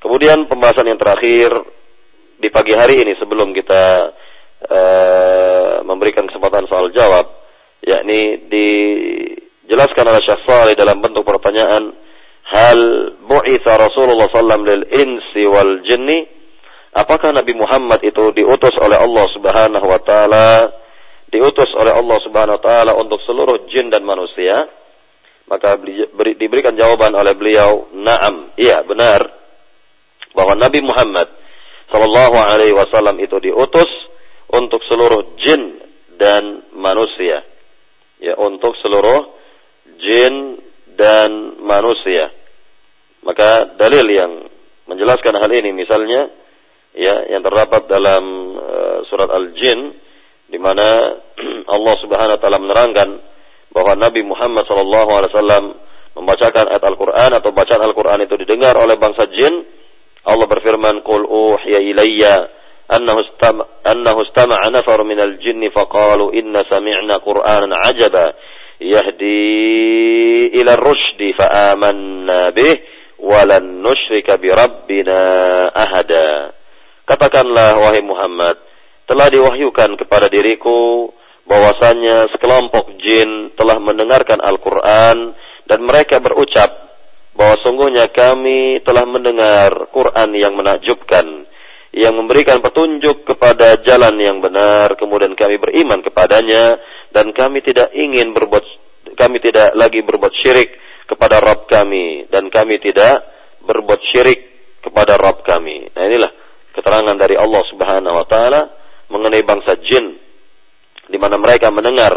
Kemudian 0.00 0.48
pembahasan 0.48 0.88
yang 0.88 0.96
terakhir 0.96 1.52
di 2.40 2.48
pagi 2.48 2.72
hari 2.72 3.04
ini 3.04 3.12
sebelum 3.20 3.52
kita 3.52 3.84
uh, 4.64 5.74
memberikan 5.84 6.24
kesempatan 6.24 6.64
soal 6.72 6.88
jawab 6.88 7.28
yakni 7.84 8.48
dijelaskan 8.48 10.08
oleh 10.08 10.24
Syekh 10.24 10.42
Saleh 10.48 10.74
dalam 10.74 11.04
bentuk 11.04 11.22
pertanyaan 11.28 11.92
hal 12.48 12.80
bu'itha 13.28 13.76
Rasulullah 13.76 14.26
sallam 14.32 14.64
lil 14.64 14.82
insi 14.88 15.44
wal 15.46 15.84
jinni 15.84 16.41
apakah 16.92 17.32
Nabi 17.32 17.56
Muhammad 17.56 18.04
itu 18.04 18.32
diutus 18.36 18.76
oleh 18.78 19.00
Allah 19.00 19.26
Subhanahu 19.32 19.86
wa 19.88 20.00
taala? 20.04 20.48
Diutus 21.32 21.72
oleh 21.74 21.96
Allah 21.96 22.18
Subhanahu 22.20 22.60
wa 22.60 22.62
taala 22.62 22.92
untuk 23.00 23.18
seluruh 23.24 23.68
jin 23.72 23.88
dan 23.88 24.04
manusia? 24.04 24.68
Maka 25.48 25.76
diberikan 26.38 26.72
jawaban 26.76 27.12
oleh 27.12 27.36
beliau 27.36 27.92
na'am. 27.92 28.56
Iya 28.56 28.84
benar. 28.88 29.20
Bahwa 30.32 30.56
Nabi 30.56 30.80
Muhammad 30.80 31.28
sallallahu 31.92 32.36
alaihi 32.40 32.72
wasallam 32.72 33.20
itu 33.20 33.36
diutus 33.36 33.88
untuk 34.48 34.80
seluruh 34.88 35.36
jin 35.40 35.76
dan 36.16 36.72
manusia. 36.72 37.44
Ya 38.22 38.38
untuk 38.38 38.76
seluruh 38.80 39.34
jin 39.98 40.62
dan 40.96 41.60
manusia. 41.60 42.32
Maka 43.22 43.76
dalil 43.76 44.06
yang 44.08 44.32
menjelaskan 44.88 45.36
hal 45.36 45.50
ini 45.52 45.70
misalnya 45.74 46.41
ya 46.97 47.29
yang 47.29 47.45
terdapat 47.45 47.85
dalam 47.85 48.23
uh, 48.57 48.99
surat 49.07 49.29
Al-Jin 49.29 49.79
di 50.47 50.57
mana 50.57 51.17
Allah 51.75 51.95
Subhanahu 52.01 52.35
wa 52.37 52.41
taala 52.41 52.59
menerangkan 52.59 53.09
bahwa 53.71 53.93
Nabi 53.99 54.21
Muhammad 54.23 54.63
sallallahu 54.65 55.09
alaihi 55.11 55.31
wasallam 55.35 55.65
membacakan 56.17 56.65
ayat 56.73 56.83
Al-Qur'an 56.87 57.31
atau 57.37 57.53
bacaan 57.53 57.83
Al-Qur'an 57.83 58.19
itu 58.25 58.33
didengar 58.41 58.73
oleh 58.73 58.97
bangsa 58.97 59.29
jin, 59.29 59.53
Allah 60.25 60.49
berfirman, 60.49 61.05
"Qul 61.05 61.29
uhiya 61.29 61.77
ilayya 61.83 62.57
أنه 62.87 63.19
استمع, 63.19 63.65
أنه 63.91 64.21
استمع 64.21 64.67
نفر 64.67 65.03
من 65.03 65.19
الجن 65.19 65.69
فقالوا 65.69 66.33
إن 66.33 66.63
سمعنا 66.69 67.17
قرآنا 67.17 67.75
عجبا 67.85 68.33
يهدي 68.81 70.47
إلى 70.61 70.73
الرشد 70.73 71.35
فآمنا 71.39 72.49
به 72.49 72.73
ولن 73.19 73.83
نشرك 73.83 74.39
بربنا 74.39 75.21
أهدا 75.83 76.51
Katakanlah 77.02 77.82
wahai 77.82 78.02
Muhammad, 78.04 78.56
telah 79.06 79.26
diwahyukan 79.28 79.98
kepada 79.98 80.30
diriku 80.30 81.10
bahwasanya 81.44 82.30
sekelompok 82.30 82.94
jin 83.02 83.52
telah 83.58 83.82
mendengarkan 83.82 84.38
Al-Quran 84.38 85.34
dan 85.66 85.80
mereka 85.82 86.22
berucap 86.22 86.70
bahwa 87.34 87.58
sungguhnya 87.64 88.12
kami 88.12 88.84
telah 88.86 89.08
mendengar 89.08 89.90
Quran 89.90 90.30
yang 90.36 90.54
menakjubkan 90.54 91.48
yang 91.92 92.16
memberikan 92.16 92.64
petunjuk 92.64 93.28
kepada 93.28 93.76
jalan 93.84 94.16
yang 94.16 94.40
benar, 94.40 94.96
kemudian 94.96 95.36
kami 95.36 95.60
beriman 95.60 96.00
kepadanya 96.00 96.80
dan 97.12 97.36
kami 97.36 97.60
tidak 97.60 97.92
ingin 97.92 98.32
berbuat 98.32 98.64
kami 99.12 99.44
tidak 99.44 99.76
lagi 99.76 100.00
berbuat 100.00 100.32
syirik 100.40 100.72
kepada 101.04 101.36
Rabb 101.44 101.68
kami 101.68 102.32
dan 102.32 102.48
kami 102.48 102.80
tidak 102.80 103.20
berbuat 103.60 104.00
syirik 104.08 104.40
kepada 104.80 105.20
Rabb 105.20 105.44
kami. 105.44 105.92
Nah 105.92 106.02
inilah 106.08 106.32
keterangan 106.72 107.16
dari 107.16 107.36
Allah 107.36 107.62
Subhanahu 107.68 108.16
wa 108.16 108.26
taala 108.26 108.60
mengenai 109.12 109.44
bangsa 109.44 109.76
jin 109.84 110.16
di 111.12 111.18
mana 111.20 111.36
mereka 111.36 111.68
mendengar 111.68 112.12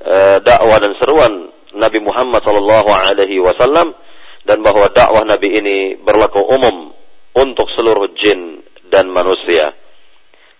e, 0.00 0.16
dakwah 0.44 0.78
dan 0.78 0.92
seruan 1.00 1.32
Nabi 1.74 1.98
Muhammad 2.04 2.44
sallallahu 2.44 2.90
alaihi 2.92 3.40
wasallam 3.40 3.96
dan 4.44 4.60
bahwa 4.60 4.92
dakwah 4.92 5.24
Nabi 5.24 5.56
ini 5.56 5.78
berlaku 6.04 6.44
umum 6.44 6.92
untuk 7.34 7.66
seluruh 7.74 8.12
jin 8.20 8.62
dan 8.92 9.10
manusia. 9.10 9.72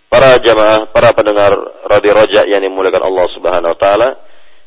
Para 0.09 0.39
jamaah, 0.41 0.91
para 0.95 1.11
pendengar 1.13 1.53
Radio 1.91 2.15
Roja 2.15 2.47
yang 2.47 2.63
dimuliakan 2.63 3.03
Allah 3.03 3.27
Subhanahu 3.35 3.73
wa 3.75 3.79
taala, 3.79 4.09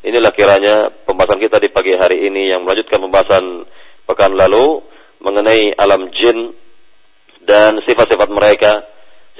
inilah 0.04 0.32
kiranya 0.32 0.92
pembahasan 1.08 1.40
kita 1.40 1.56
di 1.58 1.68
pagi 1.72 1.96
hari 1.96 2.28
ini 2.28 2.52
yang 2.52 2.62
melanjutkan 2.62 3.00
pembahasan 3.00 3.64
pekan 4.04 4.32
lalu 4.36 4.84
mengenai 5.24 5.74
alam 5.76 6.08
jin 6.14 6.52
dan 7.48 7.80
sifat-sifat 7.88 8.28
mereka, 8.28 8.84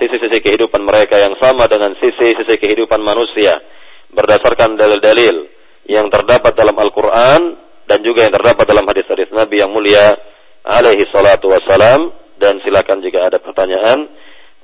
sisi-sisi 0.00 0.40
kehidupan 0.40 0.80
mereka 0.80 1.20
yang 1.20 1.36
sama 1.36 1.68
dengan 1.68 1.92
sisi-sisi 2.00 2.56
kehidupan 2.56 3.04
manusia 3.04 3.60
berdasarkan 4.08 4.80
dalil-dalil 4.80 5.52
yang 5.84 6.08
terdapat 6.08 6.56
dalam 6.56 6.72
Al-Qur'an 6.80 7.40
dan 7.84 8.00
juga 8.00 8.24
yang 8.24 8.32
terdapat 8.32 8.64
dalam 8.64 8.88
hadis-hadis 8.88 9.28
Nabi 9.28 9.60
yang 9.60 9.68
mulia 9.68 10.16
alaihi 10.64 11.04
salatu 11.12 11.52
wassalam 11.52 12.12
dan 12.40 12.56
silakan 12.64 13.04
jika 13.04 13.28
ada 13.28 13.36
pertanyaan 13.36 14.08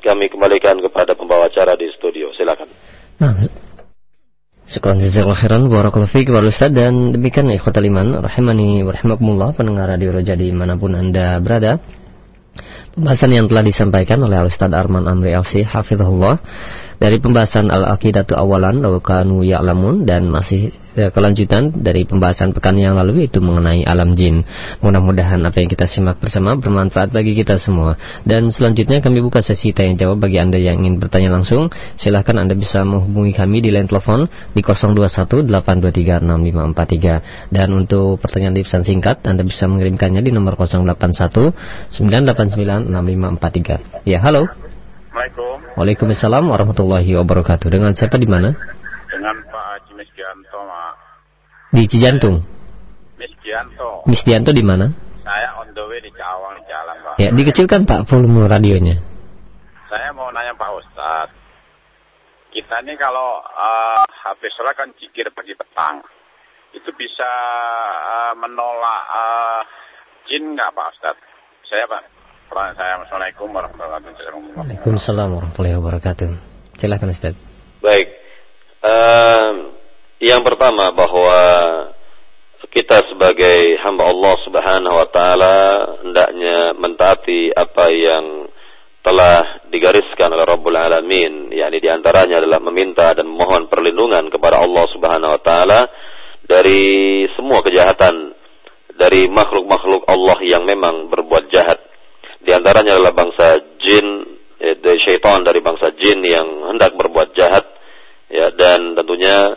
kami 0.00 0.32
kembalikan 0.32 0.80
kepada 0.80 1.16
pembawa 1.16 1.48
acara 1.48 1.76
di 1.76 1.88
studio. 1.96 2.32
Silakan. 2.36 2.68
Nah, 3.20 3.32
Syukran 4.64 4.96
jazakallahu 4.96 5.36
khairan 5.36 5.62
barakallahu 5.68 6.08
fiik 6.08 6.32
wa 6.32 6.40
Ustaz 6.40 6.72
dan 6.72 7.12
demikian 7.12 7.52
ikhwatal 7.52 7.84
iman 7.84 8.24
rahimani 8.24 8.80
wa 8.80 8.96
rahimakumullah 8.96 9.52
pendengar 9.52 9.92
radio 9.92 10.08
Roja 10.16 10.32
di 10.40 10.48
mana 10.56 10.80
pun 10.80 10.96
Anda 10.96 11.36
berada. 11.44 11.84
Pembahasan 12.94 13.34
yang 13.34 13.50
telah 13.50 13.66
disampaikan 13.66 14.22
oleh 14.22 14.38
Ustaz 14.46 14.70
Arman 14.70 15.10
Amri 15.10 15.34
Alsi 15.34 15.66
hafizahullah 15.66 16.38
dari 16.98 17.18
pembahasan 17.18 17.70
al-aqidatu 17.70 18.34
awalan 18.38 18.82
law 18.82 19.00
kanu 19.02 19.42
ya'lamun 19.42 20.06
dan 20.06 20.30
masih 20.30 20.70
eh, 20.94 21.10
kelanjutan 21.10 21.74
dari 21.74 22.06
pembahasan 22.06 22.54
pekan 22.54 22.78
yang 22.78 22.94
lalu 22.96 23.26
itu 23.26 23.40
mengenai 23.42 23.82
alam 23.84 24.14
jin. 24.14 24.44
Mudah-mudahan 24.80 25.42
apa 25.42 25.60
yang 25.60 25.68
kita 25.70 25.86
simak 25.90 26.20
bersama 26.22 26.56
bermanfaat 26.58 27.10
bagi 27.10 27.34
kita 27.34 27.58
semua. 27.58 27.96
Dan 28.22 28.50
selanjutnya 28.54 29.00
kami 29.02 29.20
buka 29.20 29.42
sesi 29.42 29.72
tanya 29.74 30.06
jawab 30.06 30.20
bagi 30.22 30.38
Anda 30.38 30.58
yang 30.58 30.78
ingin 30.82 30.98
bertanya 31.02 31.30
langsung. 31.34 31.70
Silahkan 31.98 32.38
Anda 32.38 32.54
bisa 32.54 32.84
menghubungi 32.86 33.34
kami 33.34 33.60
di 33.62 33.70
line 33.74 33.88
telepon 33.90 34.28
di 34.54 34.62
0218236543 34.62 37.52
dan 37.52 37.68
untuk 37.74 38.20
pertanyaan 38.22 38.54
di 38.54 38.62
pesan 38.62 38.84
singkat 38.86 39.26
Anda 39.26 39.42
bisa 39.42 39.66
mengirimkannya 39.66 40.22
di 40.22 40.30
nomor 40.30 40.54
081 40.56 41.52
989 41.90 42.90
6543. 42.90 44.08
Ya, 44.08 44.22
halo. 44.22 44.73
Assalamualaikum. 45.14 45.78
Waalaikumsalam 45.78 46.44
warahmatullahi 46.50 47.14
wabarakatuh. 47.22 47.70
Dengan 47.70 47.94
siapa 47.94 48.18
di 48.18 48.26
mana? 48.26 48.50
Dengan 49.06 49.46
Pak 49.46 49.64
Haji 49.70 49.92
Misgianto, 49.94 50.58
Mak. 50.66 50.94
Di 51.70 51.82
Cijantung. 51.86 52.36
Misgianto. 53.14 54.02
Misdianto 54.10 54.50
di 54.50 54.66
mana? 54.66 54.90
Saya 55.22 55.54
on 55.62 55.70
the 55.70 55.86
way 55.86 56.02
di 56.02 56.10
Cawang 56.18 56.58
di 56.58 56.66
jalan, 56.66 56.96
Pak. 56.98 57.14
Ya, 57.22 57.30
dikecilkan 57.30 57.86
Pak 57.86 58.10
volume 58.10 58.50
radionya. 58.50 58.98
Saya 59.86 60.10
mau 60.18 60.34
nanya 60.34 60.50
Pak 60.58 60.82
Ustadz. 60.82 61.38
Kita 62.50 62.82
ini 62.82 62.98
kalau 62.98 63.38
uh, 63.38 64.02
habis 64.02 64.50
sholat 64.58 64.74
kan 64.74 64.90
jikir 64.98 65.30
pagi 65.30 65.54
petang. 65.54 66.02
Itu 66.74 66.90
bisa 66.90 67.30
uh, 68.02 68.34
menolak 68.34 69.02
uh, 69.14 69.62
jin 70.26 70.58
nggak 70.58 70.74
Pak 70.74 70.90
Ustadz? 70.90 71.22
Saya 71.70 71.86
Pak. 71.86 72.13
Assalamualaikum 72.54 73.50
warahmatullahi 73.50 73.98
wabarakatuh. 73.98 74.54
Waalaikumsalam 74.54 75.28
warahmatullahi 75.34 75.74
wabarakatuh. 75.74 76.30
Silakan 76.78 77.10
Ustaz. 77.10 77.34
Baik. 77.82 78.14
Uh, 78.78 79.74
yang 80.22 80.46
pertama 80.46 80.94
bahwa 80.94 81.40
kita 82.70 83.10
sebagai 83.10 83.74
hamba 83.82 84.06
Allah 84.06 84.34
Subhanahu 84.46 84.96
wa 85.02 85.08
taala 85.10 85.56
hendaknya 86.06 86.78
mentaati 86.78 87.50
apa 87.50 87.90
yang 87.90 88.46
telah 89.02 89.66
digariskan 89.74 90.30
oleh 90.30 90.46
Rabbul 90.46 90.78
Alamin, 90.78 91.50
yakni 91.50 91.82
di 91.82 91.90
antaranya 91.90 92.38
adalah 92.38 92.62
meminta 92.62 93.18
dan 93.18 93.26
memohon 93.34 93.66
perlindungan 93.66 94.30
kepada 94.30 94.62
Allah 94.62 94.86
Subhanahu 94.94 95.34
wa 95.34 95.42
taala 95.42 95.90
dari 96.46 97.26
semua 97.34 97.66
kejahatan 97.66 98.30
dari 98.94 99.26
makhluk-makhluk 99.26 100.06
Allah 100.06 100.38
yang 100.46 100.62
memang 100.62 101.10
berbuat 101.10 101.50
jahat. 101.50 101.83
Antaranya 102.64 102.96
adalah 102.96 103.12
bangsa 103.12 103.60
jin, 103.76 104.24
eh, 104.56 104.96
syaitan 105.04 105.44
dari 105.44 105.60
bangsa 105.60 105.92
jin 106.00 106.24
yang 106.24 106.72
hendak 106.72 106.96
berbuat 106.96 107.36
jahat, 107.36 107.60
ya 108.32 108.56
dan 108.56 108.96
tentunya 108.96 109.52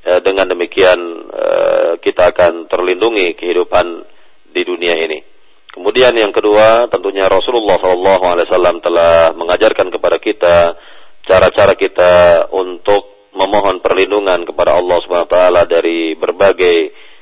eh, 0.00 0.24
dengan 0.24 0.48
demikian 0.56 0.96
eh, 1.36 2.00
kita 2.00 2.32
akan 2.32 2.64
terlindungi 2.64 3.36
kehidupan 3.36 4.08
di 4.56 4.64
dunia 4.64 4.96
ini. 4.96 5.20
Kemudian 5.68 6.16
yang 6.16 6.32
kedua, 6.32 6.88
tentunya 6.88 7.28
Rasulullah 7.28 7.76
SAW 7.76 8.80
telah 8.80 9.36
mengajarkan 9.36 9.92
kepada 9.92 10.16
kita 10.16 10.80
cara-cara 11.28 11.76
kita 11.76 12.12
untuk 12.56 13.28
memohon 13.36 13.84
perlindungan 13.84 14.48
kepada 14.48 14.80
Allah 14.80 14.96
SWT 15.04 15.36
dari 15.68 16.16
berbagai 16.16 16.76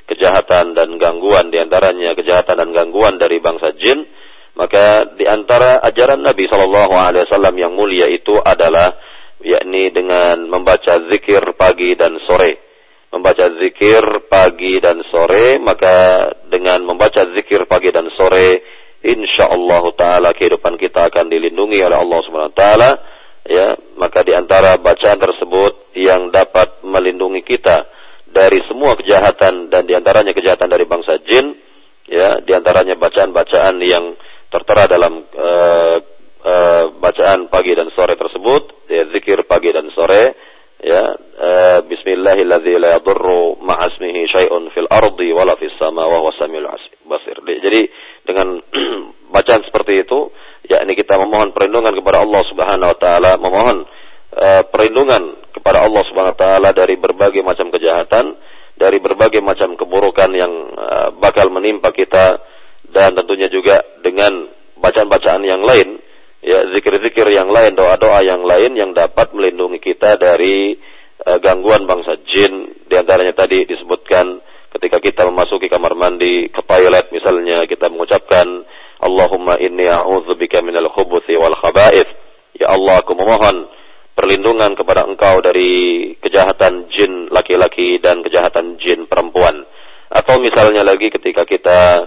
kejahatan 0.07 0.79
dan 0.79 0.95
gangguan 0.95 1.51
di 1.51 1.59
antaranya 1.59 2.15
kejahatan 2.15 2.55
dan 2.55 2.71
gangguan 2.71 3.19
dari 3.19 3.43
bangsa 3.43 3.75
jin 3.83 4.23
maka 4.55 5.15
di 5.19 5.27
antara 5.27 5.83
ajaran 5.83 6.23
Nabi 6.23 6.47
Shallallahu 6.47 6.95
Alaihi 6.95 7.27
Wasallam 7.27 7.55
yang 7.59 7.75
mulia 7.75 8.07
itu 8.07 8.39
adalah 8.39 8.95
yakni 9.43 9.91
dengan 9.91 10.47
membaca 10.47 11.03
zikir 11.11 11.43
pagi 11.59 11.99
dan 11.99 12.17
sore. 12.23 12.63
Membaca 13.15 13.47
zikir 13.63 14.03
pagi 14.27 14.83
dan 14.83 14.99
sore, 15.07 15.63
maka 15.63 16.27
dengan 16.51 16.83
membaca 16.83 17.23
zikir 17.31 17.63
pagi 17.71 17.95
dan 17.95 18.11
sore, 18.15 18.59
insya 19.07 19.55
Allah 19.55 19.85
Taala 19.95 20.31
kehidupan 20.35 20.75
kita 20.75 21.07
akan 21.11 21.31
dilindungi 21.31 21.79
oleh 21.79 21.95
Allah 21.95 22.19
Subhanahu 22.27 22.51
Wa 22.55 22.59
Taala. 22.59 22.91
Ya, 23.45 23.77
maka 24.01 24.25
di 24.25 24.33
antara 24.33 24.81
bacaan 24.81 25.21
tersebut 25.21 25.95
yang 25.95 26.33
dapat 26.33 26.81
melindungi 26.81 27.45
kita 27.45 27.87
dari 28.25 28.59
semua 28.67 28.97
kejahatan 28.99 29.69
dan 29.71 29.85
di 29.85 29.95
antaranya 29.95 30.33
kejahatan 30.35 30.67
dari 30.67 30.89
bangsa 30.89 31.21
jin, 31.23 31.55
ya, 32.09 32.41
di 32.43 32.51
antaranya 32.51 32.97
bacaan-bacaan 32.99 33.79
yang 33.85 34.17
tertera 34.55 34.87
dalam 34.87 35.19
uh, 35.19 35.99
uh, 36.47 36.85
bacaan 37.03 37.51
pagi 37.51 37.75
dan 37.75 37.91
sore 37.91 38.15
tersebut, 38.15 38.87
ya, 38.87 39.03
zikir 39.11 39.43
pagi 39.51 39.75
dan 39.75 39.91
sore, 39.91 40.31
ya, 40.79 41.03
uh, 41.19 41.79
yadurru 41.83 43.59
ma'asmihi 43.59 44.23
fil 44.71 44.91
ardi 44.91 45.29
wala 45.35 45.59
fis 45.59 45.75
sama 45.75 46.07
wa 46.07 46.31
samiul 46.39 46.71
basir. 47.11 47.37
Jadi 47.43 47.83
dengan 48.23 48.63
bacaan 49.35 49.67
seperti 49.67 50.07
itu, 50.07 50.31
yakni 50.71 50.95
kita 50.95 51.19
memohon 51.19 51.51
perlindungan 51.51 51.99
kepada 51.99 52.23
Allah 52.23 52.43
Subhanahu 52.47 52.91
wa 52.95 52.99
taala, 53.03 53.31
memohon 53.43 53.79
uh, 54.39 54.63
perlindungan 54.71 55.51
kepada 55.51 55.83
Allah 55.83 56.03
Subhanahu 56.07 56.35
wa 56.39 56.41
taala 56.41 56.71
dari 56.71 56.95
berbagai 56.95 57.43
macam 57.43 57.75
kejahatan, 57.75 58.39
dari 58.79 59.03
berbagai 59.03 59.43
macam 59.43 59.75
keburukan 59.75 60.31
yang 60.31 60.53
uh, 60.75 61.09
bakal 61.19 61.51
menimpa 61.51 61.91
kita 61.91 62.54
dan 62.95 63.19
tentunya 63.19 63.51
juga 63.51 63.83
dengan 64.07 64.47
bacaan-bacaan 64.79 65.43
yang 65.43 65.67
lain, 65.67 65.99
ya 66.47 66.71
zikir-zikir 66.71 67.27
yang 67.35 67.51
lain, 67.51 67.75
doa-doa 67.75 68.23
yang 68.23 68.47
lain 68.47 68.79
yang 68.79 68.95
dapat 68.95 69.35
melindungi 69.35 69.83
kita 69.83 70.15
dari 70.15 70.79
uh, 71.27 71.39
gangguan 71.43 71.91
bangsa 71.91 72.23
jin. 72.31 72.87
Di 72.87 72.95
antaranya 72.95 73.35
tadi 73.35 73.67
disebutkan 73.67 74.39
ketika 74.79 75.03
kita 75.03 75.27
memasuki 75.27 75.67
kamar 75.67 75.99
mandi, 75.99 76.47
ke 76.55 76.63
toilet 76.63 77.11
misalnya, 77.11 77.67
kita 77.67 77.91
mengucapkan 77.91 78.47
Allahumma 79.03 79.59
inni 79.59 79.91
a'udzubika 79.91 80.63
minal 80.63 80.87
khubuthi 80.95 81.35
wal 81.35 81.59
khaba'ith. 81.59 82.09
Ya 82.55 82.71
Allah, 82.71 83.03
aku 83.03 83.19
memohon 83.19 83.67
perlindungan 84.15 84.79
kepada 84.79 85.03
engkau 85.11 85.43
dari 85.43 86.15
kejahatan 86.23 86.87
jin 86.95 87.27
laki-laki 87.35 87.99
dan 87.99 88.23
kejahatan 88.23 88.79
jin 88.79 89.11
perempuan. 89.11 89.67
Atau 90.07 90.39
misalnya 90.39 90.87
lagi 90.87 91.11
ketika 91.11 91.43
kita 91.43 92.07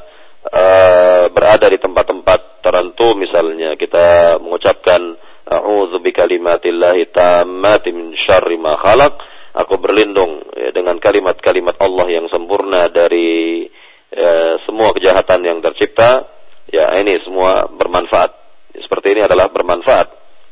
uh, 0.51 1.25
berada 1.31 1.67
di 1.67 1.79
tempat-tempat 1.79 2.63
tertentu. 2.63 3.15
Misalnya 3.19 3.75
kita 3.75 4.37
mengucapkan 4.39 4.99
a'udzu 5.47 5.99
bikalimatillahi 6.03 7.11
tammati 7.11 7.89
min 7.91 8.15
syarri 8.27 8.59
ma 8.59 8.75
khalaq. 8.79 9.13
Aku 9.57 9.81
berlindung 9.81 10.45
ya, 10.53 10.69
dengan 10.69 11.01
kalimat-kalimat 11.01 11.81
Allah 11.81 12.07
yang 12.13 12.29
sempurna 12.29 12.93
dari 12.93 13.65
ya, 14.13 14.61
semua 14.69 14.93
kejahatan 14.93 15.41
yang 15.41 15.59
tercipta. 15.63 16.29
Ya 16.67 16.91
ini 16.99 17.17
semua 17.23 17.65
bermanfaat. 17.71 18.31
Seperti 18.77 19.17
ini 19.17 19.21
adalah 19.23 19.49
bermanfaat. 19.49 20.07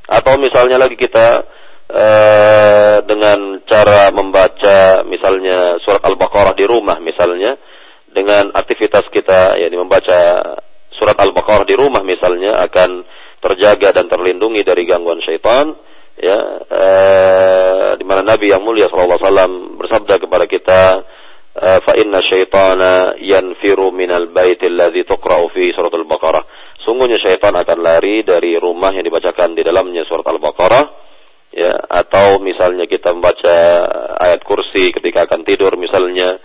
Atau 0.05 0.39
misalnya 0.39 0.79
lagi 0.79 0.95
kita 0.95 1.43
uh, 1.91 2.97
dengan 3.05 3.61
cara 3.67 4.09
membaca 4.15 5.03
misalnya 5.05 5.77
surat 5.83 6.01
al-baqarah 6.01 6.55
di 6.55 6.65
rumah 6.65 6.97
misalnya 7.01 7.57
dengan 8.15 8.55
aktivitas 8.55 9.11
kita 9.11 9.59
yakni 9.59 9.75
membaca 9.75 10.39
surat 10.95 11.19
Al-Baqarah 11.19 11.67
di 11.67 11.75
rumah 11.75 11.99
misalnya 12.01 12.63
akan 12.63 13.03
terjaga 13.43 13.91
dan 13.91 14.07
terlindungi 14.07 14.63
dari 14.63 14.87
gangguan 14.87 15.19
syaitan 15.19 15.75
ya 16.15 16.39
eh, 16.71 17.89
di 17.99 18.05
mana 18.07 18.23
Nabi 18.23 18.55
yang 18.55 18.63
mulia 18.63 18.87
sallallahu 18.87 19.19
alaihi 19.19 19.27
wasallam 19.27 19.53
bersabda 19.75 20.15
kepada 20.23 20.45
kita 20.47 20.81
eh, 21.59 21.79
fa 21.83 21.93
inna 21.99 22.23
syaitana 22.23 23.19
yanfiru 23.19 23.91
minal 23.91 24.31
baiti 24.31 24.71
alladhi 24.71 25.03
tuqra'u 25.03 25.51
fi 25.51 25.75
surat 25.75 25.91
Al-Baqarah. 25.91 26.43
Sungguhnya 26.87 27.19
syaitan 27.19 27.51
akan 27.51 27.77
lari 27.81 28.23
dari 28.23 28.55
rumah 28.55 28.93
yang 28.95 29.03
dibacakan 29.03 29.57
di 29.57 29.65
dalamnya 29.65 30.07
surat 30.07 30.23
Al-Baqarah 30.23 31.05
ya 31.55 31.71
atau 31.87 32.43
misalnya 32.43 32.83
kita 32.83 33.15
membaca 33.15 33.55
ayat 34.19 34.43
kursi 34.43 34.91
ketika 34.91 35.23
akan 35.23 35.47
tidur 35.47 35.71
misalnya 35.79 36.35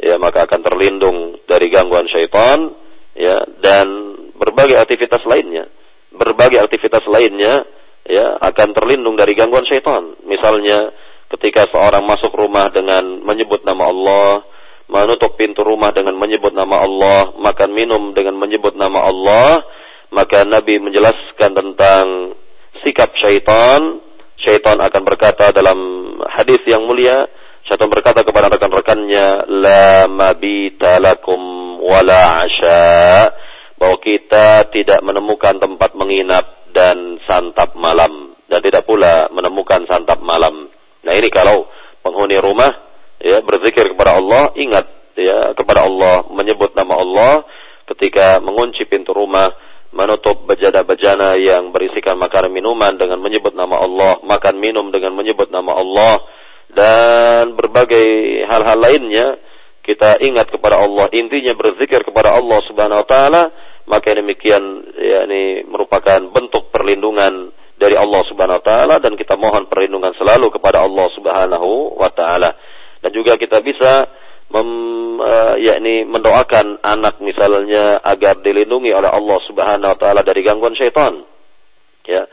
ya 0.00 0.20
maka 0.20 0.44
akan 0.44 0.60
terlindung 0.60 1.40
dari 1.48 1.72
gangguan 1.72 2.08
syaitan 2.08 2.72
ya 3.16 3.36
dan 3.60 3.86
berbagai 4.36 4.76
aktivitas 4.76 5.24
lainnya. 5.24 5.68
Berbagai 6.12 6.60
aktivitas 6.60 7.04
lainnya 7.08 7.64
ya 8.06 8.36
akan 8.40 8.68
terlindung 8.76 9.16
dari 9.16 9.32
gangguan 9.32 9.64
syaitan. 9.64 10.16
Misalnya 10.24 10.92
ketika 11.32 11.66
seorang 11.72 12.04
masuk 12.06 12.30
rumah 12.36 12.70
dengan 12.70 13.24
menyebut 13.24 13.66
nama 13.66 13.90
Allah 13.90 14.28
menutup 14.86 15.34
pintu 15.34 15.66
rumah 15.66 15.90
dengan 15.90 16.14
menyebut 16.14 16.54
nama 16.54 16.78
Allah 16.86 17.34
makan 17.42 17.74
minum 17.74 18.14
dengan 18.14 18.38
menyebut 18.38 18.78
nama 18.78 19.02
Allah 19.10 19.66
maka 20.14 20.46
Nabi 20.46 20.78
menjelaskan 20.78 21.50
tentang 21.50 22.36
sikap 22.86 23.10
syaitan. 23.18 24.04
Syaitan 24.36 24.78
akan 24.78 25.02
berkata 25.02 25.50
dalam 25.50 25.78
hadis 26.28 26.60
yang 26.68 26.84
mulia 26.84 27.26
Syaitan 27.66 27.90
berkata 27.90 28.22
kepada 28.22 28.46
rekan-rekannya, 28.46 29.50
La 29.62 30.06
mabita 30.06 31.02
lakum 31.02 31.38
wala 31.82 32.46
asya. 32.46 32.82
Bahwa 33.76 33.98
kita 34.00 34.70
tidak 34.72 35.02
menemukan 35.02 35.58
tempat 35.58 35.92
menginap 35.98 36.70
dan 36.70 37.18
santap 37.26 37.74
malam. 37.74 38.38
Dan 38.46 38.62
tidak 38.62 38.86
pula 38.86 39.26
menemukan 39.34 39.82
santap 39.90 40.22
ini 41.16 41.28
kalau 41.34 41.66
penghuni 42.06 42.38
rumah 42.38 42.70
ya 43.18 43.42
berzikir 43.42 43.90
kepada 43.94 44.22
Allah, 44.22 44.54
ingat 44.54 44.86
ya 45.18 45.56
kepada 45.58 45.90
Allah, 45.90 46.28
menyebut 46.30 46.76
nama 46.78 47.02
Allah 47.02 47.32
ketika 47.90 48.38
mengunci 48.38 48.86
pintu 48.86 49.10
rumah, 49.10 49.50
menutup 49.90 50.44
bejana-bejana 50.46 51.34
yang 51.40 51.74
berisikan 51.74 52.14
makanan 52.14 52.52
minuman 52.52 52.94
dengan 52.94 53.18
menyebut 53.18 53.58
nama 53.58 53.80
Allah, 53.80 54.22
makan 54.22 54.54
minum 54.62 54.90
dengan 54.94 55.18
menyebut 55.18 55.50
nama 55.50 55.72
Allah 55.74 56.22
dan 56.76 57.56
berbagai 57.56 58.04
hal-hal 58.44 58.76
lainnya 58.76 59.40
kita 59.86 60.18
ingat 60.18 60.50
kepada 60.50 60.82
Allah, 60.82 61.06
intinya 61.14 61.54
berzikir 61.54 62.02
kepada 62.02 62.34
Allah 62.34 62.58
Subhanahu 62.66 63.00
wa 63.00 63.08
taala, 63.08 63.42
maka 63.86 64.18
demikian 64.18 64.62
ya 64.98 65.24
ini 65.30 65.62
merupakan 65.62 66.18
bentuk 66.34 66.74
perlindungan 66.74 67.54
dari 67.78 67.94
Allah 67.94 68.26
Subhanahu 68.26 68.58
wa 68.58 68.66
taala 68.66 68.94
dan 68.98 69.14
kita 69.14 69.38
mohon 69.38 69.70
perlindungan 69.70 70.10
selalu 70.18 70.50
kepada 70.50 70.82
Allah 70.82 71.06
Subhanahu 71.14 71.96
wa 71.96 72.10
taala. 72.10 72.50
Dan 72.98 73.14
juga 73.14 73.38
kita 73.38 73.62
bisa 73.62 74.10
mem, 74.50 74.70
uh, 75.22 75.54
yakni 75.62 76.02
mendoakan 76.02 76.82
anak 76.82 77.22
misalnya 77.22 78.02
agar 78.02 78.42
dilindungi 78.42 78.90
oleh 78.90 79.06
Allah 79.06 79.38
Subhanahu 79.46 79.92
wa 79.94 79.98
taala 80.02 80.26
dari 80.26 80.42
gangguan 80.42 80.74
syaitan. 80.74 81.22
Ya, 82.10 82.26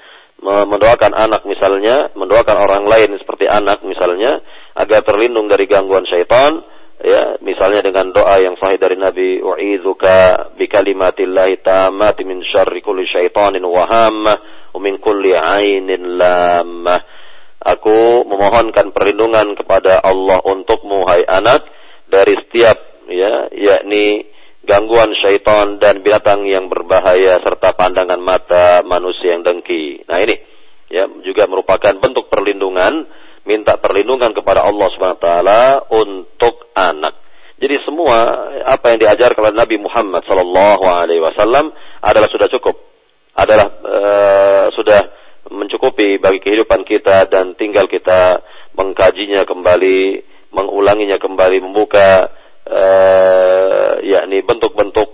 mendoakan 0.44 1.16
anak 1.16 1.48
misalnya, 1.48 2.12
mendoakan 2.14 2.58
orang 2.60 2.84
lain 2.84 3.16
seperti 3.18 3.48
anak 3.48 3.82
misalnya 3.88 4.44
agar 4.76 5.02
terlindung 5.08 5.48
dari 5.48 5.66
gangguan 5.66 6.04
syaitan 6.04 6.60
ya 7.04 7.36
misalnya 7.44 7.84
dengan 7.84 8.16
doa 8.16 8.40
yang 8.40 8.56
sahih 8.56 8.80
dari 8.80 8.96
Nabi 8.96 9.44
u'idzuka 9.44 10.56
bi 10.56 10.72
kalimatillahi 10.72 11.60
tammati 11.60 12.24
min 12.24 12.40
syarri 12.48 12.80
kulli 12.80 13.04
syaitanin 13.12 13.62
wa 13.68 13.84
hammah 13.84 14.38
wa 14.72 14.80
min 14.80 15.04
kulli 15.04 15.36
ainin 15.36 16.16
lamah 16.16 17.02
aku 17.60 18.24
memohonkan 18.24 18.96
perlindungan 18.96 19.52
kepada 19.60 20.00
Allah 20.00 20.40
untukmu 20.48 21.04
hai 21.04 21.28
anak 21.28 21.68
dari 22.08 22.40
setiap 22.40 22.78
ya 23.12 23.52
yakni 23.52 24.33
gangguan 24.64 25.12
syaitan 25.20 25.78
dan 25.80 26.00
binatang 26.00 26.48
yang 26.48 26.72
berbahaya 26.72 27.40
serta 27.44 27.76
pandangan 27.76 28.20
mata 28.20 28.80
manusia 28.84 29.36
yang 29.36 29.44
dengki 29.44 30.08
nah 30.08 30.20
ini 30.24 30.36
ya 30.88 31.10
juga 31.26 31.50
merupakan 31.50 31.98
bentuk 32.00 32.32
perlindungan 32.32 33.08
minta 33.44 33.76
perlindungan 33.80 34.32
kepada 34.32 34.64
Allah 34.64 34.88
Subhanahu 34.92 35.20
wa 35.20 35.24
taala 35.24 35.62
untuk 35.92 36.72
anak. 36.76 37.20
Jadi 37.60 37.80
semua 37.88 38.18
apa 38.68 38.92
yang 38.92 39.00
diajarkan 39.08 39.52
oleh 39.52 39.56
Nabi 39.56 39.78
Muhammad 39.80 40.24
sallallahu 40.28 40.84
alaihi 40.84 41.24
wasallam 41.24 41.72
adalah 42.04 42.28
sudah 42.28 42.48
cukup. 42.52 42.76
Adalah 43.34 43.68
uh, 43.82 44.66
sudah 44.76 45.02
mencukupi 45.52 46.20
bagi 46.20 46.40
kehidupan 46.44 46.84
kita 46.88 47.28
dan 47.32 47.56
tinggal 47.56 47.88
kita 47.88 48.44
mengkajinya 48.76 49.48
kembali, 49.48 50.24
mengulanginya 50.52 51.20
kembali, 51.20 51.58
membuka 51.64 52.32
uh, 52.70 54.00
yakni 54.04 54.44
bentuk-bentuk 54.44 55.10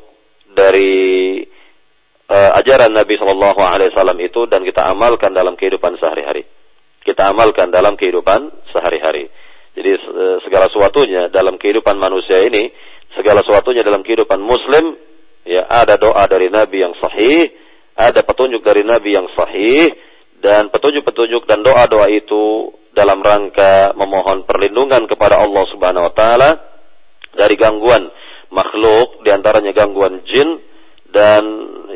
dari 0.54 1.42
uh, 2.30 2.52
ajaran 2.60 2.92
Nabi 2.94 3.16
Shallallahu 3.16 3.62
Alaihi 3.62 3.94
Wasallam 3.94 4.20
itu 4.22 4.46
dan 4.50 4.66
kita 4.66 4.86
amalkan 4.90 5.34
dalam 5.34 5.58
kehidupan 5.58 5.98
sehari-hari 5.98 6.46
kita 7.04 7.32
amalkan 7.32 7.72
dalam 7.72 7.96
kehidupan 7.96 8.70
sehari-hari. 8.70 9.32
Jadi 9.74 9.92
segala 10.44 10.68
sesuatunya 10.68 11.32
dalam 11.32 11.56
kehidupan 11.56 11.96
manusia 11.96 12.44
ini, 12.44 12.70
segala 13.16 13.42
sesuatunya 13.42 13.82
dalam 13.86 14.04
kehidupan 14.04 14.38
muslim, 14.44 14.94
ya 15.48 15.66
ada 15.66 15.96
doa 15.96 16.22
dari 16.28 16.52
Nabi 16.52 16.84
yang 16.84 16.94
sahih, 17.00 17.50
ada 17.96 18.22
petunjuk 18.22 18.62
dari 18.62 18.84
Nabi 18.84 19.16
yang 19.16 19.26
sahih, 19.34 19.90
dan 20.44 20.68
petunjuk-petunjuk 20.70 21.48
dan 21.48 21.64
doa-doa 21.64 22.12
itu 22.12 22.76
dalam 22.92 23.24
rangka 23.24 23.96
memohon 23.96 24.44
perlindungan 24.44 25.08
kepada 25.08 25.40
Allah 25.40 25.64
Subhanahu 25.72 26.08
wa 26.12 26.14
taala 26.14 26.50
dari 27.34 27.56
gangguan 27.56 28.10
makhluk 28.50 29.22
di 29.22 29.30
antaranya 29.30 29.72
gangguan 29.74 30.26
jin 30.26 30.60
dan 31.10 31.44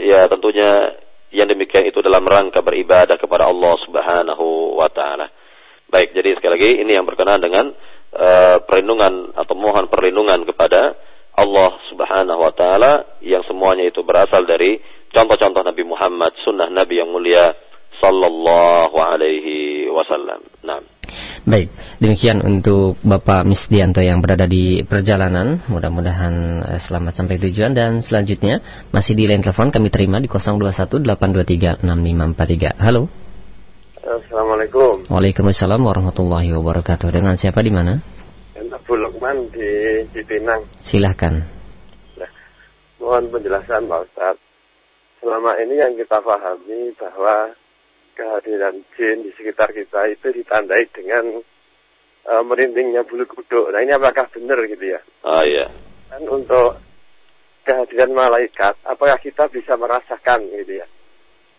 ya 0.01 0.25
tentunya 0.29 1.01
yang 1.33 1.49
demikian 1.49 1.89
itu 1.89 1.97
dalam 2.05 2.21
rangka 2.25 2.61
beribadah 2.61 3.17
kepada 3.17 3.49
Allah 3.49 3.73
Subhanahu 3.81 4.77
wa 4.77 4.89
taala. 4.93 5.29
Baik, 5.89 6.13
jadi 6.13 6.37
sekali 6.37 6.51
lagi 6.57 6.71
ini 6.85 6.93
yang 6.93 7.05
berkenaan 7.05 7.41
dengan 7.41 7.73
uh, 8.13 8.57
perlindungan 8.65 9.33
atau 9.33 9.53
mohon 9.57 9.89
perlindungan 9.89 10.45
kepada 10.45 10.93
Allah 11.33 11.71
Subhanahu 11.89 12.37
wa 12.37 12.53
taala 12.53 13.17
yang 13.25 13.41
semuanya 13.49 13.89
itu 13.89 14.05
berasal 14.05 14.45
dari 14.45 14.77
contoh-contoh 15.09 15.65
Nabi 15.65 15.83
Muhammad, 15.85 16.37
sunnah 16.45 16.69
Nabi 16.69 17.01
yang 17.01 17.09
mulia 17.09 17.49
sallallahu 17.97 18.97
alaihi 18.97 19.89
wasallam. 19.89 20.41
Nah. 20.61 20.92
Baik, 21.43 21.75
demikian 21.99 22.39
untuk 22.39 22.95
Bapak 23.03 23.43
Misdianto 23.43 23.99
yang 23.99 24.23
berada 24.23 24.47
di 24.47 24.79
perjalanan. 24.87 25.59
Mudah-mudahan 25.67 26.63
eh, 26.63 26.79
selamat 26.79 27.19
sampai 27.19 27.35
tujuan 27.35 27.75
dan 27.75 27.99
selanjutnya 27.99 28.63
masih 28.95 29.11
di 29.11 29.27
line 29.27 29.43
telepon 29.43 29.67
kami 29.67 29.91
terima 29.91 30.23
di 30.23 30.31
0218236543. 30.31 32.79
Halo. 32.79 33.11
Assalamualaikum. 33.99 35.11
Waalaikumsalam 35.11 35.83
warahmatullahi 35.83 36.47
wabarakatuh. 36.55 37.11
Dengan 37.11 37.35
siapa 37.35 37.59
di 37.59 37.75
mana? 37.75 37.99
Abu 38.83 38.95
Lukman 38.95 39.51
di 39.51 39.99
Cipinang. 40.15 40.63
Silahkan. 40.79 41.43
Nah, 42.19 42.31
mohon 43.03 43.27
penjelasan 43.27 43.91
Pak 43.91 43.99
Ustaz. 44.07 44.39
Selama 45.19 45.59
ini 45.59 45.75
yang 45.75 45.91
kita 45.99 46.23
pahami 46.23 46.95
bahwa 46.95 47.51
kehadiran 48.13 48.85
jin 48.95 49.25
di 49.25 49.31
sekitar 49.35 49.73
kita 49.73 50.07
itu 50.13 50.29
ditandai 50.29 50.87
dengan 50.93 51.41
uh, 52.29 52.43
merindingnya 52.45 53.03
bulu 53.03 53.25
kuduk. 53.27 53.73
Nah 53.73 53.81
ini 53.81 53.93
apakah 53.93 54.29
benar 54.31 54.61
gitu 54.69 54.85
ya? 54.85 55.01
Oh 55.25 55.43
iya. 55.43 55.67
Dan 56.13 56.29
untuk 56.29 56.77
kehadiran 57.65 58.13
malaikat, 58.13 58.77
apakah 58.85 59.17
kita 59.19 59.49
bisa 59.49 59.73
merasakan 59.75 60.45
gitu 60.53 60.79
ya? 60.79 60.87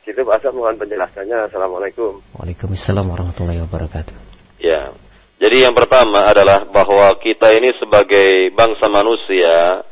Gitu 0.05 0.21
Pak 0.21 0.45
mohon 0.53 0.77
penjelasannya. 0.77 1.49
Assalamualaikum. 1.49 2.21
Waalaikumsalam 2.37 3.09
warahmatullahi 3.09 3.65
wabarakatuh. 3.65 4.15
Ya. 4.61 4.93
Jadi 5.41 5.67
yang 5.67 5.75
pertama 5.75 6.31
adalah 6.31 6.69
bahwa 6.71 7.11
kita 7.19 7.51
ini 7.57 7.75
sebagai 7.77 8.55
bangsa 8.55 8.87
manusia 8.87 9.83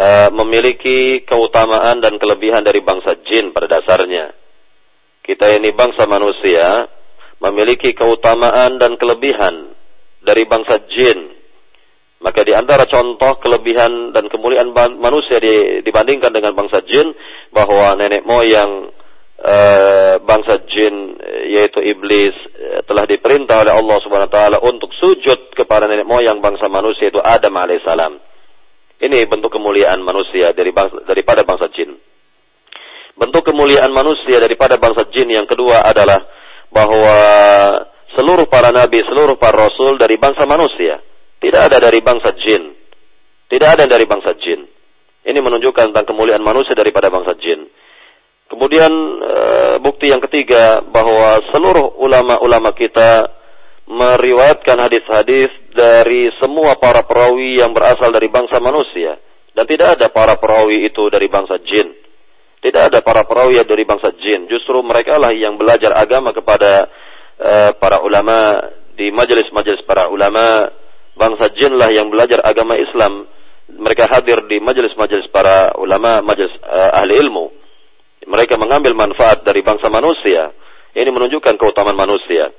uh, 0.00 0.28
memiliki 0.32 1.22
keutamaan 1.28 2.00
dan 2.00 2.16
kelebihan 2.16 2.64
dari 2.64 2.80
bangsa 2.80 3.18
jin 3.26 3.52
pada 3.52 3.68
dasarnya 3.68 4.45
kita 5.26 5.58
ini 5.58 5.74
bangsa 5.74 6.06
manusia 6.06 6.86
memiliki 7.42 7.92
keutamaan 7.92 8.78
dan 8.78 8.94
kelebihan 8.94 9.74
dari 10.22 10.46
bangsa 10.46 10.86
jin. 10.86 11.34
Maka 12.22 12.46
di 12.46 12.56
antara 12.56 12.88
contoh 12.88 13.36
kelebihan 13.44 14.14
dan 14.16 14.30
kemuliaan 14.32 14.72
manusia 14.96 15.36
dibandingkan 15.84 16.32
dengan 16.32 16.56
bangsa 16.56 16.80
jin 16.88 17.12
bahwa 17.52 17.92
nenek 17.92 18.24
moyang 18.24 18.88
e, 19.36 19.56
bangsa 20.24 20.64
jin 20.64 21.12
yaitu 21.52 21.84
iblis 21.84 22.32
e, 22.56 22.80
telah 22.88 23.04
diperintah 23.04 23.68
oleh 23.68 23.74
Allah 23.76 23.96
Subhanahu 24.00 24.32
wa 24.32 24.34
taala 24.34 24.58
untuk 24.64 24.88
sujud 24.96 25.52
kepada 25.52 25.84
nenek 25.84 26.08
moyang 26.08 26.40
bangsa 26.40 26.72
manusia 26.72 27.12
itu 27.12 27.20
Adam 27.20 27.52
alaihissalam. 27.52 28.16
Ini 28.96 29.28
bentuk 29.28 29.52
kemuliaan 29.52 30.00
manusia 30.00 30.56
dari 30.56 30.72
bangsa, 30.72 31.04
daripada 31.04 31.44
bangsa 31.44 31.68
jin. 31.76 32.00
Bentuk 33.16 33.48
kemuliaan 33.48 33.88
manusia 33.96 34.36
daripada 34.36 34.76
bangsa 34.76 35.08
jin 35.08 35.32
yang 35.32 35.48
kedua 35.48 35.80
adalah 35.80 36.20
bahwa 36.68 37.18
seluruh 38.12 38.44
para 38.52 38.68
nabi, 38.68 39.00
seluruh 39.08 39.40
para 39.40 39.68
rasul 39.68 39.96
dari 39.96 40.20
bangsa 40.20 40.44
manusia. 40.44 41.00
Tidak 41.40 41.60
ada 41.72 41.80
dari 41.80 42.04
bangsa 42.04 42.36
jin. 42.36 42.76
Tidak 43.48 43.68
ada 43.68 43.88
dari 43.88 44.04
bangsa 44.04 44.36
jin. 44.36 44.68
Ini 45.26 45.38
menunjukkan 45.40 45.90
tentang 45.90 46.06
kemuliaan 46.06 46.44
manusia 46.44 46.76
daripada 46.76 47.08
bangsa 47.08 47.34
jin. 47.40 47.66
Kemudian 48.46 48.92
e, 49.26 49.36
bukti 49.82 50.12
yang 50.12 50.22
ketiga 50.22 50.78
bahwa 50.86 51.42
seluruh 51.50 51.98
ulama-ulama 51.98 52.70
kita 52.78 53.26
meriwayatkan 53.90 54.76
hadis-hadis 54.86 55.50
dari 55.74 56.30
semua 56.38 56.78
para 56.78 57.02
perawi 57.02 57.58
yang 57.58 57.74
berasal 57.74 58.10
dari 58.14 58.30
bangsa 58.30 58.62
manusia 58.62 59.18
dan 59.54 59.64
tidak 59.66 59.98
ada 59.98 60.06
para 60.14 60.38
perawi 60.38 60.86
itu 60.86 61.10
dari 61.10 61.26
bangsa 61.26 61.58
jin. 61.62 62.05
Tidak 62.66 62.82
ada 62.82 62.98
para 62.98 63.22
perawi 63.22 63.62
dari 63.62 63.86
bangsa 63.86 64.10
jin. 64.18 64.50
Justru 64.50 64.82
mereka 64.82 65.22
lah 65.22 65.30
yang 65.30 65.54
belajar 65.54 65.94
agama 65.94 66.34
kepada 66.34 66.90
uh, 67.38 67.70
para 67.78 68.02
ulama 68.02 68.58
di 68.98 69.14
majelis-majelis 69.14 69.86
para 69.86 70.10
ulama. 70.10 70.66
Bangsa 71.14 71.46
jin 71.54 71.78
lah 71.78 71.94
yang 71.94 72.10
belajar 72.10 72.42
agama 72.42 72.74
Islam. 72.74 73.22
Mereka 73.70 74.10
hadir 74.10 74.50
di 74.50 74.58
majelis-majelis 74.58 75.30
para 75.30 75.78
ulama, 75.78 76.26
majelis 76.26 76.50
uh, 76.66 76.98
ahli 76.98 77.14
ilmu. 77.22 77.54
Mereka 78.26 78.58
mengambil 78.58 78.98
manfaat 78.98 79.46
dari 79.46 79.62
bangsa 79.62 79.86
manusia. 79.86 80.50
Ini 80.90 81.06
menunjukkan 81.06 81.54
keutamaan 81.62 81.94
manusia. 81.94 82.50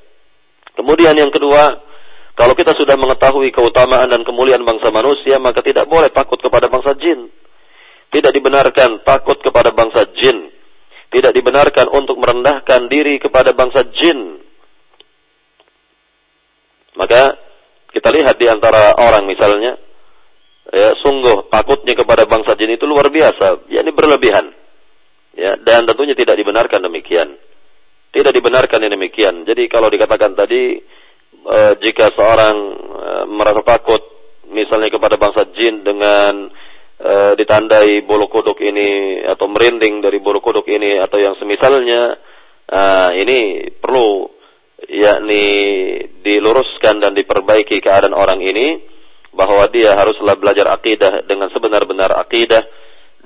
Kemudian 0.72 1.20
yang 1.20 1.36
kedua, 1.36 1.84
kalau 2.32 2.56
kita 2.56 2.72
sudah 2.80 2.96
mengetahui 2.96 3.52
keutamaan 3.52 4.08
dan 4.08 4.24
kemuliaan 4.24 4.64
bangsa 4.64 4.88
manusia, 4.88 5.36
maka 5.36 5.60
tidak 5.60 5.84
boleh 5.92 6.08
takut 6.16 6.40
kepada 6.40 6.72
bangsa 6.72 6.96
jin. 6.96 7.28
Tidak 8.08 8.32
dibenarkan 8.32 9.04
takut 9.04 9.38
kepada 9.44 9.76
bangsa 9.76 10.08
jin. 10.16 10.52
Tidak 11.08 11.32
dibenarkan 11.32 11.88
untuk 11.92 12.20
merendahkan 12.20 12.88
diri 12.92 13.20
kepada 13.20 13.56
bangsa 13.56 13.88
jin. 13.96 14.40
Maka 16.98 17.36
kita 17.94 18.10
lihat 18.12 18.36
di 18.42 18.48
antara 18.50 18.98
orang 18.98 19.24
misalnya, 19.30 19.78
ya 20.72 20.98
sungguh 21.00 21.48
takutnya 21.48 21.96
kepada 21.96 22.28
bangsa 22.28 22.58
jin 22.60 22.76
itu 22.76 22.84
luar 22.90 23.08
biasa, 23.08 23.70
yakni 23.72 23.92
berlebihan. 23.96 24.52
Ya, 25.38 25.54
dan 25.62 25.86
tentunya 25.86 26.18
tidak 26.18 26.34
dibenarkan 26.42 26.82
demikian. 26.82 27.38
Tidak 28.10 28.34
dibenarkan 28.34 28.82
yang 28.82 28.94
demikian. 28.98 29.46
Jadi 29.46 29.70
kalau 29.70 29.94
dikatakan 29.94 30.34
tadi 30.34 30.82
e, 31.46 31.60
jika 31.86 32.10
seorang 32.18 32.56
e, 32.82 33.10
merasa 33.30 33.62
takut 33.62 34.02
misalnya 34.50 34.90
kepada 34.90 35.22
bangsa 35.22 35.46
jin 35.54 35.86
dengan 35.86 36.50
e, 36.98 37.14
ditandai 37.38 38.04
bulu 38.04 38.28
kuduk 38.30 38.58
ini 38.62 39.22
atau 39.26 39.46
merinding 39.50 40.02
dari 40.02 40.18
bulu 40.22 40.42
kuduk 40.42 40.66
ini 40.68 40.98
atau 41.02 41.18
yang 41.22 41.38
semisalnya 41.38 42.18
e, 42.66 42.82
ini 43.22 43.40
perlu 43.78 44.30
yakni 44.86 45.46
diluruskan 46.22 47.02
dan 47.02 47.18
diperbaiki 47.18 47.82
keadaan 47.82 48.14
orang 48.14 48.42
ini 48.46 48.82
bahwa 49.38 49.70
dia 49.70 49.94
haruslah 49.94 50.34
belajar 50.38 50.74
akidah 50.74 51.26
dengan 51.30 51.54
sebenar-benar 51.54 52.14
akidah 52.18 52.66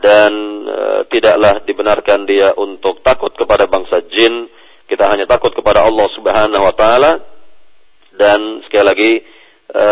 dan 0.01 0.33
e, 0.65 0.77
tidaklah 1.13 1.61
dibenarkan 1.63 2.25
dia 2.25 2.51
untuk 2.57 3.05
takut 3.05 3.31
kepada 3.37 3.69
bangsa 3.69 4.01
jin. 4.09 4.49
Kita 4.89 5.07
hanya 5.07 5.23
takut 5.29 5.55
kepada 5.55 5.87
Allah 5.87 6.07
Subhanahu 6.11 6.63
wa 6.67 6.75
taala. 6.75 7.11
Dan 8.11 8.65
sekali 8.67 8.85
lagi 8.85 9.11
e, 9.71 9.87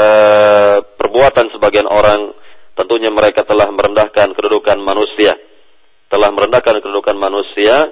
perbuatan 0.97 1.55
sebagian 1.55 1.88
orang 1.88 2.36
tentunya 2.76 3.09
mereka 3.13 3.45
telah 3.45 3.70
merendahkan 3.72 4.34
kedudukan 4.34 4.78
manusia. 4.82 5.38
Telah 6.09 6.34
merendahkan 6.34 6.82
kedudukan 6.82 7.15
manusia 7.15 7.89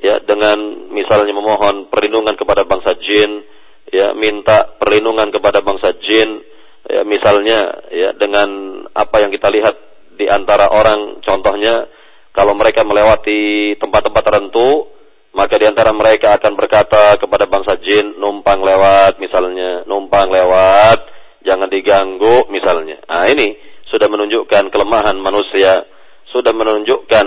ya 0.00 0.16
dengan 0.26 0.90
misalnya 0.90 1.30
memohon 1.30 1.86
perlindungan 1.92 2.34
kepada 2.34 2.66
bangsa 2.66 2.98
jin, 2.98 3.46
ya 3.90 4.10
minta 4.16 4.74
perlindungan 4.80 5.30
kepada 5.30 5.62
bangsa 5.62 5.94
jin, 6.02 6.42
ya 6.88 7.06
misalnya 7.06 7.86
ya 7.94 8.10
dengan 8.18 8.48
apa 8.90 9.22
yang 9.22 9.30
kita 9.30 9.46
lihat 9.52 9.76
di 10.18 10.26
antara 10.26 10.68
orang 10.68 11.22
contohnya 11.22 11.86
kalau 12.34 12.52
mereka 12.58 12.82
melewati 12.82 13.74
tempat-tempat 13.78 14.22
tertentu 14.22 14.90
maka 15.30 15.54
di 15.62 15.66
antara 15.66 15.94
mereka 15.94 16.34
akan 16.34 16.52
berkata 16.58 17.14
kepada 17.14 17.46
bangsa 17.46 17.78
jin, 17.78 18.18
numpang 18.18 18.66
lewat 18.66 19.22
misalnya, 19.22 19.86
numpang 19.86 20.26
lewat, 20.26 21.06
jangan 21.46 21.70
diganggu 21.70 22.50
misalnya. 22.50 22.98
Nah 23.06 23.30
ini 23.30 23.54
sudah 23.90 24.08
menunjukkan 24.08 24.70
kelemahan 24.70 25.18
manusia, 25.18 25.84
sudah 26.30 26.54
menunjukkan 26.54 27.26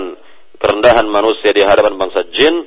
kerendahan 0.58 1.06
manusia 1.06 1.52
di 1.52 1.62
hadapan 1.62 2.00
bangsa 2.00 2.24
jin, 2.32 2.64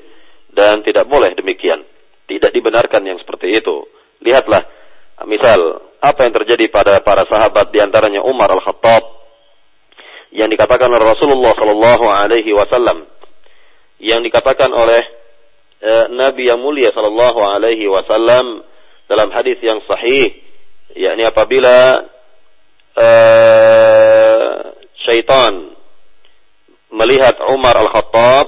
dan 0.54 0.86
tidak 0.86 1.10
boleh 1.10 1.34
demikian. 1.34 1.84
Tidak 2.28 2.52
dibenarkan 2.54 3.04
yang 3.08 3.18
seperti 3.20 3.58
itu. 3.58 3.88
Lihatlah, 4.22 4.64
misal, 5.26 5.58
apa 5.98 6.28
yang 6.28 6.34
terjadi 6.34 6.70
pada 6.70 7.02
para 7.02 7.26
sahabat 7.26 7.74
di 7.74 7.80
antaranya 7.82 8.22
Umar 8.22 8.52
Al-Khattab, 8.54 9.04
yang 10.36 10.52
dikatakan 10.52 10.92
oleh 10.92 11.06
Rasulullah 11.08 11.56
Sallallahu 11.56 12.06
Alaihi 12.06 12.52
Wasallam, 12.54 13.08
yang 13.98 14.22
dikatakan 14.22 14.70
oleh 14.76 15.18
Eh, 15.78 16.06
Nabi 16.10 16.50
yang 16.50 16.58
mulia 16.58 16.90
sallallahu 16.90 17.38
alaihi 17.38 17.86
wasallam 17.86 18.66
dalam 19.06 19.30
hadis 19.30 19.62
yang 19.62 19.78
sahih 19.86 20.34
yakni 20.98 21.22
apabila 21.22 22.02
uh, 22.98 24.74
syaitan 25.06 25.54
melihat 26.92 27.38
Umar 27.54 27.78
Al-Khattab 27.78 28.48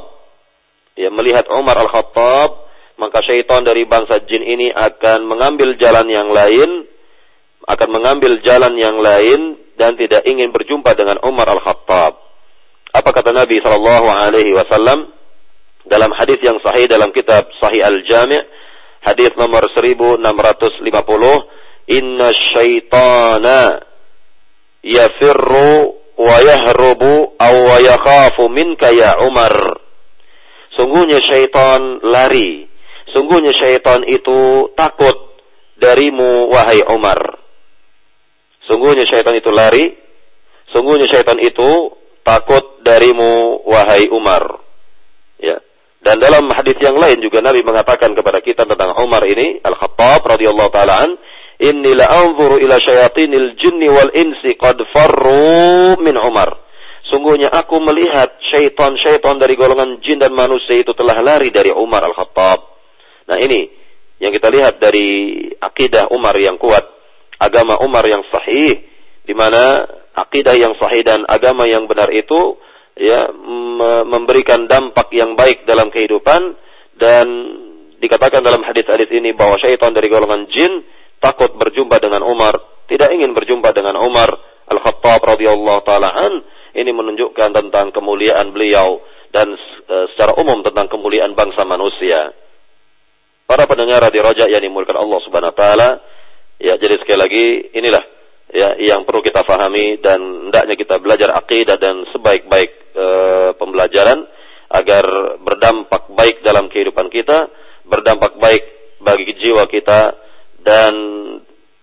ya 0.98 1.14
melihat 1.14 1.46
Umar 1.54 1.78
Al-Khattab 1.80 2.68
maka 3.00 3.24
syaitan 3.24 3.64
dari 3.64 3.88
bangsa 3.88 4.20
jin 4.28 4.44
ini 4.44 4.68
akan 4.74 5.30
mengambil 5.30 5.78
jalan 5.80 6.10
yang 6.12 6.28
lain 6.28 6.90
akan 7.70 7.90
mengambil 7.94 8.42
jalan 8.42 8.74
yang 8.82 8.98
lain 8.98 9.62
dan 9.78 9.94
tidak 9.96 10.26
ingin 10.26 10.50
berjumpa 10.50 10.98
dengan 10.98 11.22
Umar 11.24 11.48
Al-Khattab. 11.54 12.18
Apa 12.90 13.10
kata 13.14 13.30
Nabi 13.30 13.62
sallallahu 13.62 14.10
alaihi 14.10 14.58
wasallam 14.58 15.14
dalam 15.86 16.10
hadis 16.18 16.42
yang 16.42 16.58
sahih 16.66 16.90
dalam 16.90 17.14
kitab 17.14 17.46
Sahih 17.62 17.86
Al-Jami' 17.86 18.42
hadis 19.06 19.30
nomor 19.38 19.70
1650 19.78 20.26
inna 21.94 22.28
syaitana 22.54 23.89
yafirru 24.84 26.00
wa 26.20 26.38
yahrubu 26.44 27.36
aw 27.40 27.54
wa 27.56 27.78
yakhafu 27.80 28.52
minka 28.52 28.92
ya 28.92 29.24
Umar. 29.24 29.80
Sungguhnya 30.76 31.20
syaitan 31.24 32.04
lari. 32.04 32.68
Sungguhnya 33.10 33.52
syaitan 33.56 34.06
itu 34.06 34.70
takut 34.78 35.16
darimu 35.80 36.52
wahai 36.52 36.84
Umar. 36.92 37.40
Sungguhnya 38.70 39.08
syaitan 39.10 39.34
itu 39.34 39.50
lari. 39.50 39.98
Sungguhnya 40.70 41.10
syaitan 41.10 41.40
itu 41.42 41.98
takut 42.22 42.86
darimu 42.86 43.66
wahai 43.66 44.06
Umar. 44.14 44.62
Ya. 45.42 45.58
Dan 46.00 46.22
dalam 46.22 46.48
hadis 46.54 46.78
yang 46.80 46.96
lain 46.96 47.20
juga 47.20 47.42
Nabi 47.44 47.66
mengatakan 47.66 48.14
kepada 48.14 48.40
kita 48.40 48.64
tentang 48.64 48.96
Umar 49.04 49.26
ini, 49.26 49.60
Al-Khattab 49.60 50.24
radhiyallahu 50.24 50.72
taala 50.72 51.10
an, 51.10 51.12
"Inni 51.60 51.92
la 51.92 52.08
anzuru 52.08 52.58
ila 52.64 52.80
syayatinil 52.80 53.60
jinni 53.60 53.92
wal 53.92 54.12
insi 54.16 54.56
qad 54.56 54.80
farru 54.96 56.00
min 56.00 56.16
Umar." 56.16 56.70
Sungguhnya 57.10 57.50
aku 57.50 57.82
melihat 57.82 58.38
syaitan-syaitan 58.54 59.42
dari 59.42 59.58
golongan 59.58 59.98
jin 60.06 60.22
dan 60.22 60.30
manusia 60.30 60.78
itu 60.78 60.94
telah 60.94 61.18
lari 61.26 61.50
dari 61.50 61.74
Umar 61.74 62.06
Al-Khattab. 62.06 62.60
Nah 63.34 63.38
ini 63.42 63.66
yang 64.22 64.30
kita 64.30 64.48
lihat 64.54 64.78
dari 64.78 65.42
akidah 65.58 66.14
Umar 66.14 66.38
yang 66.38 66.62
kuat, 66.62 66.86
agama 67.42 67.82
Umar 67.82 68.06
yang 68.06 68.22
sahih, 68.30 68.86
di 69.26 69.34
mana 69.34 69.90
akidah 70.14 70.54
yang 70.54 70.78
sahih 70.78 71.02
dan 71.02 71.26
agama 71.26 71.66
yang 71.66 71.90
benar 71.90 72.14
itu 72.14 72.62
ya 73.00 73.32
memberikan 74.06 74.68
dampak 74.68 75.08
yang 75.16 75.34
baik 75.40 75.64
dalam 75.64 75.88
kehidupan 75.90 76.60
dan 77.00 77.26
dikatakan 78.04 78.44
dalam 78.44 78.60
hadis-hadis 78.62 79.08
ini 79.10 79.32
bahwa 79.32 79.56
syaitan 79.58 79.96
dari 79.96 80.12
golongan 80.12 80.52
jin 80.52 80.84
takut 81.20 81.52
berjumpa 81.56 82.00
dengan 82.00 82.24
Umar, 82.26 82.56
tidak 82.90 83.14
ingin 83.14 83.36
berjumpa 83.36 83.70
dengan 83.76 84.00
Umar 84.02 84.34
Al-Khattab 84.66 85.22
radhiyallahu 85.22 85.82
taala 85.86 86.10
an. 86.10 86.34
Ini 86.70 86.90
menunjukkan 86.94 87.50
tentang 87.54 87.90
kemuliaan 87.92 88.54
beliau 88.54 89.02
dan 89.34 89.54
e, 89.86 89.96
secara 90.14 90.38
umum 90.38 90.62
tentang 90.62 90.86
kemuliaan 90.90 91.34
bangsa 91.34 91.66
manusia. 91.66 92.34
Para 93.50 93.66
pendengar 93.66 94.06
di 94.14 94.22
Raja 94.22 94.46
yang 94.46 94.62
dimulakan 94.62 95.02
Allah 95.02 95.20
Subhanahu 95.26 95.54
wa 95.54 95.58
taala, 95.58 95.90
ya 96.62 96.78
jadi 96.78 97.02
sekali 97.02 97.20
lagi 97.20 97.46
inilah 97.74 98.04
ya 98.54 98.78
yang 98.78 99.06
perlu 99.06 99.26
kita 99.26 99.42
fahami 99.46 99.98
dan 100.02 100.50
hendaknya 100.50 100.78
kita 100.78 101.02
belajar 101.02 101.34
akidah 101.38 101.78
dan 101.82 102.06
sebaik-baik 102.14 102.72
e, 102.94 103.06
pembelajaran 103.58 104.30
agar 104.70 105.06
berdampak 105.42 106.14
baik 106.14 106.46
dalam 106.46 106.70
kehidupan 106.70 107.10
kita, 107.10 107.50
berdampak 107.90 108.38
baik 108.38 108.62
bagi 109.02 109.34
jiwa 109.42 109.66
kita 109.66 110.29
dan 110.64 110.94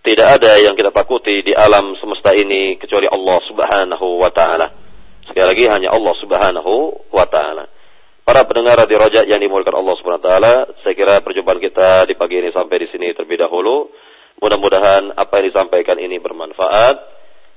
tidak 0.07 0.39
ada 0.39 0.55
yang 0.63 0.71
kita 0.79 0.87
takuti 0.95 1.43
di 1.43 1.51
alam 1.51 1.91
semesta 1.99 2.31
ini 2.31 2.79
kecuali 2.79 3.11
Allah 3.11 3.37
Subhanahu 3.43 4.23
wa 4.23 4.31
taala. 4.31 4.67
Sekali 5.27 5.43
lagi 5.43 5.65
hanya 5.67 5.91
Allah 5.91 6.15
Subhanahu 6.23 6.73
wa 7.11 7.25
taala. 7.27 7.67
Para 8.23 8.43
pendengar 8.47 8.79
di 8.87 8.95
Rojak 8.95 9.27
yang 9.27 9.39
dimulakan 9.43 9.75
Allah 9.83 9.95
Subhanahu 9.99 10.23
wa 10.23 10.27
taala, 10.27 10.53
saya 10.83 10.95
kira 10.95 11.19
perjumpaan 11.19 11.59
kita 11.59 12.07
di 12.07 12.15
pagi 12.15 12.39
ini 12.39 12.55
sampai 12.55 12.75
di 12.79 12.87
sini 12.87 13.11
terlebih 13.11 13.43
dahulu. 13.43 13.91
Mudah-mudahan 14.39 15.11
apa 15.15 15.43
yang 15.43 15.45
disampaikan 15.51 15.99
ini 15.99 16.23
bermanfaat. 16.23 16.95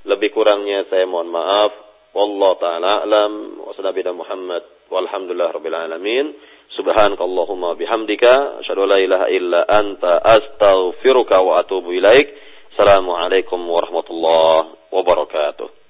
Lebih 0.07 0.35
kurangnya 0.35 0.87
saya 0.91 1.07
mohon 1.07 1.31
maaf. 1.31 1.71
Wallahu 2.11 2.59
taala 2.59 3.07
alam 3.07 3.63
wa 3.63 3.71
Muhammad 4.11 4.63
walhamdulillah 4.91 5.55
rabbil 5.55 5.77
alamin. 5.77 6.35
Subhanakallahumma 6.71 7.75
bihamdika 7.75 8.63
asyhadu 8.63 8.87
la 8.87 8.97
ilaha 8.99 9.27
illa 9.27 9.59
anta 9.67 10.23
astaghfiruka 10.23 11.43
wa 11.43 11.59
atubu 11.59 11.91
ilaik. 11.91 12.31
Assalamualaikum 12.71 13.59
warahmatullahi 13.67 14.79
wabarakatuh. 14.87 15.80